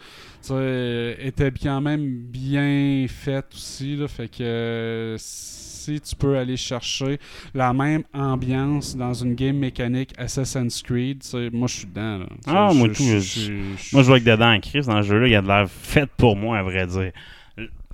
[1.19, 3.95] était quand même bien fait aussi.
[3.95, 7.19] Là, fait que euh, si tu peux aller chercher
[7.53, 12.19] la même ambiance dans une game mécanique Assassin's Creed, moi je suis dedans.
[12.19, 12.25] là.
[12.47, 15.41] Ah, moi, tout, Moi, je vois que dedans en crise dans le jeu-là, il a
[15.41, 17.11] de l'air fait pour moi, à vrai dire.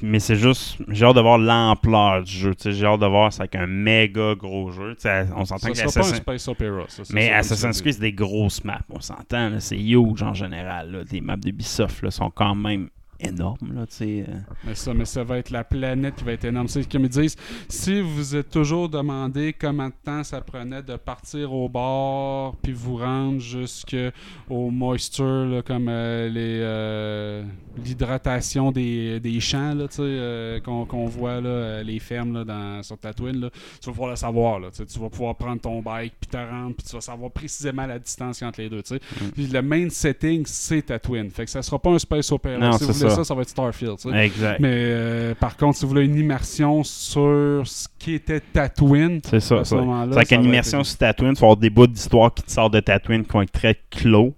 [0.01, 2.53] Mais c'est juste, j'ai hâte de voir l'ampleur du jeu.
[2.63, 4.95] J'ai hâte de voir c'est avec un méga gros jeu.
[4.95, 6.85] tu sais, On s'entend que pas un Space Opera.
[6.87, 7.81] ça, Mais ça, Assassin's.
[7.81, 9.59] Creed, c'est des grosses maps, on s'entend.
[9.59, 10.91] C'est huge en général.
[10.91, 10.99] là.
[11.11, 12.89] Les maps d'Ubisoft sont quand même
[13.21, 13.73] énormes.
[13.73, 14.23] Là, euh.
[14.65, 16.67] Mais ça, mais ça va être la planète qui va être énorme.
[16.67, 17.35] C'est comme ils disent,
[17.69, 22.55] si vous vous êtes toujours demandé combien de temps ça prenait de partir au bord
[22.57, 24.11] puis vous rendre jusqu'au
[24.49, 27.43] moisture, là, comme euh, les euh,
[27.83, 32.97] l'hydratation des, des champs là, euh, qu'on qu'on voit là, les fermes là, dans, sur
[32.97, 34.59] Tatooine, là, tu vas pouvoir le savoir.
[34.59, 37.85] Là, tu vas pouvoir prendre ton bike puis te rendre puis tu vas savoir précisément
[37.85, 38.81] la distance entre les deux.
[38.83, 38.99] sais.
[39.33, 41.29] Puis le main setting, c'est Tatooine.
[41.29, 42.57] Fait que ça sera pas un space opera.
[42.57, 43.23] Non, si vous c'est voulez ça.
[43.23, 43.97] ça, va être Starfield.
[43.97, 44.17] tu sais.
[44.25, 44.59] Exact.
[44.59, 49.39] Mais euh, par contre, si vous voulez une immersion sur ce qui était Tatooine, C'est
[49.39, 49.59] ça.
[49.59, 49.75] à ce ça.
[49.77, 51.87] moment-là, C'est avec ça une va immersion être- sur Tatooine, tu vas avoir des bouts
[51.87, 54.33] d'histoire qui te sortent de Tatooine qui vont être très clos.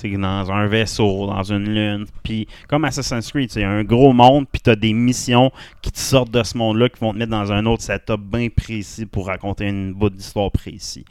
[0.00, 2.06] Sais, dans un vaisseau, dans une lune.
[2.22, 5.50] Puis, comme Assassin's Creed, c'est un gros monde, puis tu as des missions
[5.82, 8.48] qui te sortent de ce monde-là, qui vont te mettre dans un autre setup bien
[8.48, 11.04] précis pour raconter une bout d'histoire précis.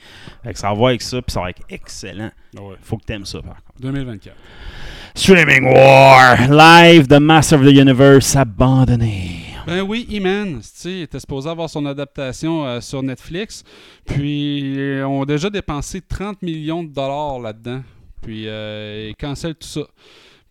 [0.44, 2.32] Fait que ça va avec ça, puis ça va être excellent.
[2.58, 2.76] Ah ouais.
[2.82, 3.80] Faut que tu aimes ça, par contre.
[3.80, 4.36] 2024.
[5.14, 6.50] Streaming War!
[6.50, 9.46] Live, The Master of the Universe abandonné.
[9.68, 13.64] Ben oui, E-Man, tu était supposé avoir son adaptation euh, sur Netflix.
[14.04, 17.82] Puis, on a déjà dépensé 30 millions de dollars là-dedans.
[18.22, 19.88] Puis, euh, ils cancellent tout ça.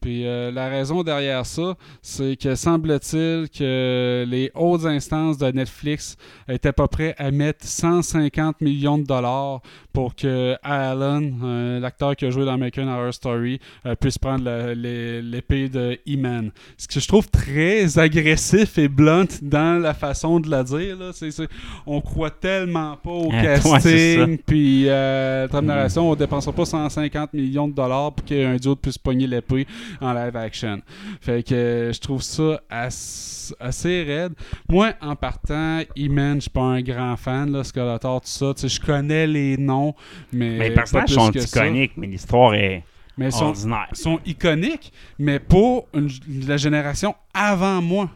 [0.00, 6.16] Puis, euh, la raison derrière ça, c'est que semble-t-il que les hautes instances de Netflix
[6.48, 9.60] étaient pas prêts à mettre 150 millions de dollars
[9.98, 14.44] pour que Alan, euh, l'acteur qui a joué dans American Horror Story, euh, puisse prendre
[14.74, 16.52] l'épée de E-Man.
[16.76, 20.96] Ce que je trouve très agressif et blunt dans la façon de la dire.
[20.96, 21.10] Là.
[21.12, 21.48] C'est- c'est-
[21.84, 27.32] on croit tellement pas au Ah, casting, puis euh, la narration, on dépensera pas 150
[27.32, 29.66] millions de dollars pour qu'un dude puisse pogner l'épée
[30.00, 30.80] en live action.
[31.20, 34.32] Fait que je trouve ça as- assez raide.
[34.68, 38.52] Moi, en partant, E-Man, je suis pas un grand fan, là, Skeletor, tout ça.
[38.62, 39.87] Je connais les noms,
[40.32, 40.58] mais.
[40.58, 42.84] Mais les personnages sont iconiques, mais l'histoire est
[43.16, 43.88] Mais ils sont, ordinaire.
[43.92, 46.10] sont iconiques, mais pour une-
[46.46, 48.10] la génération avant moi.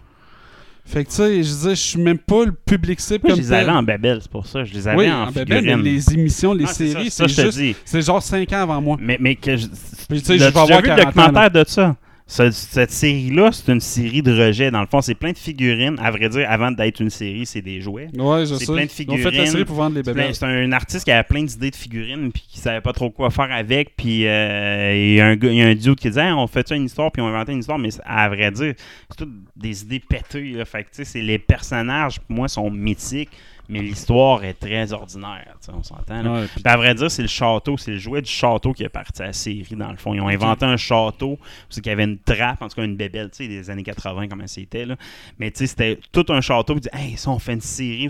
[0.84, 3.42] Fait que tu sais, je dis, je suis même pas le public cible comme je
[3.42, 4.64] les avais en Babel, c'est pour ça.
[4.64, 7.60] Je les avais Oui, en, en Babel, mais les émissions, les Ah, séries, c'est juste,
[7.84, 8.96] c'est genre 5 ans avant moi.
[9.00, 9.66] Mais, mais que je.
[10.08, 11.96] Puis, tu sais, je vais avoir vu le 40 ans, documentaire de ça?
[12.26, 14.70] Ce- cette série-là, c'est une série de rejets.
[14.70, 15.96] Dans le fond, c'est plein de figurines.
[16.00, 18.08] À vrai dire, avant d'être une série, c'est des jouets.
[18.16, 18.72] Ouais, je C'est sais.
[18.72, 19.46] plein de Ils ont fait la figurines.
[19.50, 20.32] série pour vendre les C'est bébés.
[20.32, 23.30] C'est un artiste qui avait plein d'idées de figurines puis qui savait pas trop quoi
[23.30, 23.96] faire avec.
[23.96, 26.46] Puis euh, il y a un il y a un dude qui disait Hey, on
[26.46, 27.78] fait ça une histoire puis on inventait une histoire.
[27.78, 28.74] Mais à vrai dire,
[29.10, 30.52] c'est toutes des idées pétées.
[30.52, 30.64] Là.
[30.64, 33.30] Fait que c'est les personnages, pour moi, sont mythiques.
[33.72, 36.24] Mais l'histoire est très ordinaire, tu sais, on s'entend.
[36.34, 39.22] Ouais, à vrai dire, c'est le château, c'est le jouet du château qui est parti
[39.22, 40.14] à la série, dans le fond.
[40.14, 41.38] Ils ont inventé un château,
[41.68, 43.82] parce qu'il y avait une trappe, en tout cas une bébelle, tu sais, des années
[43.82, 44.96] 80, comment c'était, là.
[45.38, 48.08] Mais tu sais, c'était tout un château, ils disaient, hey, ça, on fait une série,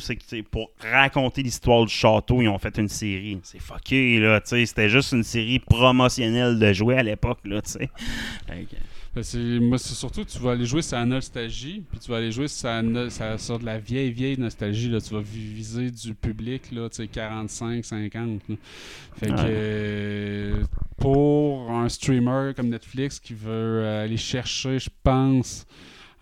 [0.50, 3.38] pour raconter l'histoire du château, ils ont fait une série.
[3.42, 7.62] C'est fucké, là, tu sais, c'était juste une série promotionnelle de jouets à l'époque, là,
[7.62, 7.90] tu sais.
[9.14, 12.48] Moi, c'est surtout, tu vas aller jouer sur la nostalgie, puis tu vas aller jouer
[12.48, 14.88] sur, la no- sur- sur de la vieille, vieille nostalgie.
[14.88, 15.00] Là.
[15.00, 18.40] Tu vas vi- viser du public, là, tu sais, 45, 50.
[18.48, 18.56] là.
[19.16, 20.62] Fait que euh,
[20.96, 23.50] pour un streamer comme Netflix qui veut
[23.84, 25.66] euh, aller chercher, je pense,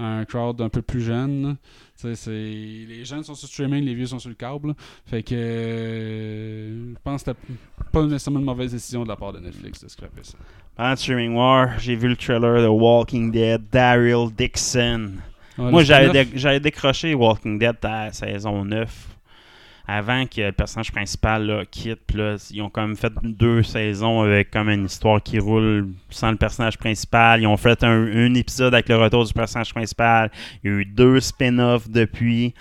[0.00, 1.56] un crowd un peu plus jeune,
[2.26, 4.68] les jeunes sont sur streaming, les vieux sont sur le câble.
[4.68, 4.74] là.
[5.06, 7.54] Fait que euh, je pense que c'était
[7.92, 10.38] pas nécessairement une mauvaise décision de la part de Netflix de scraper ça.
[10.80, 15.10] Pendant Streaming War, j'ai vu le trailer de Walking Dead, Daryl Dixon.
[15.58, 19.08] Ouais, Moi, j'avais dé- décroché Walking Dead à la saison 9.
[19.86, 23.62] Avant que le personnage principal là, quitte, puis là, ils ont quand même fait deux
[23.62, 27.42] saisons avec comme une histoire qui roule sans le personnage principal.
[27.42, 30.30] Ils ont fait un, un épisode avec le retour du personnage principal.
[30.64, 32.54] Il y a eu deux spin-offs depuis.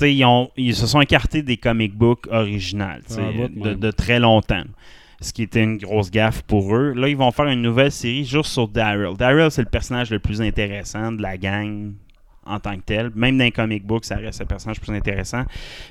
[0.00, 4.62] Ils, ont- ils se sont écartés des comic books originales Ah, de très longtemps.
[5.20, 6.92] Ce qui était une grosse gaffe pour eux.
[6.92, 9.16] Là, ils vont faire une nouvelle série juste sur Daryl.
[9.16, 11.92] Daryl, c'est le personnage le plus intéressant de la gang
[12.44, 13.10] en tant que tel.
[13.14, 15.44] Même dans les comic books, ça reste le personnage le plus intéressant.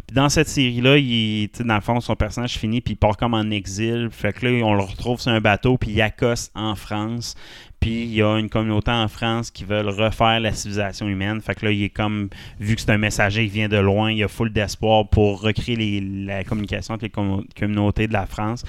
[0.07, 3.34] Puis dans cette série-là, il, dans le fond, son personnage finit, puis il part comme
[3.34, 4.10] en exil.
[4.11, 7.35] Fait que là, on le retrouve sur un bateau, puis il accoste en France.
[7.80, 11.41] Puis il y a une communauté en France qui veulent refaire la civilisation humaine.
[11.41, 12.30] Fait que là, il est comme,
[12.60, 16.02] vu que c'est un messager qui vient de loin, il a full d'espoir pour recréer
[16.02, 18.64] la communication avec les commu- communautés de la France.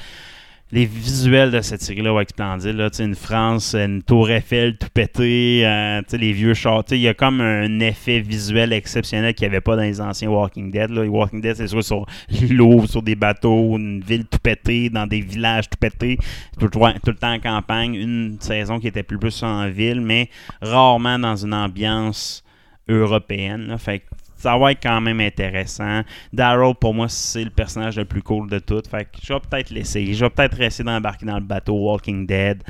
[0.73, 2.75] Les visuels de cette série-là vont splendides.
[2.75, 6.97] Là, Tu sais, une France, une tour Eiffel tout pété, euh, les vieux châteaux.
[6.97, 10.29] Il y a comme un effet visuel exceptionnel qu'il n'y avait pas dans les anciens
[10.29, 10.91] Walking Dead.
[10.91, 11.05] Là.
[11.05, 12.05] Les Walking Dead, c'est soit sur
[12.51, 16.19] l'eau, sur des bateaux, une ville tout pétée, dans des villages tout pétés,
[16.59, 17.95] tout, le temps- en campagne.
[17.95, 20.31] Une saison qui était plus en ville, mais
[20.61, 22.43] rarement dans une ambiance
[22.89, 23.77] européenne.
[23.79, 24.05] Fait que
[24.37, 26.03] ça va être quand même intéressant.
[26.33, 28.83] Daryl, pour moi, c'est le personnage le plus cool de tout.
[28.91, 30.15] Fait que je vais peut-être l'essayer.
[30.15, 32.63] Je vais peut-être essayer d'embarquer dans le bateau Walking Dead.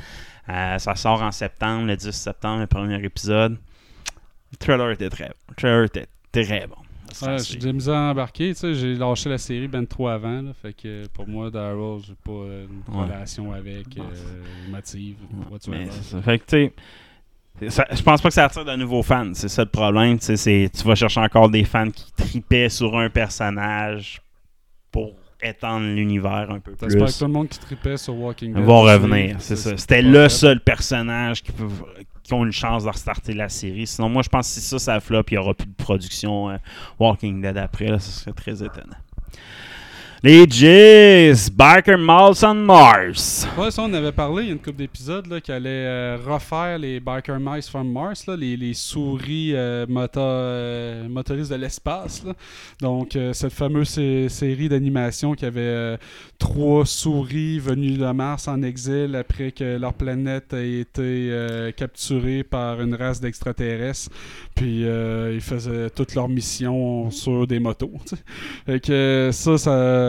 [0.49, 3.57] Euh, ça sort en septembre, le 10 septembre, le premier épisode.
[4.51, 5.33] Le trailer était très bon.
[5.49, 6.75] Le trailer était très bon.
[7.25, 10.41] Ouais, j'ai de misère à embarquer, tu sais, j'ai lâché la série ben trop avant,
[10.41, 13.03] là, fait que pour moi, Daryl, j'ai pas une Ouais.
[13.05, 14.03] relation avec, euh,
[14.69, 15.15] motive.
[15.69, 16.21] Mais ça.
[16.21, 16.73] Fait que, tu sais,
[17.69, 19.31] ça- je pense pas que ça attire de nouveaux fans.
[19.33, 20.19] C'est ça le problème.
[20.19, 24.21] tu sais, c'est- Tu vas chercher encore des fans qui tripaient sur un personnage
[24.91, 26.89] pour étendre l'univers un peu plus.
[26.89, 29.77] J'espère que tout le monde qui tripait sur Walking Dead va revenir, c'est ça.
[29.77, 31.67] C'était le seul personnage qui, peut,
[32.23, 33.85] qui ont une chance de restarter la série.
[33.85, 36.49] Sinon, moi, je pense que si ça, ça flop, il n'y aura plus de production
[36.49, 36.57] euh,
[36.99, 37.85] Walking Dead après.
[37.85, 38.97] Là, ce serait très étonnant.
[40.23, 43.47] Les Jays, Barker Malls on Mars.
[43.55, 46.79] Ouais, ça, on avait parlé il y a une couple d'épisodes qui allait euh, refaire
[46.79, 49.85] les Biker Mice from Mars, là, les, les souris euh,
[50.17, 52.23] euh, motoristes de l'espace.
[52.81, 55.99] Donc, cette fameuse sé- série d'animation qui avait
[56.39, 61.31] trois souris venues de Mars en exil après que leur planète a été
[61.77, 64.09] capturée par une race d'extraterrestres.
[64.55, 67.91] Puis, ils faisaient toute leur mission sur des motos.
[68.65, 70.06] Fait que ça, ça,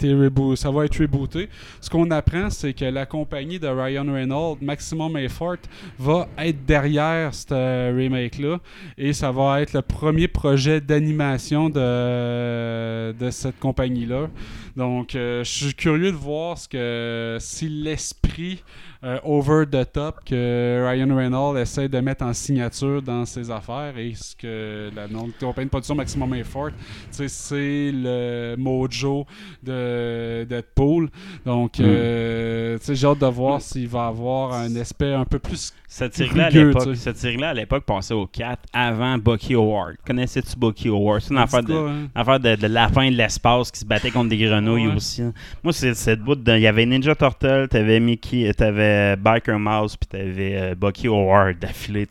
[0.00, 1.48] rebo- ça va être rebooté.
[1.80, 5.56] Ce qu'on apprend, c'est que la compagnie de Ryan Reynolds, Maximum Effort,
[5.98, 8.58] va être derrière ce remake-là.
[8.98, 14.28] Et ça va être le premier projet d'animation de cette compagnie-là.
[14.76, 18.62] Donc, euh, je suis curieux de voir ce que si l'esprit
[19.04, 23.98] euh, over the top que Ryan Reynolds essaie de mettre en signature dans ses affaires
[23.98, 26.70] et ce que la non- compagnie de production Maximum Effort,
[27.10, 29.26] c'est le mojo
[29.62, 31.10] de Deadpool.
[31.44, 35.38] Donc, euh, tu sais, j'ai hâte de voir s'il va avoir un aspect un peu
[35.38, 39.96] plus Cette série-là, à l'époque, cette série-là, à l'époque, passait au 4 avant Bucky Howard.
[40.06, 41.20] Connaissais-tu Bucky Howard?
[41.20, 42.08] C'est une affaire de, cas, hein.
[42.14, 44.94] affaire de, de lapin de l'espace qui se battait contre des grenouilles Ouais.
[44.94, 45.22] aussi.
[45.62, 46.52] Moi, c'est cette bout de.
[46.56, 51.58] Il y avait Ninja Turtle, t'avais Mickey, t'avais Biker Mouse, puis t'avais euh, Bucky Howard
[51.58, 52.06] d'affilée.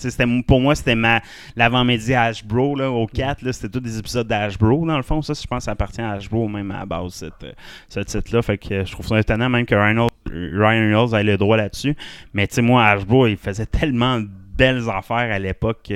[0.47, 1.21] Pour moi, c'était ma
[1.55, 3.41] l'avant-midi Ashbro là, au 4.
[3.41, 5.21] là, C'était tous des épisodes d'Ashbro, dans le fond.
[5.21, 7.51] Ça, je pense que ça appartient à Ashbro même à la base, cette, euh,
[7.89, 8.41] ce titre-là.
[8.41, 11.57] Fait que euh, je trouve ça étonnant même que Ryan, Ryan Reynolds ait le droit
[11.57, 11.95] là-dessus.
[12.34, 14.27] Mais tu sais, moi, Ashbro, il faisait tellement de
[14.57, 15.91] belles affaires à l'époque.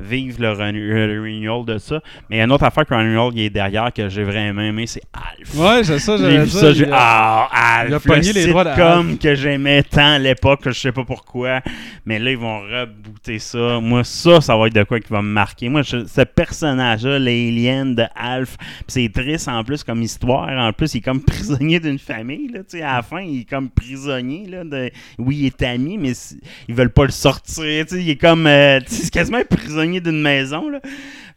[0.00, 2.00] Vivre le, ren- le renewal de ça.
[2.28, 4.62] Mais il y a une autre affaire que renewal qui est derrière que j'ai vraiment
[4.62, 5.54] aimé, c'est Alf.
[5.56, 8.32] Ouais, c'est ça, J'ai j'allais vu ça, j'ai il ah Alf, il a le pogné
[8.32, 9.18] les droits Alf.
[9.18, 11.60] que j'aimais tant à l'époque, je sais pas pourquoi.
[12.06, 13.80] Mais là ils vont rebooter ça.
[13.80, 15.68] Moi ça, ça va être de quoi qui va me marquer.
[15.68, 18.56] Moi je- ce personnage-là, l'alien de Alf,
[18.86, 20.48] c'est triste en plus comme histoire.
[20.48, 22.48] En plus il est comme prisonnier d'une famille.
[22.48, 24.46] Là, tu sais, à la fin il est comme prisonnier.
[24.48, 24.90] Là, de...
[25.18, 26.36] Oui il est ami, mais c-
[26.68, 27.64] ils veulent pas le sortir.
[27.92, 30.68] Il est comme euh, c'est quasiment un prisonnier d'une maison.
[30.68, 30.78] Là.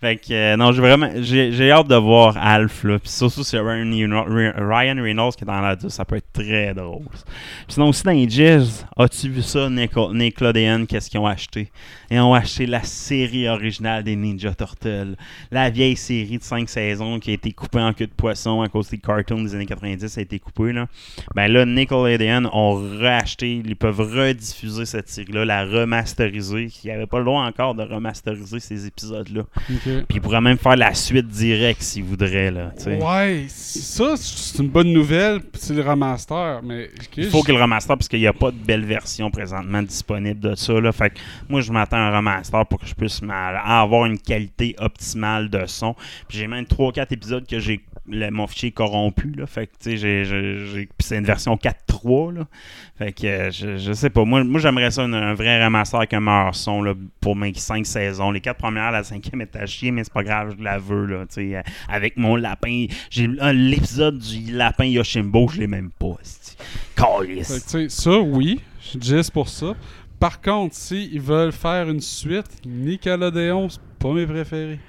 [0.04, 3.00] Fait que euh, non, j'ai vraiment j'ai hâte de voir Alf là.
[3.00, 7.06] Puis surtout c'est Ryan, Reynolds qui est dans la 10, ça peut être très drôle.
[7.70, 10.88] Sinon aussi dans les Jizz, as-tu vu ça Nickelodeon?
[10.88, 11.72] Qu'est-ce qu'ils ont acheté?
[12.12, 15.16] Ils ont acheté la série originale des Ninja Turtles,
[15.52, 18.68] la vieille série de 5 saisons qui a été coupée en queue de poisson à
[18.68, 20.88] cause des cartoons des années 90, a été coupée là.
[21.34, 27.08] Ben là Nickelodeon ont racheté, ils peuvent rediffuser cette série là, la remasteriser, qui avait
[27.08, 29.42] pas le droit encore de remasteriser ces épisodes là.
[29.42, 29.82] Ok.
[29.84, 32.52] Puis ils pourraient même faire la suite directe s'ils voudraient.
[32.52, 32.72] Là.
[32.86, 36.90] Ouais, ça, c'est une bonne nouvelle, c'est le remaster, mais...
[37.18, 40.40] Il faut qu'ils le remaster parce qu'il n'y a pas de belle version présentement disponible
[40.40, 40.74] de ça.
[40.80, 40.92] Là.
[40.92, 44.76] Fait que moi, je m'attends à un remaster pour que je puisse avoir une qualité
[44.80, 45.96] optimale de son.
[46.28, 49.32] Puis j'ai même 3-4 épisodes que j'ai le- mon fichier est corrompu.
[49.32, 49.46] Là.
[49.46, 52.34] Fait que tu sais, c'est une version 4.3.
[52.34, 52.48] Là.
[52.98, 54.26] Fait que euh, je, je sais pas.
[54.26, 57.86] Moi, moi j'aimerais ça un, vrai remaster avec un meilleur son là, pour mes 5
[57.86, 58.32] saisons.
[58.32, 61.06] Les 4 premières, la cinquième est à chier, mais c'est pas grave, je la veux.
[61.06, 62.88] Là, euh, avec mon lapin.
[63.10, 66.16] J'ai l'épisode du lapin Yoshimbo, je l'ai même pas.
[67.44, 68.60] Fait que, ça, oui,
[69.02, 69.76] juste pour ça.
[70.20, 74.80] Par contre, si ils veulent faire une suite, Nickelodeon, c'est pas mes préférés.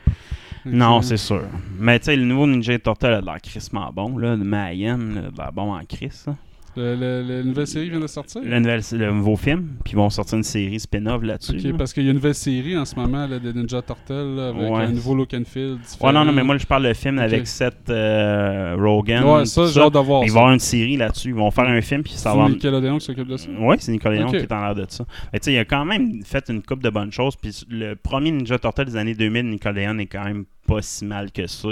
[0.72, 1.42] Non, c'est sûr.
[1.78, 4.34] Mais tu sais, le nouveau Ninja Turtle a de l'air crissement bon, là.
[4.36, 6.34] Le Mayhem, a de l'air bon en Chris, là.
[6.76, 8.40] Le- le- le- La nouvelle série vient de sortir?
[8.44, 11.54] Le, nouvel- le nouveau film, puis ils vont sortir une série spin-off là-dessus.
[11.58, 11.72] Ok, là.
[11.78, 14.48] parce qu'il y a une nouvelle série en ce moment là, de Ninja Turtle là,
[14.48, 14.80] avec Ouais.
[14.82, 15.78] un nouveau look and feel.
[16.00, 19.22] Ouais, non, non, mais moi, je parle de film avec Seth euh, Rogen.
[19.22, 20.38] Ouais, ça, j'ai hâte de voir Il va y ça.
[20.38, 21.28] avoir une série là-dessus.
[21.28, 22.48] Ils vont faire un film, puis ça C'est va.
[22.48, 23.48] Nickelodeon qui s'occupe de ça?
[23.56, 24.30] Oui, c'est Nickelodeon Ok.
[24.30, 25.04] qui est en l'air de ça.
[25.32, 27.36] Mais tu sais, il a quand même fait une coupe de bonnes choses.
[27.36, 31.30] Puis le premier Ninja Turtle des années 2000, Nickelodeon est quand même pas si mal
[31.32, 31.68] que ça.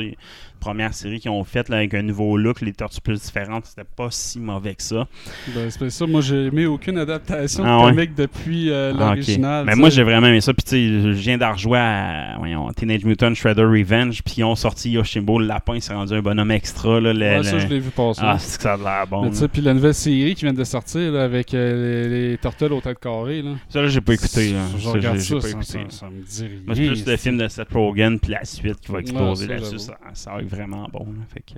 [0.60, 4.08] Première série qu'ils ont faite avec un nouveau look, les tortues plus différentes, c'était pas
[4.12, 5.08] si mauvais que ça.
[5.56, 7.90] Ben, c'est ça, moi j'ai aimé aucune adaptation Ah de ouais?
[8.06, 9.64] comic depuis euh, Ah, l'original.
[9.66, 10.54] Mais tu moi, j'ai vraiment aimé ça.
[10.54, 14.22] Puis, tu sais, je viens d'en rejouer à voyons, Teenage Mutant Shredder Revenge.
[14.22, 17.00] Puis, ils ont sorti Yoshimbo, le lapin, il s'est rendu un bonhomme extra.
[17.00, 18.20] Là, le- Ouais, ça, je l'ai vu passer.
[18.22, 19.28] Ah, c'est que ça a l'air bon.
[19.52, 22.80] Puis la nouvelle série qui vient de sortir là, avec euh, les, les Turtles aux
[22.80, 23.42] têtes carrées.
[23.42, 23.54] Là.
[23.68, 24.52] Ça, là, j'ai pas écouté.
[24.52, 24.60] là.
[24.78, 25.66] Je Ça, regarde ça, pas ça, écouté.
[25.66, 26.60] ça, ça me dit rien.
[26.66, 29.78] Moi, c'est plus le film de Seth Rogen puis la suite qui va exploser là-dessus.
[29.78, 31.04] Ça, ça va être vraiment bon.
[31.06, 31.24] là.
[31.28, 31.54] Fait que-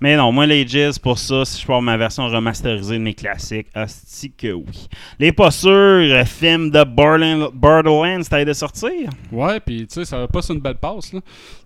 [0.00, 3.14] Mais non, moi, les Jizz, pour ça, si je avoir ma version remasterisée de mes
[3.14, 4.88] classiques, hostie que oui.
[5.18, 9.10] Les pas sûrs, film de Borderlands, t'as de sortir?
[9.30, 11.12] Ouais, puis tu sais, ça va pas sur une belle passe.
[11.12, 11.20] Là.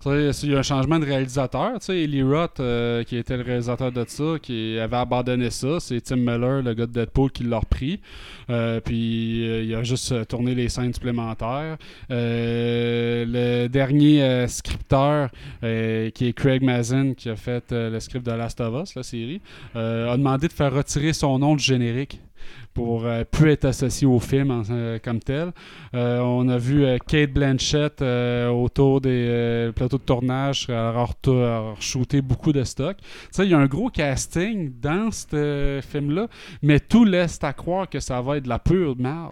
[0.05, 1.73] Il y a un changement de réalisateur.
[1.79, 5.79] Tu sais, Eli Roth, euh, qui était le réalisateur de ça, qui avait abandonné ça,
[5.79, 7.99] c'est Tim Miller, le gars de Deadpool, qui l'a repris.
[8.49, 11.77] Euh, puis euh, il a juste tourné les scènes supplémentaires.
[12.09, 15.29] Le dernier scripteur,
[15.61, 19.41] qui est Craig Mazin, qui a fait le script de Last of Us, la série,
[19.75, 22.19] euh, a demandé de faire retirer son nom du générique
[22.77, 25.51] pour euh, plus être associé au film en- euh, comme tel.
[25.95, 31.15] Euh, on a vu euh, Kate Blanchett autour des plateaux de tournage avoir
[31.81, 32.97] shooté beaucoup de stock.
[33.39, 36.27] Il y a un gros casting dans ce film-là,
[36.61, 39.31] mais tout laisse à croire que ça va être de la pure merde.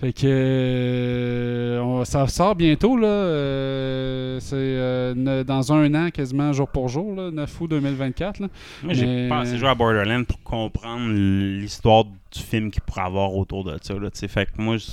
[0.00, 4.38] Fait que on- ça sort bientôt là.
[4.40, 5.14] c'est
[5.44, 8.40] dans un an, quasiment jour pour jour, là, 9 août 2024.
[8.40, 8.48] Là.
[8.82, 13.34] Moi, j'ai Mais- assez joué à Borderlands pour comprendre l'histoire du film qu'il pourrait avoir
[13.34, 13.94] autour de ça.
[13.94, 14.84] Là, fait que moi, je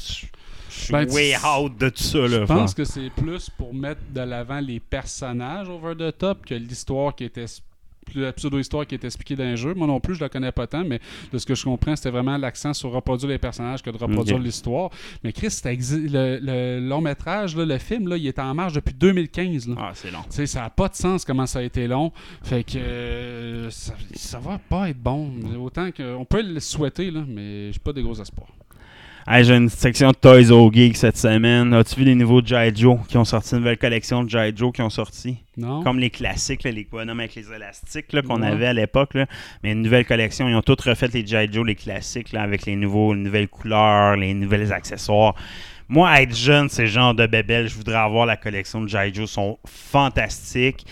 [0.69, 2.27] suis Ben, way out de tout ça.
[2.27, 6.55] Je pense que c'est plus pour mettre de l'avant les personnages over the top que
[6.55, 7.45] l'histoire qui était
[8.15, 9.73] la pseudo-histoire qui est expliquée dans le jeu.
[9.73, 10.99] Moi non plus, je la connais pas tant, mais
[11.31, 14.39] de ce que je comprends, c'était vraiment l'accent sur reproduire les personnages que de reproduire
[14.39, 14.89] l'histoire.
[15.23, 18.93] Mais Chris, le, le long métrage, là, le film, là, il est en marche depuis
[18.93, 19.67] 2015.
[19.69, 19.75] là.
[19.77, 20.19] Ah, c'est long.
[20.29, 22.11] Ça n'a pas de sens comment ça a été long.
[22.43, 25.31] Fait que euh, ça, ça va pas être bon.
[25.59, 28.49] Autant qu'on peut le souhaiter, là, mais j'ai pas des gros espoirs.
[29.29, 31.73] Hey, j'ai une section de Toys O Geek cette semaine.
[31.73, 32.73] As-tu vu les nouveaux G.I.
[32.73, 34.53] Joe qui ont sorti une nouvelle collection de G.I.
[34.55, 35.35] Joe qui ont sorti?
[35.57, 35.83] Non?
[35.83, 38.47] Comme les classiques, là, les bonhommes avec les élastiques là, qu'on Ouais.
[38.47, 39.15] avait à l'époque.
[39.15, 39.25] là.
[39.63, 40.47] Mais une nouvelle collection.
[40.47, 41.49] Ils ont tous refait les G.I.
[41.51, 45.35] Joe, les classiques, là, avec les, nouveaux, les nouvelles couleurs, les nouvelles accessoires.
[45.89, 47.67] Moi, être jeune, c'est le genre de bébelle.
[47.67, 49.13] Je voudrais avoir la collection de G.I.
[49.13, 49.25] Joe.
[49.29, 50.85] Ils sont fantastiques.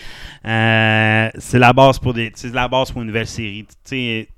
[0.44, 2.32] Euh, c'est la base pour des.
[2.34, 3.64] C'est la base pour une nouvelle série.
[3.66, 4.28] Tu sais,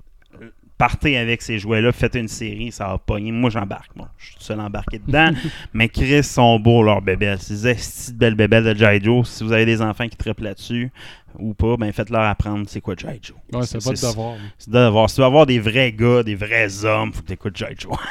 [0.79, 3.33] partez avec ces jouets-là, faites une série, ça va pogner.
[3.33, 3.91] Moi, j'embarque.
[3.95, 5.31] Bon, je suis tout seul embarqué dedans.
[5.73, 7.37] mais Chris sont beaux, leurs bébelles.
[7.39, 9.03] Ces petites belles bébelles de G.I.
[9.03, 9.27] Joe.
[9.27, 10.91] Si vous avez des enfants qui trippent là-dessus
[11.37, 13.19] ou pas, ben faites-leur apprendre c'est quoi G.I.
[13.21, 13.35] Joe.
[13.53, 14.35] Ouais, c'est pas de devoir.
[14.57, 15.09] C'est de devoir.
[15.09, 17.75] Si tu veux avoir des vrais gars, des vrais hommes, faut que tu écoutes G.I.
[17.77, 17.91] Joe.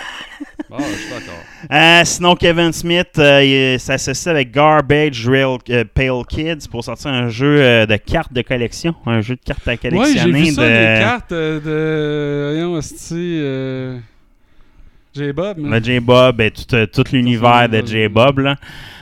[0.71, 1.73] Ah, je suis d'accord.
[1.73, 7.31] Euh, sinon, Kevin Smith euh, s'associe avec Garbage Rail euh, Pale Kids pour sortir un
[7.31, 8.95] jeu de cartes de collection.
[9.07, 10.41] Un jeu de cartes à Ouais, j'ai collectionner.
[10.43, 10.69] vu ça, de...
[10.69, 12.53] les cartes de.
[12.55, 12.81] Voyons.
[15.15, 15.57] J-Bob.
[15.59, 17.83] mais- J-Bob et tout, tout l'univers de.
[17.87, 18.39] J-Bob.
[18.41, 18.57] là.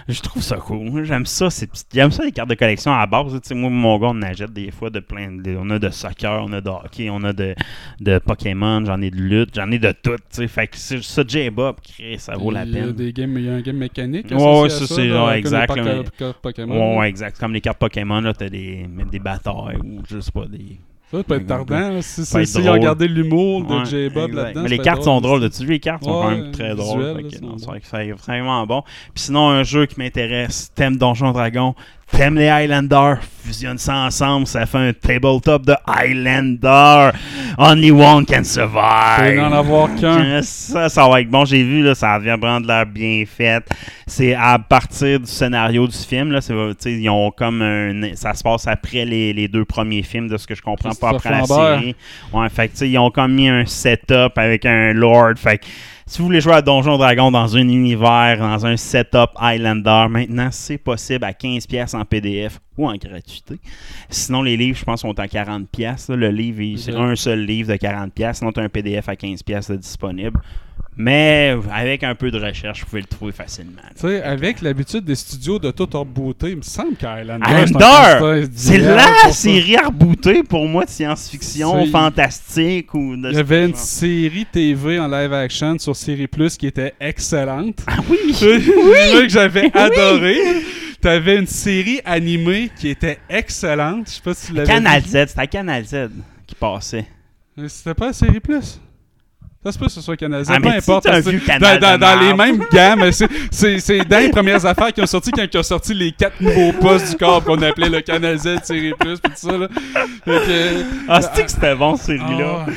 [0.08, 1.02] Je trouve ça cool.
[1.04, 1.48] J'aime ça.
[1.92, 3.32] J'aime ça les cartes de collection à la base.
[3.40, 5.32] Tu sais, moi, mon gars, on achète des fois de plein.
[5.32, 7.54] de- On a de soccer, on a de hockey, on a de,
[8.00, 10.10] de Pokémon, j'en ai de lutte, j'en ai de tout.
[10.16, 10.46] tu sais.
[10.48, 11.76] Fait que ça, J-Bob,
[12.18, 12.92] ça vaut la Il y a peine.
[12.92, 14.26] des games, il y a un game mécanique.
[14.30, 16.04] Ouais, ouais, ça, ça, c'est- là, ouais, comme exact, les mais-
[16.42, 16.92] Pokémon.
[16.94, 17.38] Ouais, ouais, exact.
[17.40, 20.78] Comme les cartes Pokémon, là, t'as des, des batailles ou je sais pas, des.
[21.12, 21.78] Ça peut être tardant.
[21.90, 22.02] là.
[22.02, 22.80] Si, si, si ils ont drôle.
[22.80, 24.62] gardé l'humour de Ouais, J-Bob là-dedans.
[24.62, 25.38] Mais les cartes sont drôle.
[25.40, 25.50] drôles.
[25.50, 27.02] Tu les cartes sont quand même très visuel, drôles.
[27.02, 27.58] là, Fait que c'est non, bon.
[27.58, 28.82] c'est vrai que c'est vraiment bon.
[29.14, 31.74] Puis sinon, un jeu qui m'intéresse, thème Donjon Dragon,
[32.10, 37.10] thème les Highlanders, fusionne ça ensemble, ça fait un tabletop de Highlander.
[37.58, 39.40] Only one can survive.
[39.40, 40.42] en avoir qu'un.
[40.42, 41.44] Ça, ça va être bon.
[41.44, 43.64] J'ai vu, là, ça vient prendre l'air bien fait.
[44.06, 46.32] C'est à partir du scénario du film.
[46.32, 46.40] Là,
[46.84, 50.46] ils ont comme un, ça se passe après les, les deux premiers films, de ce
[50.46, 51.96] que je comprends, pas après la série.
[52.32, 55.34] Ouais, fait ils ont comme mis un setup avec un lord.
[55.36, 55.60] Fait
[56.08, 60.48] si vous voulez jouer à Donjon Dragon dans un univers, dans un setup Highlander, maintenant,
[60.52, 63.58] c'est possible à 15$ en PDF ou en gratuité.
[64.08, 66.08] Sinon, les livres, je pense, sont à 40$.
[66.08, 66.16] là.
[66.16, 67.00] Le livre, c'est Ok.
[67.00, 68.34] un seul livre de 40$.
[68.34, 70.40] Sinon, tu as un PDF à 15$ de disponible.
[70.98, 73.82] Mais avec un peu de recherche, vous pouvez le trouver facilement.
[73.94, 77.44] Tu sais, avec l'habitude des studios de tout rebooter, il me semble qu'Highlander.
[77.44, 78.48] Highlander!
[78.54, 78.96] C'est la
[79.26, 84.46] la série rebootée pour moi de science-fiction fantastique ou de Il y avait une série
[84.46, 87.80] TV en live action sur Série Plus qui était excellente.
[87.86, 88.16] Ah oui!
[88.42, 89.22] oui!
[89.22, 90.38] que j'avais adoré.
[91.00, 94.06] T'avais une série animée qui était excellente.
[94.08, 95.02] Je sais pas si tu l'avais Canal.
[95.02, 96.08] Z, c'était à Canal Z
[96.46, 97.06] qui passait.
[97.56, 98.80] Mais C'était pas Série Plus?
[99.66, 101.08] Ça se peut que ce soit Canal Z, Ah, peu importe.
[101.26, 104.92] vu dans, dans- de dans les mêmes gammes, c'est- c'est c'est dans les premières affaires
[104.92, 107.88] qui ont sorti quand ils ont sorti les quatre nouveaux postes du corps qu'on appelait
[107.88, 109.58] le Z, Série Plus, pis tout ça.
[109.58, 109.68] Là.
[110.24, 112.64] Fait que, Ah, c'était que c'était bon, série-là?
[112.68, 112.70] Ah.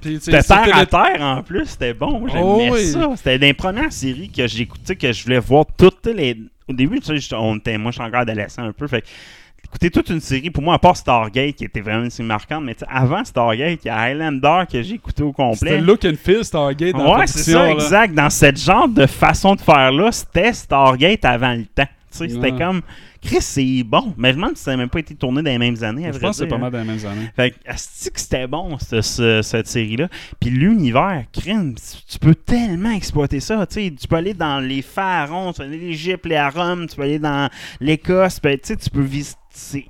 [0.00, 2.26] Puis, C'était terre à terre en plus, c'était bon.
[2.26, 2.86] J'aimais Oh oui.
[2.88, 3.08] ça.
[3.16, 6.36] C'était des premières séries que j'écoutais, que je voulais voir toutes les.
[6.68, 8.88] Au début, tu sais, on était, moi, je suis encore adolescent un peu.
[8.88, 9.04] Fait
[9.72, 12.26] que écouter toute une série, pour moi, à part Stargate, qui était vraiment une série
[12.28, 15.42] marquante, mais tu sais, avant Stargate, il y a Highlander que j'ai écouté au C'était
[15.42, 15.78] complet.
[15.80, 17.70] le look and feel Stargate dans Ouais, c'est ça, là.
[17.70, 18.14] exact.
[18.14, 21.86] Dans cette genre de façon de faire-là, c'était Stargate avant le temps.
[22.10, 22.58] Tu sais, c'était Ouais.
[22.58, 22.82] comme.
[23.22, 24.12] Chris, c'est bon.
[24.18, 26.06] Mais je me demande si ça n'a même pas été tourné dans les mêmes années.
[26.08, 26.58] à Je vrai pense que c'est pas hein.
[26.58, 27.30] mal dans les mêmes années.
[27.36, 30.08] Fait que, c'était bon, ce- ce- cette série-là?
[30.40, 31.74] Puis l'univers, crime,
[32.10, 33.64] tu peux tellement exploiter ça.
[33.66, 36.96] Tu sais, tu peux aller dans les pharaons, tu peux aller l'Égypte, les Arômes, tu
[36.96, 37.48] peux aller dans
[37.80, 39.38] l'Écosse, tu sais, tu peux visiter.
[39.52, 39.86] C'est-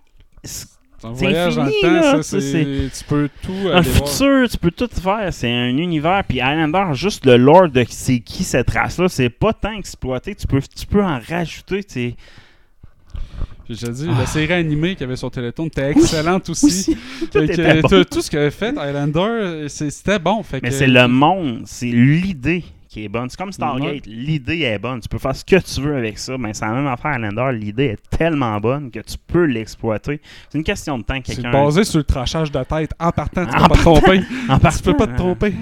[1.05, 2.91] un voyage dans infini, le temps, là, ça, c'est...
[2.97, 4.09] Tu peux tout Un voir.
[4.09, 5.33] futur, tu peux tout faire.
[5.33, 6.23] C'est un univers.
[6.29, 10.35] Puis Highlander, juste le lore de c'est qui cette race-là, c'est pas tant exploité.
[10.37, 11.83] Tu peux, tu peux en rajouter.
[11.83, 12.15] tu
[13.69, 16.67] je te dis, la série animée qu'il y avait sur Télétoon était excellente aussi.
[16.67, 16.97] Aussi,
[17.33, 17.89] tout Fait que, bon.
[17.89, 20.43] tout- Tout ce qu'avait fait Highlander, c'était bon.
[20.43, 23.31] Fait Mais que- c'est le monde, c'est l'idée qui est bonne.
[23.31, 25.01] C'est comme Stargate, l'idée est bonne.
[25.01, 26.37] Tu peux faire ce que tu veux avec ça.
[26.37, 27.59] Mais c'est la même affaire à Lander.
[27.59, 30.21] L'idée est tellement bonne que tu peux l'exploiter.
[30.51, 31.51] C'est une question de temps que C'est quelqu'un.
[31.53, 32.91] basé sur le trachage de tête.
[33.01, 34.01] En partant, tu En peux pas te partant.
[34.01, 34.21] tromper.
[34.51, 35.55] En Tu peux pas te tromper.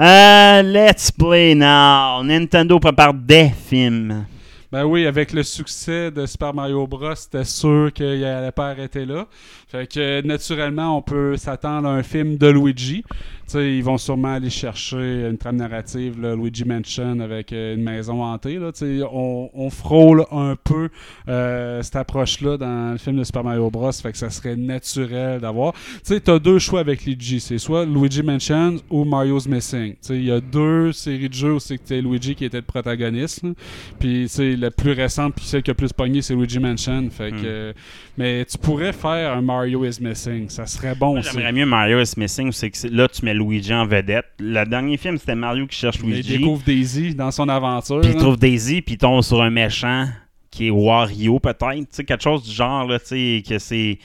[0.00, 2.22] Euh, let's play now.
[2.24, 4.24] Nintendo prépare des films.
[4.70, 9.06] Ben oui, avec le succès de Super Mario Bros, c'était sûr qu'il allait pas arrêter
[9.06, 9.26] là.
[9.66, 13.02] Fait que naturellement, on peut s'attendre à un film de Luigi.
[13.02, 17.82] Tu sais, ils vont sûrement aller chercher une trame narrative, Luigi Mansion avec euh, une
[17.82, 18.58] maison hantée.
[18.58, 18.72] Là,
[19.10, 20.90] on, on frôle un peu
[21.28, 23.90] euh, cette approche-là dans le film de Super Mario Bros.
[23.92, 25.72] Fait que ça serait naturel d'avoir.
[26.06, 27.40] Tu t'as deux choix avec Luigi.
[27.40, 29.94] C'est soit Luigi Mansion ou Mario's Missing.
[30.10, 33.46] Il y a deux séries de jeux où c'est Luigi qui était le protagoniste.
[33.98, 37.08] Puis, tu la plus récente, puis celle qui a plus pogné, c'est Luigi Mansion.
[37.10, 37.42] Fait que, Mm.
[37.44, 37.72] euh,
[38.16, 40.48] mais tu pourrais faire un Mario is Missing.
[40.48, 41.20] Ça serait bon.
[41.22, 44.26] J'aimerais mieux Mario is Missing, c'est que là, tu mets Luigi en vedette.
[44.38, 46.38] Le dernier film, c'était Mario qui cherche Il Luigi.
[46.38, 48.00] découvre Daisy dans son aventure.
[48.00, 50.08] Puis il trouve Daisy, puis il tombe sur un méchant
[50.50, 51.74] qui est Wario, peut-être.
[51.74, 53.98] Tu sais, quelque chose du genre, là, tu sais, que c'est.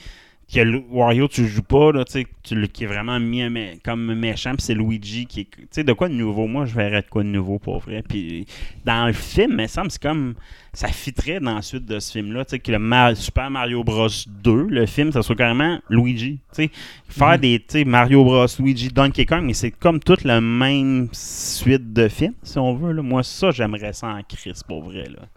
[0.54, 3.42] Que Wario, tu joues pas, là, tu qui est vraiment mis
[3.82, 5.50] comme méchant, puis c'est Luigi qui est.
[5.50, 6.46] Tu sais, de quoi de nouveau?
[6.46, 8.02] Moi, je verrais de quoi de nouveau pour vrai.
[8.06, 8.46] Puis
[8.84, 10.34] dans le film, il me semble, c'est comme.
[10.72, 14.08] Ça fitterait dans la suite de ce film-là, tu sais, que le Super Mario Bros
[14.26, 16.40] 2, le film, ça soit carrément Luigi.
[16.52, 16.70] Tu sais,
[17.08, 21.08] faire des, tu sais, Mario Bros, Luigi, Donkey Kong, mais c'est comme toute la même
[21.12, 22.92] suite de films, si on veut.
[22.92, 23.02] Là.
[23.02, 25.04] Moi, ça, j'aimerais ça en crise, pour vrai.
[25.04, 25.28] Là.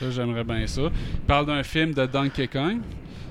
[0.00, 0.82] Ça, j'aimerais bien ça.
[1.14, 2.78] Il parle d'un film de Donkey Kong.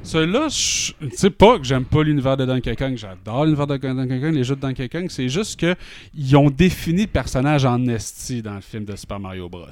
[0.01, 2.95] Celui-là, je- sais pas que j'aime pas l'univers de Donkey Kong.
[2.95, 5.07] J'adore l'univers de Donkey Kong, les jeux de Donkey Kong.
[5.09, 5.75] C'est juste que
[6.15, 9.65] ils ont défini le personnage en esti dans le film de Super Mario Bros.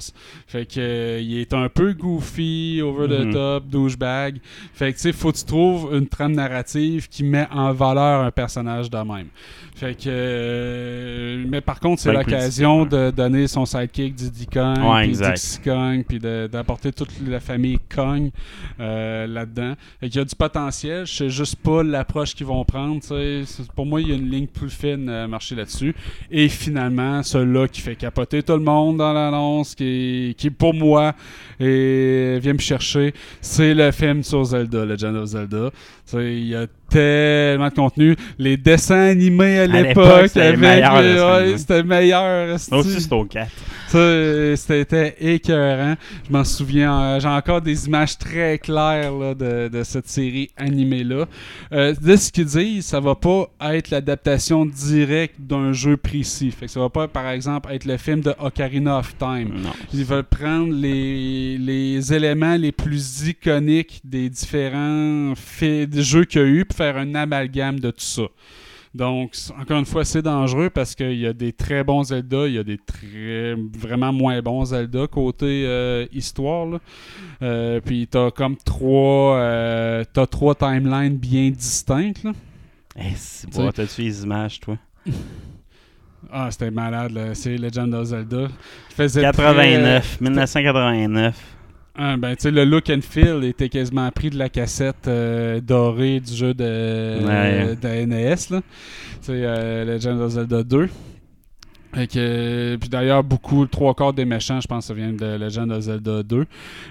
[0.46, 3.32] Fait que euh, il est un peu goofy, over the Mhm.
[3.32, 4.38] top, douchebag.
[4.74, 8.20] Fait que tu sais, faut que tu trouves une trame narrative qui met en valeur
[8.22, 9.28] un personnage de même.
[9.78, 14.78] Fait que euh, mais par contre, c'est Ben, l'occasion de donner son sidekick Diddy Kong,
[14.78, 15.12] Ouais, puis.
[15.12, 18.30] Dixie Kong, puis d'apporter toute la famille Kong
[18.80, 19.74] euh, là-dedans.
[20.00, 23.00] Fait qu'il y a du potentiel, je sais juste pas l'approche qu'ils vont prendre.
[23.00, 23.42] tu sais.
[23.46, 25.94] C'est- Pour moi, il y a une ligne plus fine à marcher là-dessus.
[26.30, 31.14] Et finalement, celui-là qui fait capoter tout le monde dans l'annonce, qui, qui pour moi
[31.60, 35.70] et vient me chercher, c'est le film sur Zelda, Legend of Zelda.
[35.70, 35.76] Tu
[36.06, 38.16] sais, Il y a tellement de contenu.
[38.38, 40.94] Les dessins animés à l'époque, l'époque, c'était meilleur,
[41.40, 42.54] ouais, c'était meilleur.
[42.72, 43.50] aussi, c'est au 4.
[43.88, 45.94] Ça, euh, c'était écœurant.
[46.26, 47.00] Je m'en souviens.
[47.00, 51.24] euh, J'ai encore des images très claires là, de, de cette série animée-là.
[51.72, 56.50] Euh, de ce qu'ils disent, ça va pas être l'adaptation directe d'un jeu précis.
[56.50, 59.52] Fait que ça va pas, par exemple, être le film de Ocarina of Time.
[59.56, 59.70] Non.
[59.94, 65.32] Ils veulent prendre les, les éléments les plus iconiques des différents
[65.62, 68.22] jeux qu'il y a eu, faire un amalgame de tout ça.
[68.94, 72.54] Donc, encore une fois, c'est dangereux parce qu'il y a des très bons Zelda, il
[72.54, 76.66] y a des très vraiment moins bons Zelda côté euh, histoire.
[76.66, 76.78] là.
[77.42, 82.24] Euh, puis t'as comme trois, euh, t'as trois timelines bien distinctes.
[82.24, 82.32] là.
[82.96, 84.76] Eh, c'est bon, t'as-tu les images, toi?
[86.30, 88.48] Ah, c'était malade, c'est Legend of Zelda.
[88.90, 91.57] Il faisait 89, 1989.
[92.00, 95.60] Ah, ben, tu sais, le look and feel était quasiment pris de la cassette euh,
[95.60, 97.74] dorée du jeu de, Ouais.
[97.74, 98.60] de NES, là.
[98.60, 98.62] Tu
[99.22, 100.88] sais, euh, Legend of Zelda 2.
[101.94, 105.26] Fait que, euh, puis d'ailleurs, beaucoup, trois quarts des méchants, je pense, ça vient de
[105.44, 106.46] Legend of Zelda 2.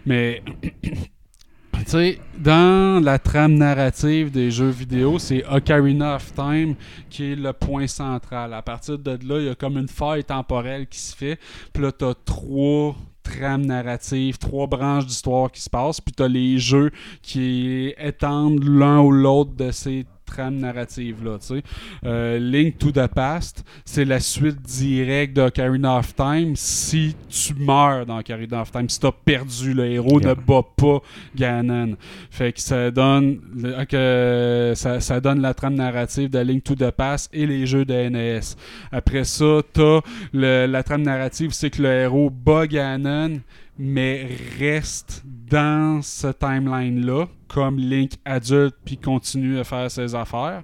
[0.05, 0.43] Mais,
[0.81, 6.75] tu sais, dans la trame narrative des jeux vidéo, c'est Ocarina of Time
[7.09, 8.53] qui est le point central.
[8.53, 11.39] À partir de là, il y a comme une faille temporelle qui se fait.
[11.71, 12.93] Puis là, t'as trois
[13.27, 16.01] trames narratives, trois branches d'histoire qui se passent.
[16.01, 16.91] Puis t'as les jeux
[17.21, 21.63] qui étendent l'un ou l'autre de ces tu sais.
[22.05, 28.05] Euh, Link to the Past, c'est la suite directe d'Ocarina of Time si tu meurs
[28.05, 30.29] dans Ocarina of Time, si t'as perdu, le héros Yeah.
[30.29, 30.99] ne bat pas
[31.35, 31.95] Ganon.
[32.29, 36.75] Fait que ça donne le- que ça, ça donne la trame narrative de Link to
[36.75, 38.41] the Past et les jeux de NES.
[38.91, 40.01] Après ça, t'as
[40.33, 43.39] la trame narrative, c'est que le héros bat Ganon,
[43.79, 44.27] mais
[44.59, 50.63] reste dans ce timeline-là, comme Link adulte, puis continue à faire ses affaires.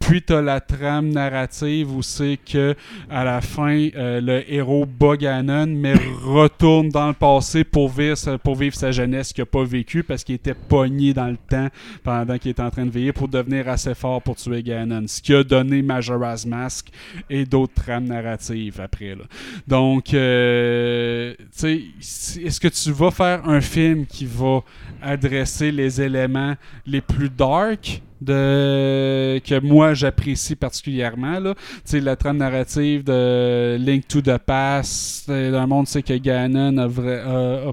[0.00, 2.74] Puis t'as la trame narrative où c'est que
[3.08, 5.94] à la fin, euh, le héros bat Ganon, mais
[6.24, 10.02] retourne dans le passé pour vivre sa, pour vivre sa jeunesse qu'il n'a pas vécu
[10.02, 11.68] parce qu'il était pogné dans le temps
[12.02, 15.04] pendant qu'il était en train de veiller pour devenir assez fort pour tuer Ganon.
[15.06, 16.88] Ce qui a donné Majora's Mask
[17.28, 19.14] et d'autres trames narratives après.
[19.14, 19.24] Là.
[19.68, 24.62] Donc, euh, tu sais, est-ce que tu vas faire un film qui va
[25.02, 26.54] adresser les éléments
[26.86, 31.54] les plus dark de que moi j'apprécie particulièrement là.
[31.88, 36.14] Tu la trame narrative de Link to the Past euh, dans le monde c'est que
[36.14, 37.72] Ganon a,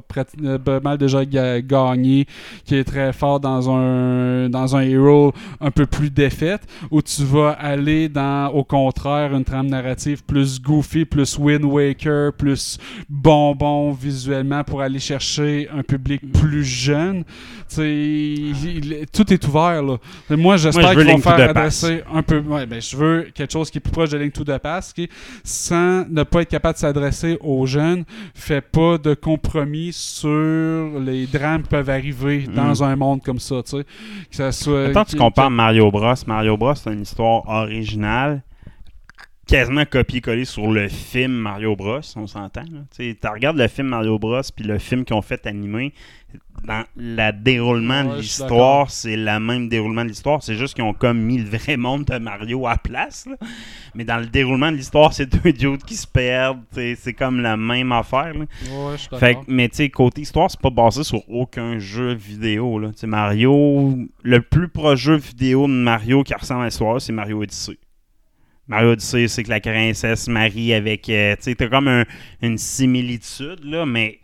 [0.60, 2.26] pas mal déjà ga- gagné
[2.66, 6.62] qui est très fort dans un dans un héros un peu plus défaite
[6.92, 12.34] où tu vas aller dans au contraire une trame narrative plus goofy plus Wind Waker
[12.34, 12.78] plus
[13.10, 17.24] bonbon visuellement pour aller chercher un public plus jeune.
[17.70, 19.98] Tu sais tout est ouvert là
[20.38, 22.40] moi, j'espère qu'ils vont faire adresser un peu.
[22.40, 24.94] Ouais, ben, je veux quelque chose qui est plus proche de Link to the Past,
[24.94, 25.10] qui,
[25.44, 31.28] sans ne pas être capable de s'adresser aux jeunes, fait pas de compromis sur les
[31.28, 33.84] drames qui peuvent arriver dans un monde comme ça, tu sais.
[34.30, 34.88] Que ça soit.
[34.88, 36.14] Attends, tu compares Mario Bros.
[36.26, 38.44] Mario Bros, c'est une histoire originale
[39.48, 42.64] quasiment copié-collé sur le film Mario Bros, on s'entend.
[42.96, 45.94] Tu regardes le film Mario Bros puis le film qu'ils ont fait animé,
[46.64, 50.44] dans le déroulement Ouais, de l'histoire, c'est le même déroulement de l'histoire.
[50.44, 53.26] C'est juste qu'ils ont comme mis le vrai monde de Mario à la place.
[53.28, 53.36] là.
[53.96, 56.62] Mais dans le déroulement de l'histoire, c'est deux dudes qui se perdent.
[56.72, 58.34] C'est comme la même affaire.
[58.34, 58.46] là.
[58.72, 62.80] Ouais, Fait mais tu sais, côté histoire, c'est pas basé sur aucun jeu vidéo.
[62.80, 62.92] Là.
[63.04, 67.78] Mario, le plus proche jeu vidéo de Mario qui ressemble à l'histoire, c'est Mario Odyssey.
[68.68, 71.08] Mario Odyssey, c'est que la princesse marie avec.
[71.10, 72.06] euh, tu sais, comme un-
[72.42, 74.20] une similitude, là, mais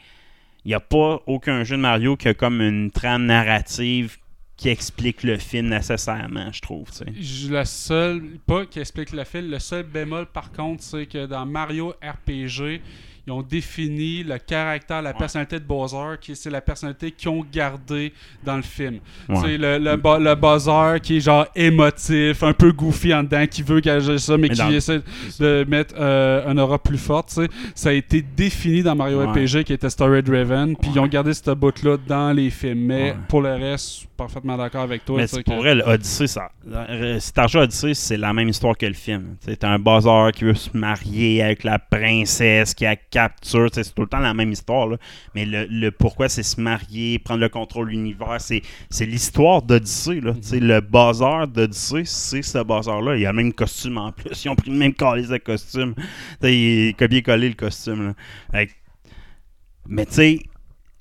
[0.66, 4.18] il n'y a pas aucun jeu de Mario qui a comme une trame narrative
[4.56, 6.88] qui explique le film nécessairement, je trouve.
[7.06, 11.46] Le seul, pas qui explique le film, le seul bémol par contre, c'est que dans
[11.46, 12.80] Mario RPG,
[13.26, 17.46] ils ont défini le caractère, la personnalité de Bowser, qui c'est la personnalité qu'ils ont
[17.54, 18.12] gardé
[18.44, 19.00] dans le film.
[19.30, 19.36] Ouais.
[19.36, 23.46] Tu sais, le, le, le Bowser qui est genre émotif, un peu goofy en dedans,
[23.48, 25.02] qui veut gager ça, mais, Mais qui dans- essaie
[25.40, 27.30] de mettre euh, un aura plus forte.
[27.30, 27.48] tu sais.
[27.76, 29.22] Ça a été défini dans Mario.
[29.32, 32.80] RPG qui était story-driven, puis ils ont gardé cette bout-là dans les films.
[32.86, 35.18] Mais pour le reste, parfaitement d'accord avec toi.
[35.18, 36.50] Mais que- pour vrai, l'Odyssée, ça.
[36.72, 39.36] euh, Si t'as à Odyssey, c'est la même histoire que le film.
[39.60, 43.68] T'as un bazar qui veut se marier avec la princesse qui a capture.
[43.74, 44.88] C'est tout le temps la même histoire.
[44.88, 44.98] là.
[45.36, 48.62] Mais le, le pourquoi c'est se marier, prendre le contrôle de l'univers, c'est
[49.06, 50.22] l'histoire d'Odyssée.
[50.42, 53.16] sais, Le bazar d'Odyssey, c'est ce bazar-là.
[53.16, 54.46] Il y a le même costume en plus.
[54.46, 55.94] Ils ont pris le même calice de costume.
[55.96, 56.04] Tu
[56.42, 58.14] sais, Il est copié-collé le costume.
[58.54, 58.64] là.
[59.88, 60.40] Mais tu sais,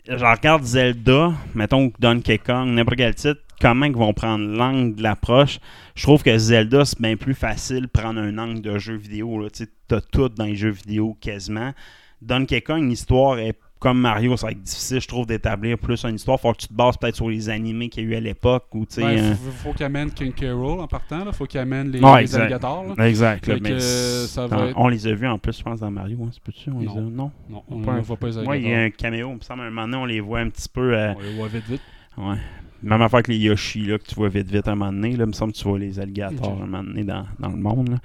[0.08, 5.02] je regarde Zelda, mettons Donkey Kong, n'importe quel titre, comment ils vont prendre l'angle de
[5.02, 5.60] l'approche?
[5.94, 9.48] Je trouve que Zelda, c'est bien plus facile de prendre un angle de jeu vidéo.
[9.50, 11.72] Tu t'as tout dans les jeux vidéo quasiment.
[12.20, 16.14] Donkey Kong, l'histoire est comme Mario, ça va être difficile, je trouve, d'établir plus une
[16.14, 16.38] histoire.
[16.40, 18.66] Faut que tu te bases peut-être sur les animés qu'il y a eu à l'époque.
[18.74, 21.24] Ou, Ben, euh, faut, faut qu'il amène King en partant.
[21.24, 21.32] Là.
[21.32, 22.40] Faut qu'il amène les, Ouais, les exact.
[22.42, 22.84] alligators.
[22.96, 23.09] Là.
[23.09, 23.46] Exact.
[23.46, 25.59] là, Fait mais que, c'est- ça va dans- être- On les a vus en plus,
[25.59, 26.16] je pense, dans Mario.
[26.22, 26.96] Hein, c'est les Non.
[26.96, 27.30] a- Non.
[27.50, 28.84] Non, on ne voit pas les Ouais, il y a alligators.
[28.84, 29.30] un caméo.
[29.32, 30.96] Il me semble, à un moment donné, on les voit un petit peu.
[30.96, 31.82] euh, On les voit vite, vite.
[32.16, 32.36] Ouais.
[32.84, 35.10] Même affaire que les Yoshi, là, que tu vois vite vite à un moment donné.
[35.16, 37.48] Là, il me semble que tu vois les alligators à un moment donné dans, dans
[37.50, 37.90] le monde.
[37.90, 37.96] là.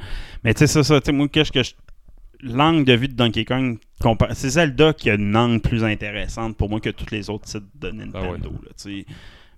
[0.43, 1.73] Mais tu sais, ça, ça, tu sais, moi, qu'est-ce que je.
[2.41, 3.77] L'angle de vue de Donkey Kong,
[4.33, 7.65] c'est Zelda qui a une angle plus intéressante pour moi que tous les autres titres
[7.75, 8.19] de Nintendo.
[8.21, 8.37] Ah ouais.
[8.37, 9.05] là, tu sais.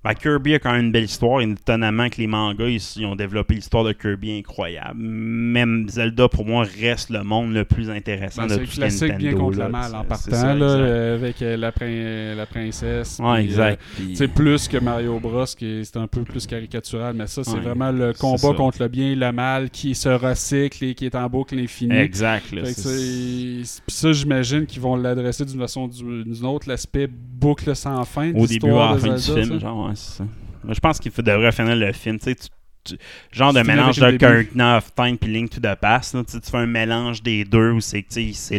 [0.01, 3.05] Ben, Kirby a quand même une belle histoire, et étonnamment que les mangas, ils, ils
[3.05, 4.97] ont développé l'histoire de Kirby incroyable.
[4.97, 8.67] Même Zelda, pour moi, reste le monde le plus intéressant Ben, de c'est tout le
[8.69, 10.65] ce qui est classique bien Nintendo, contre là, le mal en partant, c'est ça, là,
[10.65, 13.19] euh, avec euh, la, prin- la princesse.
[13.21, 13.81] Ouais, puis, exact.
[13.81, 17.27] euh, Puis- c'est plus que Mario Bros, qui est, c'est un peu plus caricatural, mais
[17.27, 20.07] ça, c'est Ouais, vraiment le c'est combat contre le bien et le mal qui se
[20.07, 21.97] recycle et qui est en boucle infinie.
[21.97, 22.45] Exact.
[22.49, 27.75] c'est- c'est- Puis ça, j'imagine qu'ils vont l'adresser d'une façon ou d'une autre, l'aspect boucle
[27.75, 28.33] sans fin.
[28.33, 30.23] au début à la fin du film, genre, ouais, c'est ça.
[30.63, 32.47] Moi, je pense qu'il faut- devrait finir le film, tu sais, tu-
[32.83, 32.97] tu-
[33.31, 34.05] genre de mélange de.
[34.15, 37.71] Ocarina of Time puis Link to the Past, là, tu fais un mélange des deux
[37.71, 38.03] où c'est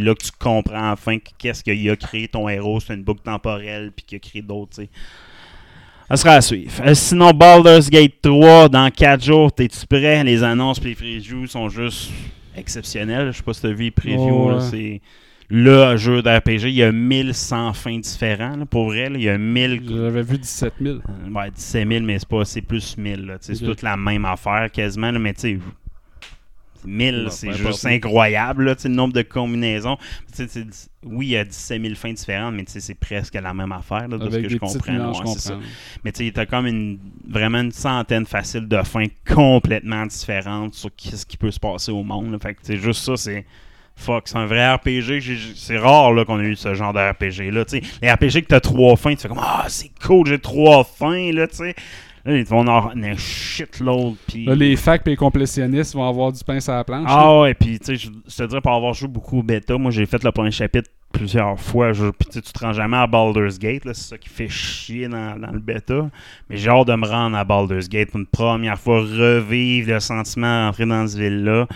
[0.01, 3.23] là que tu comprends enfin que- qu'est-ce qu'il a créé ton héros, c'est une boucle
[3.23, 4.83] temporelle puis qu'il a créé d'autres.
[6.09, 6.73] Ça sera à suivre.
[6.85, 10.25] Euh, sinon, Baldur's Gate 3, dans 4 jours, t'es-tu prêt?
[10.25, 12.11] Les annonces et les previews sont juste
[12.57, 13.31] exceptionnelles.
[13.31, 14.19] Je sais pas si t'as vu les previews,
[14.51, 14.61] Oh, ouais.
[14.71, 15.01] c'est
[15.51, 16.65] le jeu d'RPG.
[16.69, 19.11] Il y a 1100 fins différents, là, pour vrai.
[19.11, 19.19] là.
[19.19, 20.97] il y a 1000 J'avais vu 17 000.
[20.97, 23.27] euh, Ouais, 17 000, mais c'est pas, c'est plus 1000.
[23.27, 25.59] là, tu sais, C'est toute la même affaire quasiment, là, mais tu sais,
[26.85, 29.99] 1000, Non, c'est juste incroyable, là, le nombre de combinaisons.
[31.05, 34.17] Oui, il y a 17 000 fins différentes, mais c'est presque la même affaire, là,
[34.17, 35.11] de ce que je comprends.
[35.13, 35.59] ouais, je ça.
[36.05, 36.99] Mais tu sais, t'as comme une,
[37.29, 42.03] vraiment une centaine facile de fins complètement différentes sur ce qui peut se passer au
[42.03, 42.33] monde.
[42.33, 42.39] là.
[42.41, 43.45] Fait que c'est juste ça, c'est.
[44.01, 45.21] Fuck, c'est un vrai RPG.
[45.55, 47.65] C'est rare là, qu'on a eu ce genre de RPG là.
[47.65, 47.83] tu sais.
[48.03, 51.33] Les RPG que t'as trois fins, tu fais comme Ah, c'est cool, j'ai trois fins
[51.33, 51.75] là, tu sais.
[52.25, 54.15] Là, ils vont en avoir un shitload.
[54.29, 54.45] Puis...
[54.45, 57.07] Là, les facs et les complétionnistes vont avoir du pain sur la planche.
[57.09, 57.17] là.
[57.19, 59.91] Ah ouais, puis tu sais, je te dirais, pour avoir joué beaucoup au bêta, moi
[59.91, 61.93] j'ai fait le premier chapitre plusieurs fois.
[61.93, 65.39] Je, puis tu te rends jamais à Baldur's Gate, c'est ça qui fait chier dans,
[65.39, 66.11] dans le bêta.
[66.49, 70.01] Mais j'ai hâte de me rendre à Baldur's Gate pour une première fois, revivre le
[70.01, 71.67] sentiment d'entrer dans cette ville-là.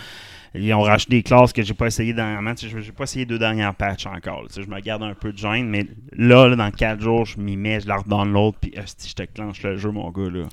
[0.55, 2.55] Ils ont racheté des classes que j'ai pas essayé dernièrement.
[2.57, 4.47] Sais, j'ai pas essayé deux dernières patchs encore.
[4.55, 7.81] je me garde un peu de gêne, mais là, dans 4 jours, je m'y mets,
[7.81, 10.31] je la redownload, puis je te clenche le jeu, mon gars.
[10.31, 10.45] Là.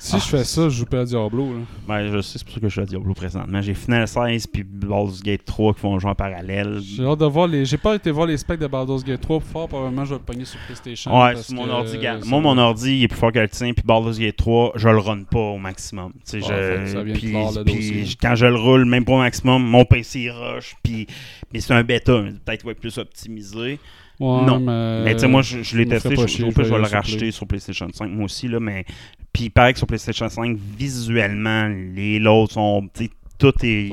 [0.00, 1.44] Si Ah, je fais ça, je joue pas à Diablo.
[1.54, 1.58] Là.
[1.88, 3.60] Ben, je sais, c'est pour ça que je suis à Diablo présentement.
[3.60, 6.78] J'ai Final 16 puis Baldur's Gate 3 qui font jouer en parallèle.
[6.80, 7.64] J'ai hâte de voir les.
[7.64, 9.66] J'ai pas été voir les specs de Baldur's Gate 3 fort.
[9.68, 11.10] Probablement, je vais le pogner sur PlayStation.
[11.10, 11.98] Ouais, parce sur mon que, ordi.
[12.00, 14.72] ça Moi, mon ordi, il est plus fort que le tien, puis Baldur's Gate 3,
[14.76, 16.12] je le run pas au maximum.
[16.12, 16.48] Tu sais, Ouais, je-
[16.78, 17.18] fait que ça vient de
[17.64, 17.72] puis-
[18.04, 21.08] puis quand je le roule, même pas au maximum, mon PC il rush, puis
[21.52, 22.12] mais c'est un bêta,
[22.44, 23.80] peut-être qu'il va être plus optimisé.
[24.20, 24.58] Ouais, non.
[24.60, 25.04] mais.
[25.04, 27.18] Mais tu sais, moi, je, je l'ai testé, je, chier, je je vais le racheter
[27.18, 27.30] Play.
[27.30, 28.84] sur PlayStation 5, moi aussi, là, mais...
[29.32, 33.90] Puis il paraît que sur PlayStation 5, visuellement, les loads sont tu sais, tout est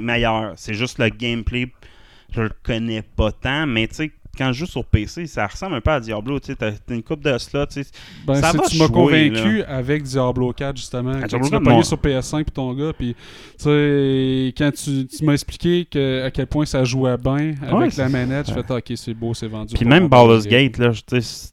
[0.00, 0.52] meilleur.
[0.56, 1.66] C'est juste le gameplay,
[2.32, 5.74] je le connais pas tant, mais tu sais, quand je joue sur PC, ça ressemble
[5.74, 6.38] un peu à Diablo.
[6.38, 7.64] Tu t'as une coupe de slots.
[8.26, 11.12] Ben, ça va tu m'as convaincu avec Diablo 4, justement.
[11.22, 13.14] Ah, Diablo tu l'as 4, pogné moi- sur PS5 puis ton gars, puis
[14.56, 18.08] quand tu, tu m'as expliqué que, à quel point ça jouait bien avec Ouais, la
[18.08, 19.74] manette, je fais ah, ok, c'est beau, c'est vendu.
[19.74, 21.48] Puis pour même Baldur's Gate, là, je- tu sais,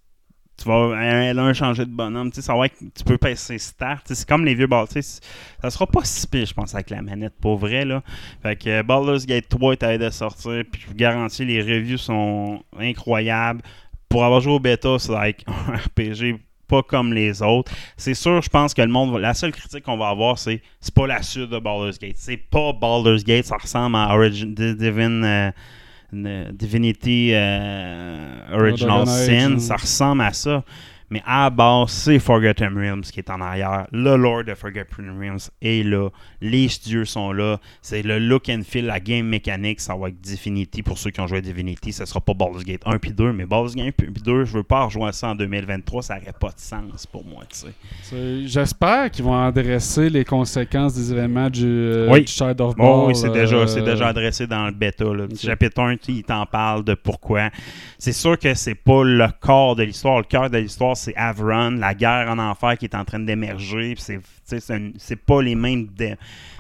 [0.58, 4.04] tu vas un, changer de bonhomme, tu sais, ça va être, tu peux passer start,
[4.06, 4.68] c'est comme les vieux
[5.02, 5.22] sais,
[5.62, 8.02] ça sera pas si pire, je pense, avec la manette, pour vrai, là.
[8.42, 11.98] Fait que Baldur's Gate 3 est à de sortir, puis je vous garantis, les reviews
[11.98, 13.62] sont incroyables.
[14.08, 17.72] Pour avoir joué au bêta, c'est like un RPG pas comme les autres.
[17.96, 20.62] C'est sûr, je pense que le monde va- la seule critique qu'on va avoir, c'est
[20.80, 22.16] c'est pas la suite de Baldur's Gate.
[22.18, 25.52] C'est pas Baldur's Gate, ça ressemble à Origin, Di- Divine, euh,
[26.54, 29.60] Divinity euh, Original Sin, hein.
[29.60, 30.64] ça ressemble à ça.
[31.16, 33.88] Mais à la base, c'est Forgotten Realms qui est en arrière.
[33.94, 36.10] Le lore de Forgotten Realms est là.
[36.42, 37.58] Les studios sont là.
[37.82, 39.80] C'est le look and feel, la game mécanique.
[39.80, 41.94] Ça va être Divinity pour ceux qui ont joué à Divinity.
[41.94, 43.32] Ce sera pas Baldur's Gate 1 puis 2.
[43.32, 46.02] Mais Baldur's Gate 1 puis 2, je veux pas rejoindre ça en 2023.
[46.04, 47.44] Ça n'aurait pas de sens pour moi.
[48.46, 52.26] J'espère qu'ils vont adresser les conséquences des événements du, euh, Oui.
[52.26, 53.08] du Child of Ball.
[53.08, 55.06] oui, c'est déjà, euh, déjà adressé dans le bêta.
[55.06, 55.24] Là.
[55.24, 55.38] Ok.
[55.40, 57.52] Chapitre 1, il t'en parle de pourquoi.
[57.98, 60.18] C'est sûr que c'est pas le corps de l'histoire.
[60.18, 63.96] Le cœur de l'histoire, c'est Avron, la guerre en enfer qui est en train d'émerger.
[63.98, 65.88] C'est, pas les mêmes.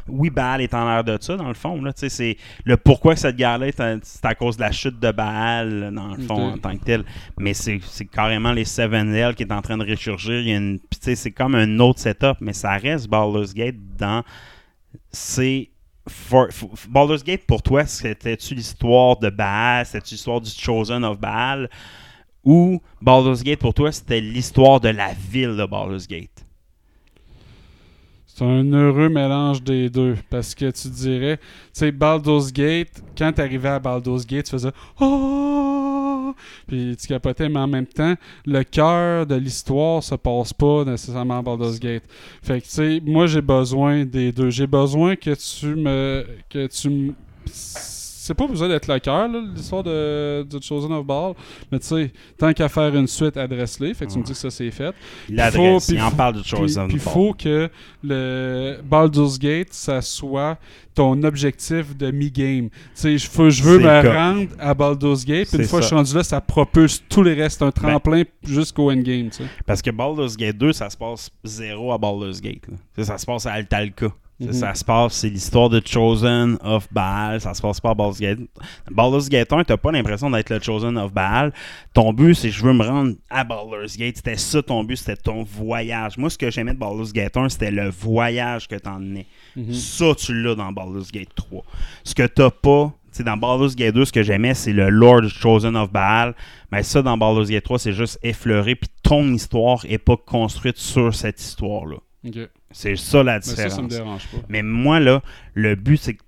[0.07, 1.81] Oui, Baal est en l'air de ça, dans le fond.
[1.81, 1.91] Là.
[1.95, 3.67] C'est le pourquoi cette guerre-là,
[4.03, 6.83] c'est à cause de la chute de Baal, là, dans le fond, en tant que
[6.83, 7.03] tel.
[7.39, 7.79] Mais c'est,
[8.11, 10.39] carrément les Seven Hell qui est en train de ressurgir.
[10.39, 13.07] Il y a une, puis tu sais, c'est comme un autre setup, mais ça reste
[13.07, 14.23] Baldur's Gate dans
[15.11, 15.69] c'est
[16.07, 21.19] for- for- Baldur's Gate pour toi, c'était-tu l'histoire de Baal, c'était-tu l'histoire du Chosen of
[21.19, 21.69] Baal,
[22.45, 26.45] ou Baldur's Gate pour toi, c'était l'histoire de la ville de Baldur's Gate?
[28.27, 30.17] C'est un heureux mélange des deux.
[30.29, 34.51] Parce que tu dirais, tu sais, Baldur's Gate, quand tu arrivais à Baldur's Gate, tu
[34.51, 36.35] faisais Oh!
[36.67, 38.15] Puis tu capotais, mais en même temps,
[38.45, 42.03] le cœur de l'histoire se passe pas nécessairement à Baldur's Gate.
[42.41, 44.49] Fait que, tu sais, moi, j'ai besoin des deux.
[44.49, 46.25] J'ai besoin que tu me.
[46.49, 47.13] que tu me.
[48.25, 51.35] C'est pas besoin d'être le cœur, l'histoire de, du Chosen of Ball.
[51.71, 53.93] Mais tu sais, tant qu'à faire une suite, adresse-les.
[53.93, 54.95] Fait que tu me dis que ça c'est fait.
[55.29, 57.69] Il l'adresse, en parle Puis Chosen il faut que
[58.03, 60.57] le Baldur's Gate, ça soit
[60.95, 62.69] ton objectif de mi-game.
[62.69, 65.81] Tu sais, je veux, je veux C'est me rendre à Baldur's Gate, puis une fois
[65.81, 65.91] que je.
[65.91, 67.61] Ben suis rendu là, ça propulse tous les restes.
[67.61, 69.49] Un tremplin jusqu'au endgame, tu sais.
[69.67, 72.63] Parce que Baldur's Gate 2, ça se passe zéro à Baldur's Gate.
[72.97, 74.07] ça se passe à Altalca.
[74.39, 74.53] Ça, Mhm.
[74.53, 77.39] Ça se passe, c'est l'histoire de Chosen of Baal.
[77.39, 78.39] Ça se passe pas à Baldur's Gate.
[78.91, 81.53] Baldur's Gate 1, t'as pas l'impression d'être le Chosen of Baal.
[81.93, 84.17] Ton but, c'est je veux me rendre à Baldur's Gate.
[84.17, 86.17] C'était ça ton but, c'était ton voyage.
[86.17, 89.25] Moi, ce que j'aimais de Baldur's Gate 1, c'était le voyage que t'emmenais.
[89.55, 89.73] Mhm.
[89.73, 91.63] Ça, tu l'as dans Baldur's Gate 3.
[92.03, 95.29] Ce que t'as pas, sais, dans Baldur's Gate 2, ce que j'aimais, c'est le Lord
[95.29, 96.35] Chosen of Baal.
[96.73, 100.77] Mais ça, dans Baldur's Gate 3, c'est juste effleuré, puis ton histoire est pas construite
[100.77, 101.97] sur cette histoire-là.
[102.71, 103.73] C'est ça la Mais ça, différence.
[103.75, 104.37] ça me dérange pas.
[104.49, 105.21] Mais moi, là,
[105.53, 106.23] le but, c'est que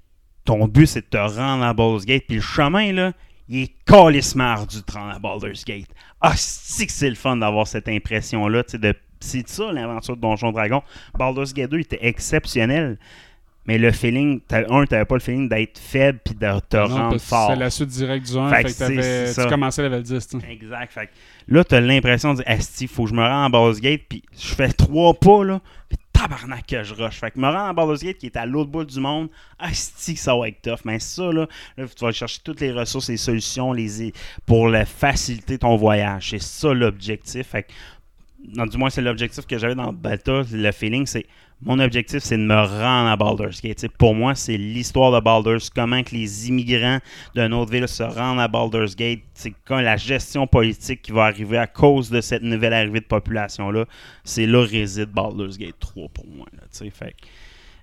[0.45, 2.23] ton but, c'est de te rendre à Baldur's Gate.
[2.27, 3.13] Puis le chemin, là,
[3.49, 5.87] il est calissement ardu de te rendre à Baldur's Gate.
[6.21, 8.63] Ah, c'est que c'est le fun d'avoir cette impression-là.
[8.63, 10.81] tu sais, de C'est ça, l'aventure de Donjon Dragon.
[11.17, 12.97] Baldur's Gate 2 était exceptionnel.
[13.67, 17.19] Mais le feeling, un, t'avais pas le feeling d'être faible puis de te Non, rendre
[17.19, 17.51] fort.
[17.51, 19.43] C'est la suite directe du 1, Fait fait, que ça.
[19.43, 20.27] tu commençais level 10.
[20.27, 20.51] tu sais.
[20.51, 20.93] Exact.
[20.93, 21.11] Fait que
[21.49, 24.23] là, t'as l'impression de dire, Asti, faut que je me rende à Baldur's Gate, puis
[24.39, 27.19] je fais trois pas, là, puis tabarnak que je rush.
[27.19, 29.27] Fait que me rendre à Baldur's Gate, qui est à l'autre bout du monde,
[29.59, 30.85] Asti, ça va être tough.
[30.85, 31.45] Mais ça, là,
[31.75, 34.13] là, tu vas chercher toutes les ressources, les solutions les,
[34.45, 36.29] pour le faciliter ton voyage.
[36.29, 37.47] C'est ça l'objectif.
[37.47, 37.71] Fait que,
[38.47, 40.43] non, du moins, c'est l'objectif que j'avais dans le bêta.
[40.51, 41.25] Le feeling, c'est
[41.61, 43.87] mon objectif, c'est de me rendre à Baldur's Gate.
[43.97, 45.71] Pour moi, c'est l'histoire de Baldur's.
[45.71, 46.99] Comment que les immigrants
[47.35, 49.21] d'une autre ville se rendent à Baldur's Gate.
[49.33, 53.05] C'est quand la gestion politique qui va arriver à cause de cette nouvelle arrivée de
[53.05, 53.85] population-là.
[54.23, 56.45] C'est là réside Baldur's Gate 3 pour moi.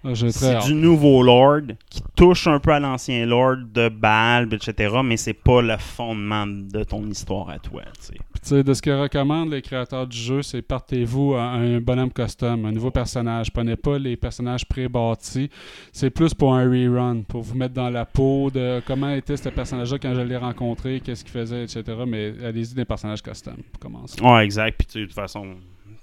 [0.06, 4.96] Ah, c'est du nouveau Lord qui touche un peu à l'ancien Lord de Baal, etc.
[5.02, 7.82] Mais c'est pas le fondement de ton histoire à toi.
[8.53, 12.73] De ce que recommandent les créateurs du jeu, c'est partez-vous à un bonhomme custom, un
[12.73, 13.53] nouveau personnage.
[13.53, 15.49] Prenez pas les personnages pré-bâtis.
[15.93, 19.49] C'est plus pour un rerun, pour vous mettre dans la peau de comment était ce
[19.49, 21.83] personnage-là quand je l'ai rencontré, qu'est-ce qu'il faisait, etc.
[22.07, 24.21] Mais allez-y des personnages custom pour commencer.
[24.23, 24.79] Ouais, exact.
[24.85, 25.55] Puis de toute façon,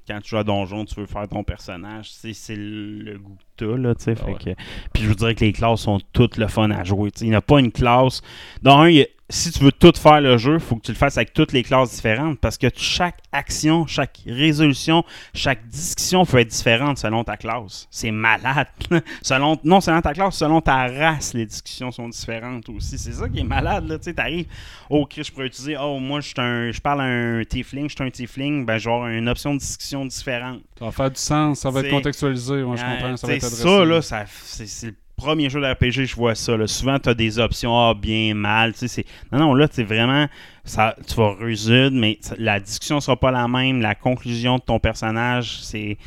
[0.07, 2.09] quand tu joues à Donjon, tu veux faire ton personnage.
[2.11, 4.15] C'est le goût que là, tu sais.
[4.21, 4.55] Ah ouais.
[4.93, 7.11] Puis je vous dirais que les classes sont toutes le fun à jouer.
[7.21, 8.21] Il n'y a pas une classe.
[8.63, 10.81] Dans un, il y a- si tu veux tout faire le jeu, il faut que
[10.83, 15.03] tu le fasses avec toutes les classes différentes parce que chaque action, chaque résolution,
[15.33, 17.87] chaque discussion peut être différente selon ta classe.
[17.89, 18.67] C'est malade.
[19.21, 22.97] selon, non selon ta classe, selon ta race, les discussions sont différentes aussi.
[22.97, 23.87] C'est ça qui est malade.
[23.99, 24.47] Tu sais, t'arrives,
[24.89, 27.89] oh, Chris, je pourrais utiliser, oh, moi, je, suis un, je parle à un tiefling,
[27.89, 30.61] je suis un tiefling, ben, je vais avoir une option de discussion différente.
[30.77, 32.63] Ça va faire du sens, ça va être contextualisé.
[32.63, 33.63] Moi, je Euh, comprends, ça va être adressé.
[33.63, 36.57] ça, là, ça- c'est le premier jeu d'RPG, je vois ça.
[36.57, 36.67] là.
[36.67, 38.73] Souvent, tu as des options ah, bien, mal.
[38.75, 40.27] c'est- Non, non, là, c'est vraiment.
[40.65, 43.81] Tu vas résoudre, mais la discussion sera pas la même.
[43.81, 45.97] La conclusion de ton personnage, c'est.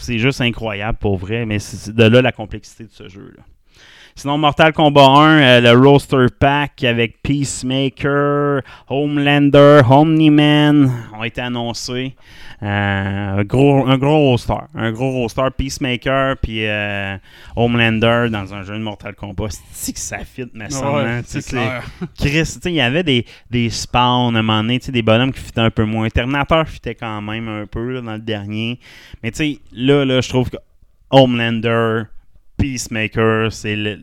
[0.00, 3.42] C'est juste incroyable pour vrai, mais c'est de là la complexité de ce jeu-là.
[4.14, 12.14] Sinon, Mortal Kombat 1, euh, le Roster Pack avec Peacemaker, Homelander, Omni-Man ont été annoncés.
[12.62, 14.54] Euh, un, gros, un gros roster.
[14.74, 17.16] Un gros roster Peacemaker puis euh,
[17.56, 19.48] Homelander dans un jeu de Mortal Kombat.
[19.72, 21.82] C'est que ça fit, mais ça, Ouais, hein, c'est clair.
[22.18, 25.60] Chris, il y avait des, des spawns à un moment donné, des bonhommes qui fitaient
[25.60, 26.08] un peu moins.
[26.08, 28.78] Terminator fitait quand même un peu là, dans le dernier.
[29.22, 30.58] Mais tu sais, là, là, je trouve que
[31.10, 32.04] Homelander,
[32.56, 34.00] Peacemaker, c'est le,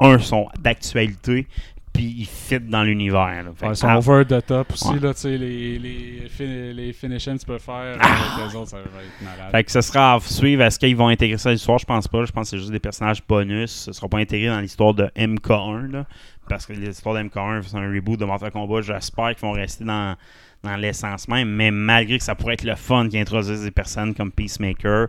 [0.00, 1.46] un son d'actualité,
[1.92, 3.44] puis il fit dans l'univers.
[3.62, 5.00] Ouais, ils sont ah, over the top aussi, Ouais.
[5.00, 8.34] là, tu sais, les, les, fin- les finishes que tu peux faire Ah!
[8.36, 9.50] avec les autres, ça va être malade.
[9.50, 10.62] Fait que ce sera à suivre.
[10.62, 12.24] Est-ce qu'ils vont intégrer ça à l'histoire Je pense pas.
[12.26, 13.70] Je pense que c'est juste des personnages bonus.
[13.70, 15.90] Ce sera pas intégré dans l'histoire de MK1.
[15.92, 16.04] Là,
[16.50, 18.82] parce que l'histoire de MK1, c'est un reboot de Mortal Kombat.
[18.82, 20.16] J'espère qu'ils vont rester dans,
[20.66, 21.48] dans l'essence même.
[21.48, 25.08] Mais malgré que ça pourrait être le fun qu'ils introduisent des personnes comme Peacemaker,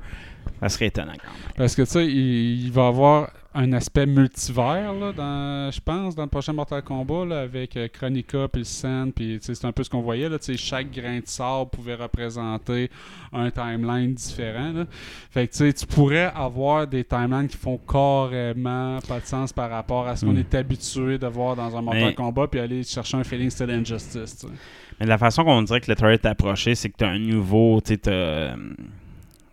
[0.62, 1.52] ça serait étonnant quand même.
[1.58, 3.30] Parce que tu sais, il, il va y avoir
[3.60, 7.88] un aspect multivers, là, dans, je pense, dans le prochain Mortal Kombat, là, avec euh,
[7.92, 11.26] Chronica puis le Sand, puis c'est un peu ce qu'on voyait, là, chaque grain de
[11.26, 12.92] sable pouvait représenter
[13.34, 14.86] un timeline différent, là.
[15.32, 20.08] Fait que tu pourrais avoir des timelines qui font carrément pas de sens par rapport
[20.08, 20.38] à ce qu'on Hmm.
[20.40, 23.72] est habitué de voir dans un Mortal Mais- Kombat, puis aller chercher un feeling still
[23.72, 24.54] injustice, tu sais.
[25.00, 27.20] Mais la façon qu'on dirait que le trailer est approché, c'est que tu as un
[27.20, 27.80] nouveau.
[27.82, 28.56] Tu sais, t'as, euh,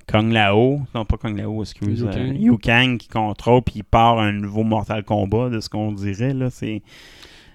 [0.07, 0.81] Kong Lao.
[0.95, 2.03] Non, pas Kong Lao, excuse.
[2.03, 2.39] Liu euh, Kang.
[2.39, 6.35] Liu Kang qui contrôle, puis il part un nouveau Mortal Kombat, de ce qu'on dirait.
[6.35, 6.83] là C'est.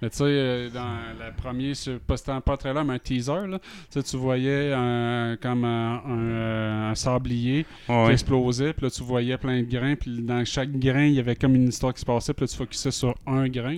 [0.02, 1.74] Mais tu sais, euh, dans le premier,
[2.08, 3.60] pas, pas un trailer, mais un teaser, là,
[3.92, 9.38] tu voyais un, comme un, un, euh, un sablier qui explosait, puis là, tu voyais
[9.38, 12.06] plein de grains, puis dans chaque grain, il y avait comme une histoire qui se
[12.06, 13.76] passait, puis là, tu focusais sur un grain.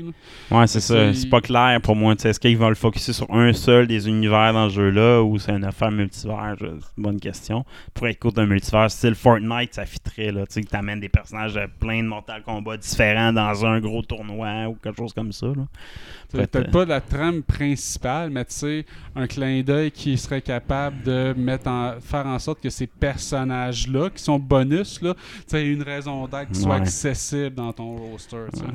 [0.50, 0.60] là.
[0.60, 1.14] Ouais, c'est ça.
[1.14, 2.14] C'est pas clair pour moi.
[2.14, 5.52] Est-ce qu'ils vont le focuser sur un seul des univers dans ce jeu-là ou c'est
[5.52, 7.66] une affaire multivers C'est une bonne question.
[7.94, 10.32] Pour être d'un multivers, style Fortnite, ça fitterait.
[10.32, 13.80] Là, tu sais, que t'amènes des personnages de plein de Mortal Kombat différents dans un
[13.80, 15.48] gros tournoi ou quelque chose comme ça.
[15.48, 15.66] Là.
[16.32, 18.86] Peut-être, pas la trame principale, mais tu sais,
[19.16, 24.10] un clin d'œil qui serait capable de mettre en, faire en sorte que ces personnages-là,
[24.10, 26.82] qui sont bonus, là, tu sais, aient une raison d'être qui soit Ouais.
[26.82, 28.38] accessible dans ton roster.
[28.38, 28.74] Ouais.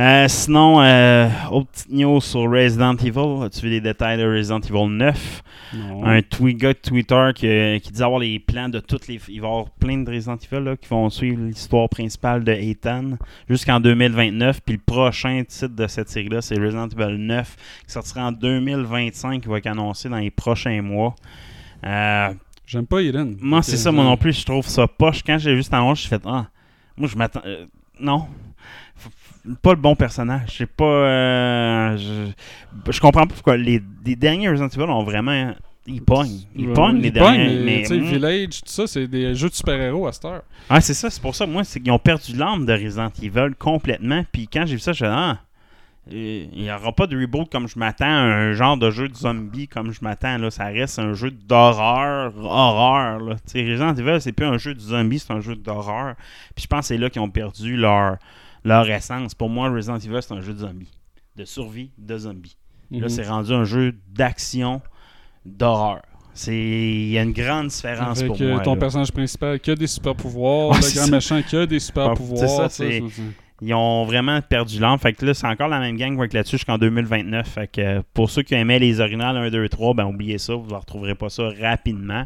[0.00, 3.44] Euh, sinon, euh, autre petite news sur Resident Evil.
[3.44, 5.42] As-tu vu les détails de Resident Evil 9?
[5.74, 6.04] Non.
[6.06, 9.20] Un tweet gars de Twitter qui, qui dit avoir les plans de toutes les.
[9.28, 12.52] Il va y avoir plein de Resident Evil là, qui vont suivre l'histoire principale de
[12.52, 13.18] Ethan
[13.48, 14.62] jusqu'en 2029.
[14.62, 17.56] Puis le prochain titre de cette série-là, c'est Resident Evil 9
[17.86, 21.14] qui sortira en 2025, qui va être annoncé dans les prochains mois.
[21.84, 22.32] Euh,
[22.66, 23.36] J'aime pas Eden.
[23.40, 25.22] moi, c'est ça, moi non plus, je trouve ça poche.
[25.26, 26.46] Quand j'ai vu cette annonce, j'ai fait Ah,
[26.96, 27.42] moi, je m'attends.
[27.44, 27.66] euh,
[28.00, 28.26] non.
[29.62, 30.54] Pas le bon personnage.
[30.58, 30.84] C'est pas.
[30.84, 35.54] euh, je, je comprends pas pourquoi les, les derniers Resident Evil ont vraiment.
[35.86, 36.40] Ils pognent.
[36.54, 37.54] Ils Ouais, pognent ils les pognent, derniers.
[37.60, 40.24] mais, Mais, tu sais, mm, Village, tout ça, c'est des jeux de super-héros à cette
[40.26, 40.42] heure.
[40.68, 43.54] ah, c'est ça, c'est pour ça, moi, c'est qu'ils ont perdu l'âme de Resident Evil
[43.58, 44.22] complètement.
[44.30, 45.38] Puis quand j'ai vu ça, je me Ah,
[46.10, 49.68] il n'y aura pas de reboot comme je m'attends, un genre de jeu de zombie
[49.68, 50.38] comme je m'attends.
[50.38, 53.20] Là, ça reste un jeu d'horreur, horreur.
[53.20, 53.36] Là.
[53.54, 56.14] Resident Evil, c'est plus un jeu de zombie, c'est un jeu d'horreur.
[56.54, 58.16] Puis je pense que c'est là qu'ils ont perdu leur,
[58.64, 59.34] leur essence.
[59.34, 60.90] Pour moi, Resident Evil, c'est un jeu de zombie,
[61.36, 62.56] de survie de zombies.
[62.90, 63.08] Là, Mhm.
[63.08, 64.80] c'est rendu un jeu d'action,
[65.46, 66.02] d'horreur.
[66.34, 68.60] C'est il y a une grande différence Avec pour euh, moi.
[68.62, 68.80] ton là.
[68.80, 72.38] personnage principal qui a des super-pouvoirs, Ouais, le grand méchant qui a des Ah, super-pouvoirs.
[72.40, 73.02] c'est ça, ça, c'est-.
[73.62, 74.98] Ils ont vraiment perdu l'âme.
[74.98, 77.46] Fait que là, c'est encore la même gang qui là-dessus jusqu'en 2029.
[77.46, 80.54] Fait que euh, pour ceux qui aimaient les originales 1, 2, 3, ben oubliez ça,
[80.54, 82.24] vous ne retrouverez pas ça rapidement.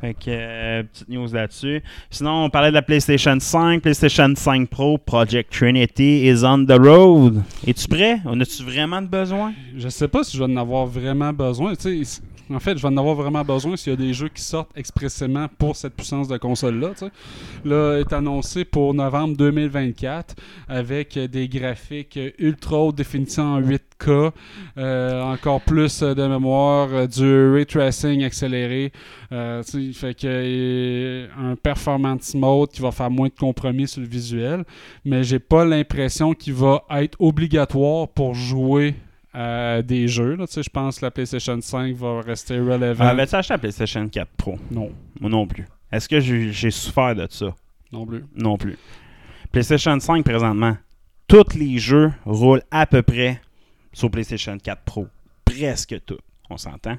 [0.00, 1.82] Fait que euh, petite news là-dessus.
[2.08, 6.78] Sinon, on parlait de la PlayStation 5, PlayStation 5 Pro, Project Trinity is on the
[6.78, 7.42] road.
[7.66, 8.20] Es-tu prêt?
[8.24, 9.52] En as-tu vraiment besoin?
[9.76, 11.74] Je sais pas si je vais en avoir vraiment besoin.
[12.52, 14.76] En fait, je vais en avoir vraiment besoin s'il y a des jeux qui sortent
[14.76, 16.90] expressément pour cette puissance de console-là.
[17.64, 20.34] Là, est annoncé pour novembre 2024
[20.68, 24.32] avec des graphiques ultra haute définition en 8K,
[24.78, 28.92] euh, encore plus de mémoire, du ray tracing accéléré.
[29.32, 34.08] Euh, fait que euh, un performance mode qui va faire moins de compromis sur le
[34.08, 34.64] visuel,
[35.04, 38.94] mais j'ai pas l'impression qu'il va être obligatoire pour jouer
[39.34, 40.36] des jeux.
[40.38, 43.04] Je pense que la PlayStation 5 va rester relevant.
[43.04, 44.58] Avais-tu acheté la PlayStation 4 Pro?
[44.70, 44.90] Non,
[45.20, 45.66] Moi non plus.
[45.92, 47.54] Est-ce que j'ai j'ai souffert de ça?
[47.92, 48.24] Non plus.
[48.36, 48.78] Non plus.
[49.52, 50.76] PlayStation 5 présentement,
[51.26, 53.40] tous les jeux roulent à peu près
[53.92, 55.08] sur PlayStation 4 Pro.
[55.44, 56.18] Presque tout.
[56.48, 56.96] On s'entend?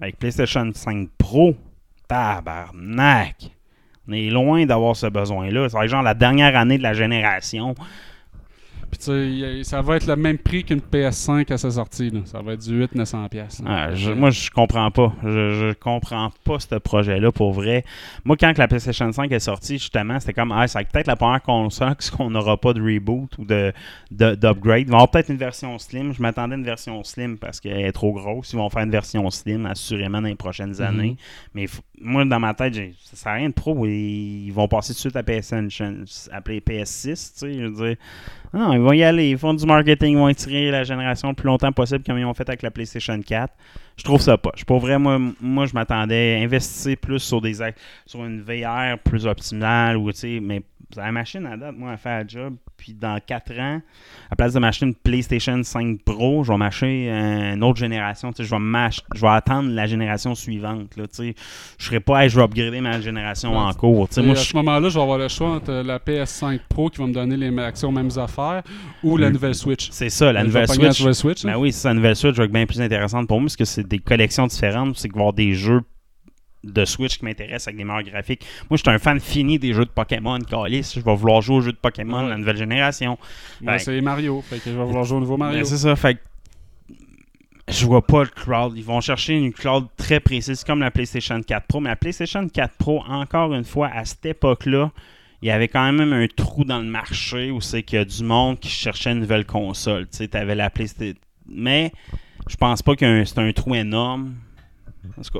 [0.00, 1.56] Avec PlayStation 5 Pro,
[2.08, 3.50] tabarnak!
[4.08, 5.68] On est loin d'avoir ce besoin-là.
[5.68, 7.74] C'est genre la dernière année de la génération.
[8.96, 11.70] Puis tu sais, y a- ça va être le même prix qu'une PS5 à sa
[11.70, 12.08] sortie.
[12.10, 12.20] là.
[12.24, 13.60] Ça va être du 8 900 pièces.
[13.66, 15.12] Ah, je- moi, je comprends pas.
[15.22, 17.84] Je, je comprends pas ce projet-là pour vrai.
[18.24, 21.42] Moi, quand la PlayStation 5 est sortie, justement, c'était comme, ah, c'est peut-être la première
[21.42, 23.72] console qu'on n'aura pas de reboot ou de,
[24.10, 24.80] de- d'upgrade.
[24.82, 26.12] Ils vont avoir peut-être une version slim.
[26.14, 28.52] Je m'attendais à une version slim parce qu'elle est trop grosse.
[28.52, 31.16] Ils vont faire une version slim, assurément, dans les prochaines années.
[31.54, 31.66] Mais
[32.00, 32.74] moi, dans ma tête,
[33.04, 33.86] ça sert à rien de pro.
[33.86, 35.68] Ils, vont passer tout de suite à PSN,
[36.30, 37.96] appeler PS6, tu sais, je veux dire.
[38.52, 39.30] Non, ils vont y aller.
[39.30, 40.12] Ils font du marketing.
[40.12, 42.70] Ils vont étirer la génération le plus longtemps possible comme ils ont fait avec la
[42.70, 43.52] PlayStation 4.
[43.96, 44.52] Je trouve ça pas.
[44.66, 47.54] Pour vrai, moi, moi je m'attendais à investir plus sur des
[48.06, 50.10] sur une VR plus optimale ou
[50.42, 50.62] mais
[50.94, 52.54] la machine à date, moi, elle fait le job.
[52.76, 53.80] Puis dans 4 ans,
[54.30, 58.30] à place de m'acheter une PlayStation 5 Pro, je vais m'acheter une autre génération.
[58.38, 60.94] Je vais je vais attendre la génération suivante.
[60.96, 61.32] Là, je
[61.78, 63.56] serai pas, Hey, je vais upgrader ma génération Ouais.
[63.64, 64.08] en cours.
[64.18, 67.06] Moi, à ce moment-là, je vais avoir le choix entre la PS5 Pro qui va
[67.06, 68.62] me donner les accès aux mêmes affaires
[69.02, 69.32] ou la Mm.
[69.32, 69.88] nouvelle Switch.
[69.90, 71.00] c'est ça, la nouvelle pogner la Switch.
[71.00, 71.44] nouvelle Switch?
[71.46, 73.56] Ben oui, c'est ça, la nouvelle Switch va être bien plus intéressante pour moi parce
[73.56, 74.96] que c'est des collections différentes.
[74.96, 75.82] C'est qu'il va y avoir des jeux
[76.64, 78.44] de Switch qui m'intéressent avec des meilleurs graphiques.
[78.68, 80.92] Moi, je suis un fan fini des jeux de Pokémon, Calis.
[80.96, 82.28] Je vais vouloir jouer aux jeux de Pokémon, Ouais.
[82.30, 83.18] la nouvelle génération.
[83.60, 84.42] Moi, c'est Mario.
[84.42, 85.64] Fait que je vais vouloir jouer au nouveau Mario.
[85.64, 86.20] c'est ça, fait que
[87.68, 88.74] je vois pas le cloud.
[88.76, 91.80] Ils vont chercher une cloud très précise comme la PlayStation 4 Pro.
[91.80, 94.90] Mais la PlayStation 4 Pro, encore une fois, à cette époque-là,
[95.42, 98.04] il y avait quand même un trou dans le marché où c'est qu'il y a
[98.04, 100.08] du monde qui cherchait une nouvelle console.
[100.08, 101.14] Tu sais, t'avais la PlayStation.
[101.48, 101.92] Mais
[102.48, 104.34] je pense pas que c'est un trou énorme.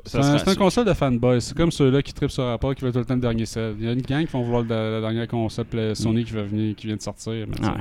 [0.05, 1.41] C'est un, un console de fanboys.
[1.41, 3.75] C'est comme ceux-là qui trippent sur rapport qui veulent tout le temps le dernier sel.
[3.79, 6.25] Il y a une gang qui vont vouloir la, la dernière console puis la Sony
[6.25, 7.33] qui, va venir, qui vient de sortir.
[7.33, 7.67] mais.
[7.67, 7.73] Ouais.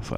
[0.00, 0.16] Ça.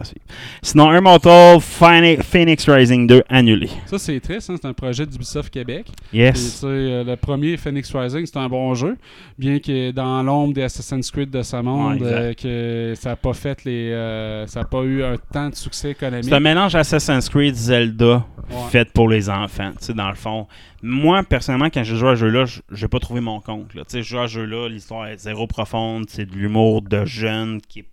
[0.63, 3.69] Sinon, Immortal Phoenix Rising 2 annulé.
[3.87, 4.49] Ça, c'est triste.
[4.51, 5.87] hein, C'est un projet d'Ubisoft Québec.
[6.13, 6.61] Yes.
[6.61, 8.97] sais, euh, le premier Phoenix Rising, c'est un bon jeu,
[9.37, 13.17] bien que dans l'ombre des Assassin's Creed de ce monde, Ouais, euh, que ça n'a
[13.17, 16.25] pas fait les, euh, ça a pas eu un temps de succès économique.
[16.25, 18.57] C'est un mélange Assassin's Creed, Zelda, Ouais.
[18.71, 20.47] fait pour les enfants, tu sais, dans le fond.
[20.83, 23.69] Moi, personnellement, quand j'ai joué à ce jeu-là, j'ai pas trouvé mon compte.
[23.73, 27.05] Tu sais, je joue à ce jeu-là, l'histoire est zéro profonde, c'est de l'humour de
[27.07, 27.87] jeunes qui est-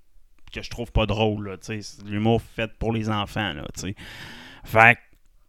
[0.51, 1.57] que je trouve pas drôle.
[1.61, 3.95] C'est l'humour fait pour les enfants, là, tu sais.
[4.63, 4.97] Fait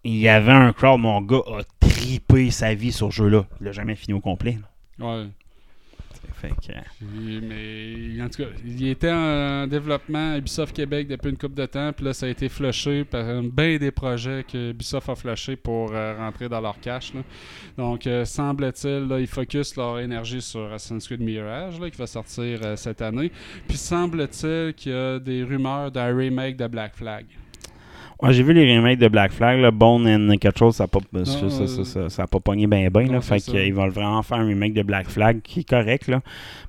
[0.05, 3.45] il y avait un crowd, mon gars a tripé sa vie sur ce jeu-là.
[3.61, 4.59] Il l'a jamais fini au complet.
[4.99, 5.07] là.
[5.07, 5.27] Ouais.
[6.49, 11.37] Que, Puis, Mais en tout cas, il était en développement à Ubisoft Québec depuis une
[11.37, 15.09] couple de temps, puis là, ça a été flushé par bien des projets que Ubisoft
[15.09, 17.13] a flushé pour euh, rentrer dans leur cash.
[17.77, 22.61] Donc, euh, semble-t-il, ils focusent leur énergie sur Assassin's Creed Mirage, là, qui va sortir
[22.63, 23.31] euh, cette année.
[23.69, 27.27] Puis semble-t-il qu'il y a des rumeurs d'un remake de Black Flag.
[28.23, 30.89] Ouais, j'ai vu les remakes de Black Flag, là, Bone and quelque chose, ça n'a
[30.89, 33.07] pas, Non, ça, ça, ça- ça a pas pogné bien bien.
[33.11, 36.07] Là, fait qu'ils vont vraiment faire un remake de Black Flag qui est correct.
[36.07, 36.21] Là.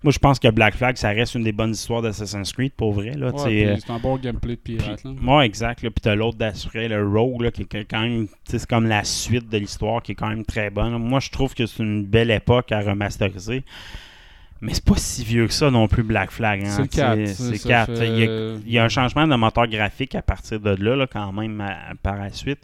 [0.04, 2.94] Moi, je pense que Black Flag, ça reste une des bonnes histoires d'Assassin's Creed, pour
[2.94, 3.12] vrai.
[3.12, 5.04] Là, Ouais, euh, c'est un bon gameplay de pirate.
[5.04, 5.12] là.
[5.38, 5.84] Ouais, exact.
[5.84, 5.90] Là.
[5.92, 9.48] Puis t'as l'autre d'assurer, le Rogue, là, qui est quand même, c'est comme la suite
[9.50, 10.98] de l'histoire qui est quand même très bonne.
[10.98, 13.64] Moi, je trouve que c'est une belle époque à remasteriser.
[14.66, 16.64] Mais c'est pas si vieux que ça non plus, Black Flag.
[16.66, 17.28] Hein, C'est le tu sais, 4.
[17.28, 17.98] C'est ça 4.
[17.98, 18.26] fait- Il, y a,
[18.66, 21.60] il y a un changement de moteur graphique à partir de là, là, quand même,
[21.60, 22.60] à- par la suite.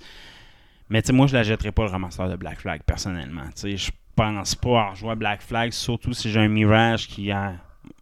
[0.89, 3.43] Mais tu sais, moi, je la jetterai pas le remaster de Black Flag, personnellement.
[3.55, 7.07] Tu sais, je pense pas à rejouer à Black Flag, surtout si j'ai un Mirage
[7.07, 7.53] qui a.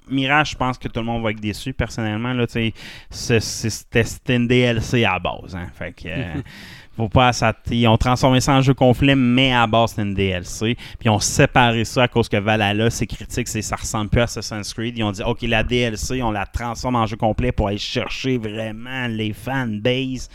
[0.09, 2.31] Mirage, je pense que tout le monde va être déçu, personnellement.
[2.33, 2.73] Là, tu sais,
[3.09, 5.55] c'est- c'est- c'était c'était une DLC à la base.
[5.55, 6.07] Hein, fait que.
[6.07, 6.33] euh,
[7.07, 7.31] pas
[7.69, 10.75] Ils ont transformé ça en jeu complet, mais à base, c'était une DLC.
[10.75, 14.21] Puis ils ont séparé ça à cause que Valhalla, c'est critique, c'est ça ressemble plus
[14.21, 14.97] à Assassin's Creed.
[14.97, 18.37] Ils ont dit, OK, la DLC, on la transforme en jeu complet pour aller chercher
[18.39, 20.29] vraiment les fanbase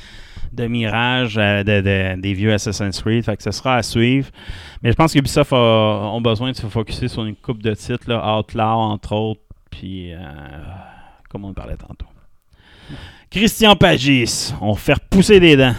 [0.53, 3.25] de Mirage euh, de- de- des vieux Assassin's Creed.
[3.25, 4.29] Fait que ce sera à suivre.
[4.83, 8.05] Mais je pense que Ubisoft a- besoin de se focuser sur une coupe de titres,
[8.09, 9.41] là, Outlaw, entre autres.
[9.71, 10.19] Puis, euh,
[11.31, 12.07] comme on parlait tantôt.
[13.31, 15.75] Christian Pagis, on fait repousser des dents.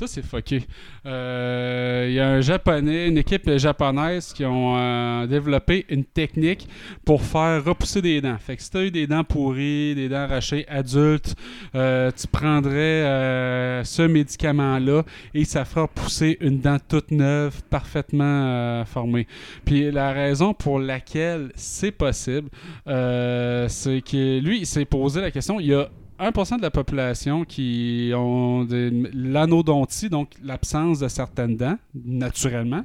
[0.00, 0.62] Ça, c'est fucké.
[1.04, 6.66] Euh, Il y a un japonais, une équipe japonaise qui ont euh, développé une technique
[7.04, 8.38] pour faire repousser des dents.
[8.38, 11.34] Fait que si tu as eu des dents pourries, des dents arrachées adultes,
[11.74, 15.02] euh, tu prendrais ce médicament-là
[15.34, 19.26] et ça fera pousser une dent toute neuve, parfaitement formée.
[19.66, 22.48] Puis la raison pour laquelle c'est possible,
[22.86, 25.90] c'est que lui, il s'est posé la question, il y a
[26.20, 28.66] 1% de la population qui ont
[29.14, 32.82] l'anodontie, donc l'absence de certaines dents, naturellement.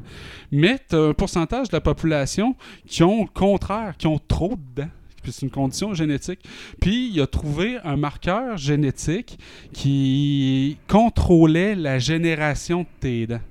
[0.52, 2.56] Mais un pourcentage de la population
[2.88, 4.90] qui ont le contraire, qui ont trop de dents.
[5.22, 6.40] Puis c'est une condition génétique.
[6.80, 9.40] Puis il a trouvé un marqueur génétique
[9.74, 13.41] qui contrôlait la génération de tes dents.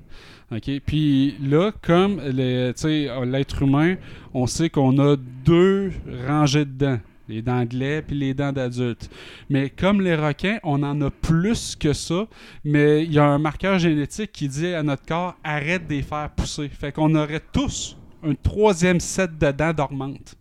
[0.87, 3.97] Puis là, comme l'être humain,
[4.33, 5.93] on sait qu'on a deux
[6.29, 7.01] rangées de dents.
[7.29, 9.11] Les dents de lait puis les dents d'adulte.
[9.49, 12.27] Mais comme les requins, on en a plus que ça.
[12.65, 16.03] Mais il y a un marqueur génétique qui dit à notre corps arrête de les
[16.03, 16.69] faire pousser.
[16.69, 20.35] Fait qu'on aurait tous un troisième set de dents dormantes.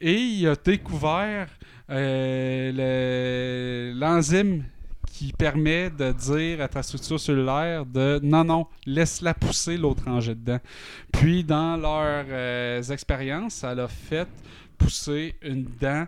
[0.00, 1.48] Et il a découvert
[1.90, 2.72] euh,
[3.92, 4.64] le- l'enzyme
[5.12, 10.34] qui permet de dire à ta structure cellulaire de non, non, laisse-la pousser l'autre rangée
[10.34, 10.60] de dents.
[11.10, 14.28] Puis, dans leurs euh, expériences, ça l'a fait
[14.78, 16.06] pousser une dent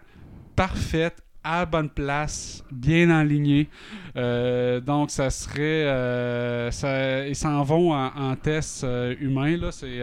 [0.57, 3.69] parfaite à la bonne place, bien alignée.
[4.17, 5.85] Euh, donc, ça serait.
[5.87, 9.57] euh, ils s'en vont en, test euh, humain.
[9.57, 10.01] Là, c'est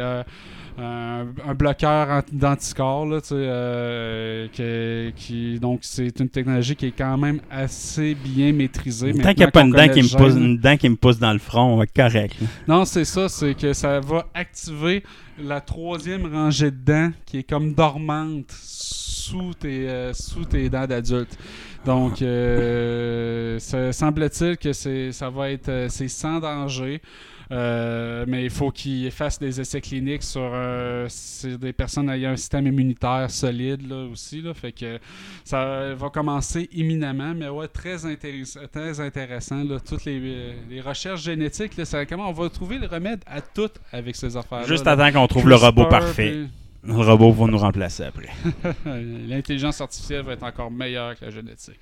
[0.77, 3.05] un, un bloqueur ant- d'anticorps.
[3.05, 8.13] Là, tu sais, euh, que- qui, donc, c'est une technologie qui est quand même assez
[8.15, 9.13] bien maîtrisée.
[9.13, 11.17] Tant qu'il n'y a pas une dent, qui me pousse, une dent qui me pousse
[11.19, 12.35] dans le front, on va être correct.
[12.67, 15.03] Non, c'est ça, c'est que ça va activer
[15.41, 20.85] la troisième rangée de dents qui est comme dormante sous tes, euh, sous tes dents
[20.87, 21.37] d'adulte.
[21.85, 23.59] Donc, euh,
[23.91, 27.01] semble-t-il que c'est, ça va être euh, c'est sans danger.
[27.51, 32.31] Euh, mais il faut qu'ils fassent des essais cliniques sur, euh, sur des personnes ayant
[32.31, 34.41] un système immunitaire solide là, aussi.
[34.41, 34.99] Là, fait que
[35.43, 39.63] ça va commencer imminemment, mais ouais, très, intéress- très intéressant.
[39.63, 43.41] Là, toutes les, les recherches génétiques, là, ça, comment on va trouver le remède à
[43.41, 44.67] tout avec ces affaires-là.
[44.67, 46.45] Juste attends qu'on trouve le robot parfait.
[46.83, 48.29] Le robot va nous remplacer après.
[48.85, 51.79] L'intelligence artificielle va être encore meilleure que la génétique.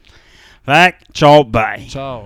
[0.66, 1.88] Fait ciao, bye.
[1.90, 2.22] Ciao.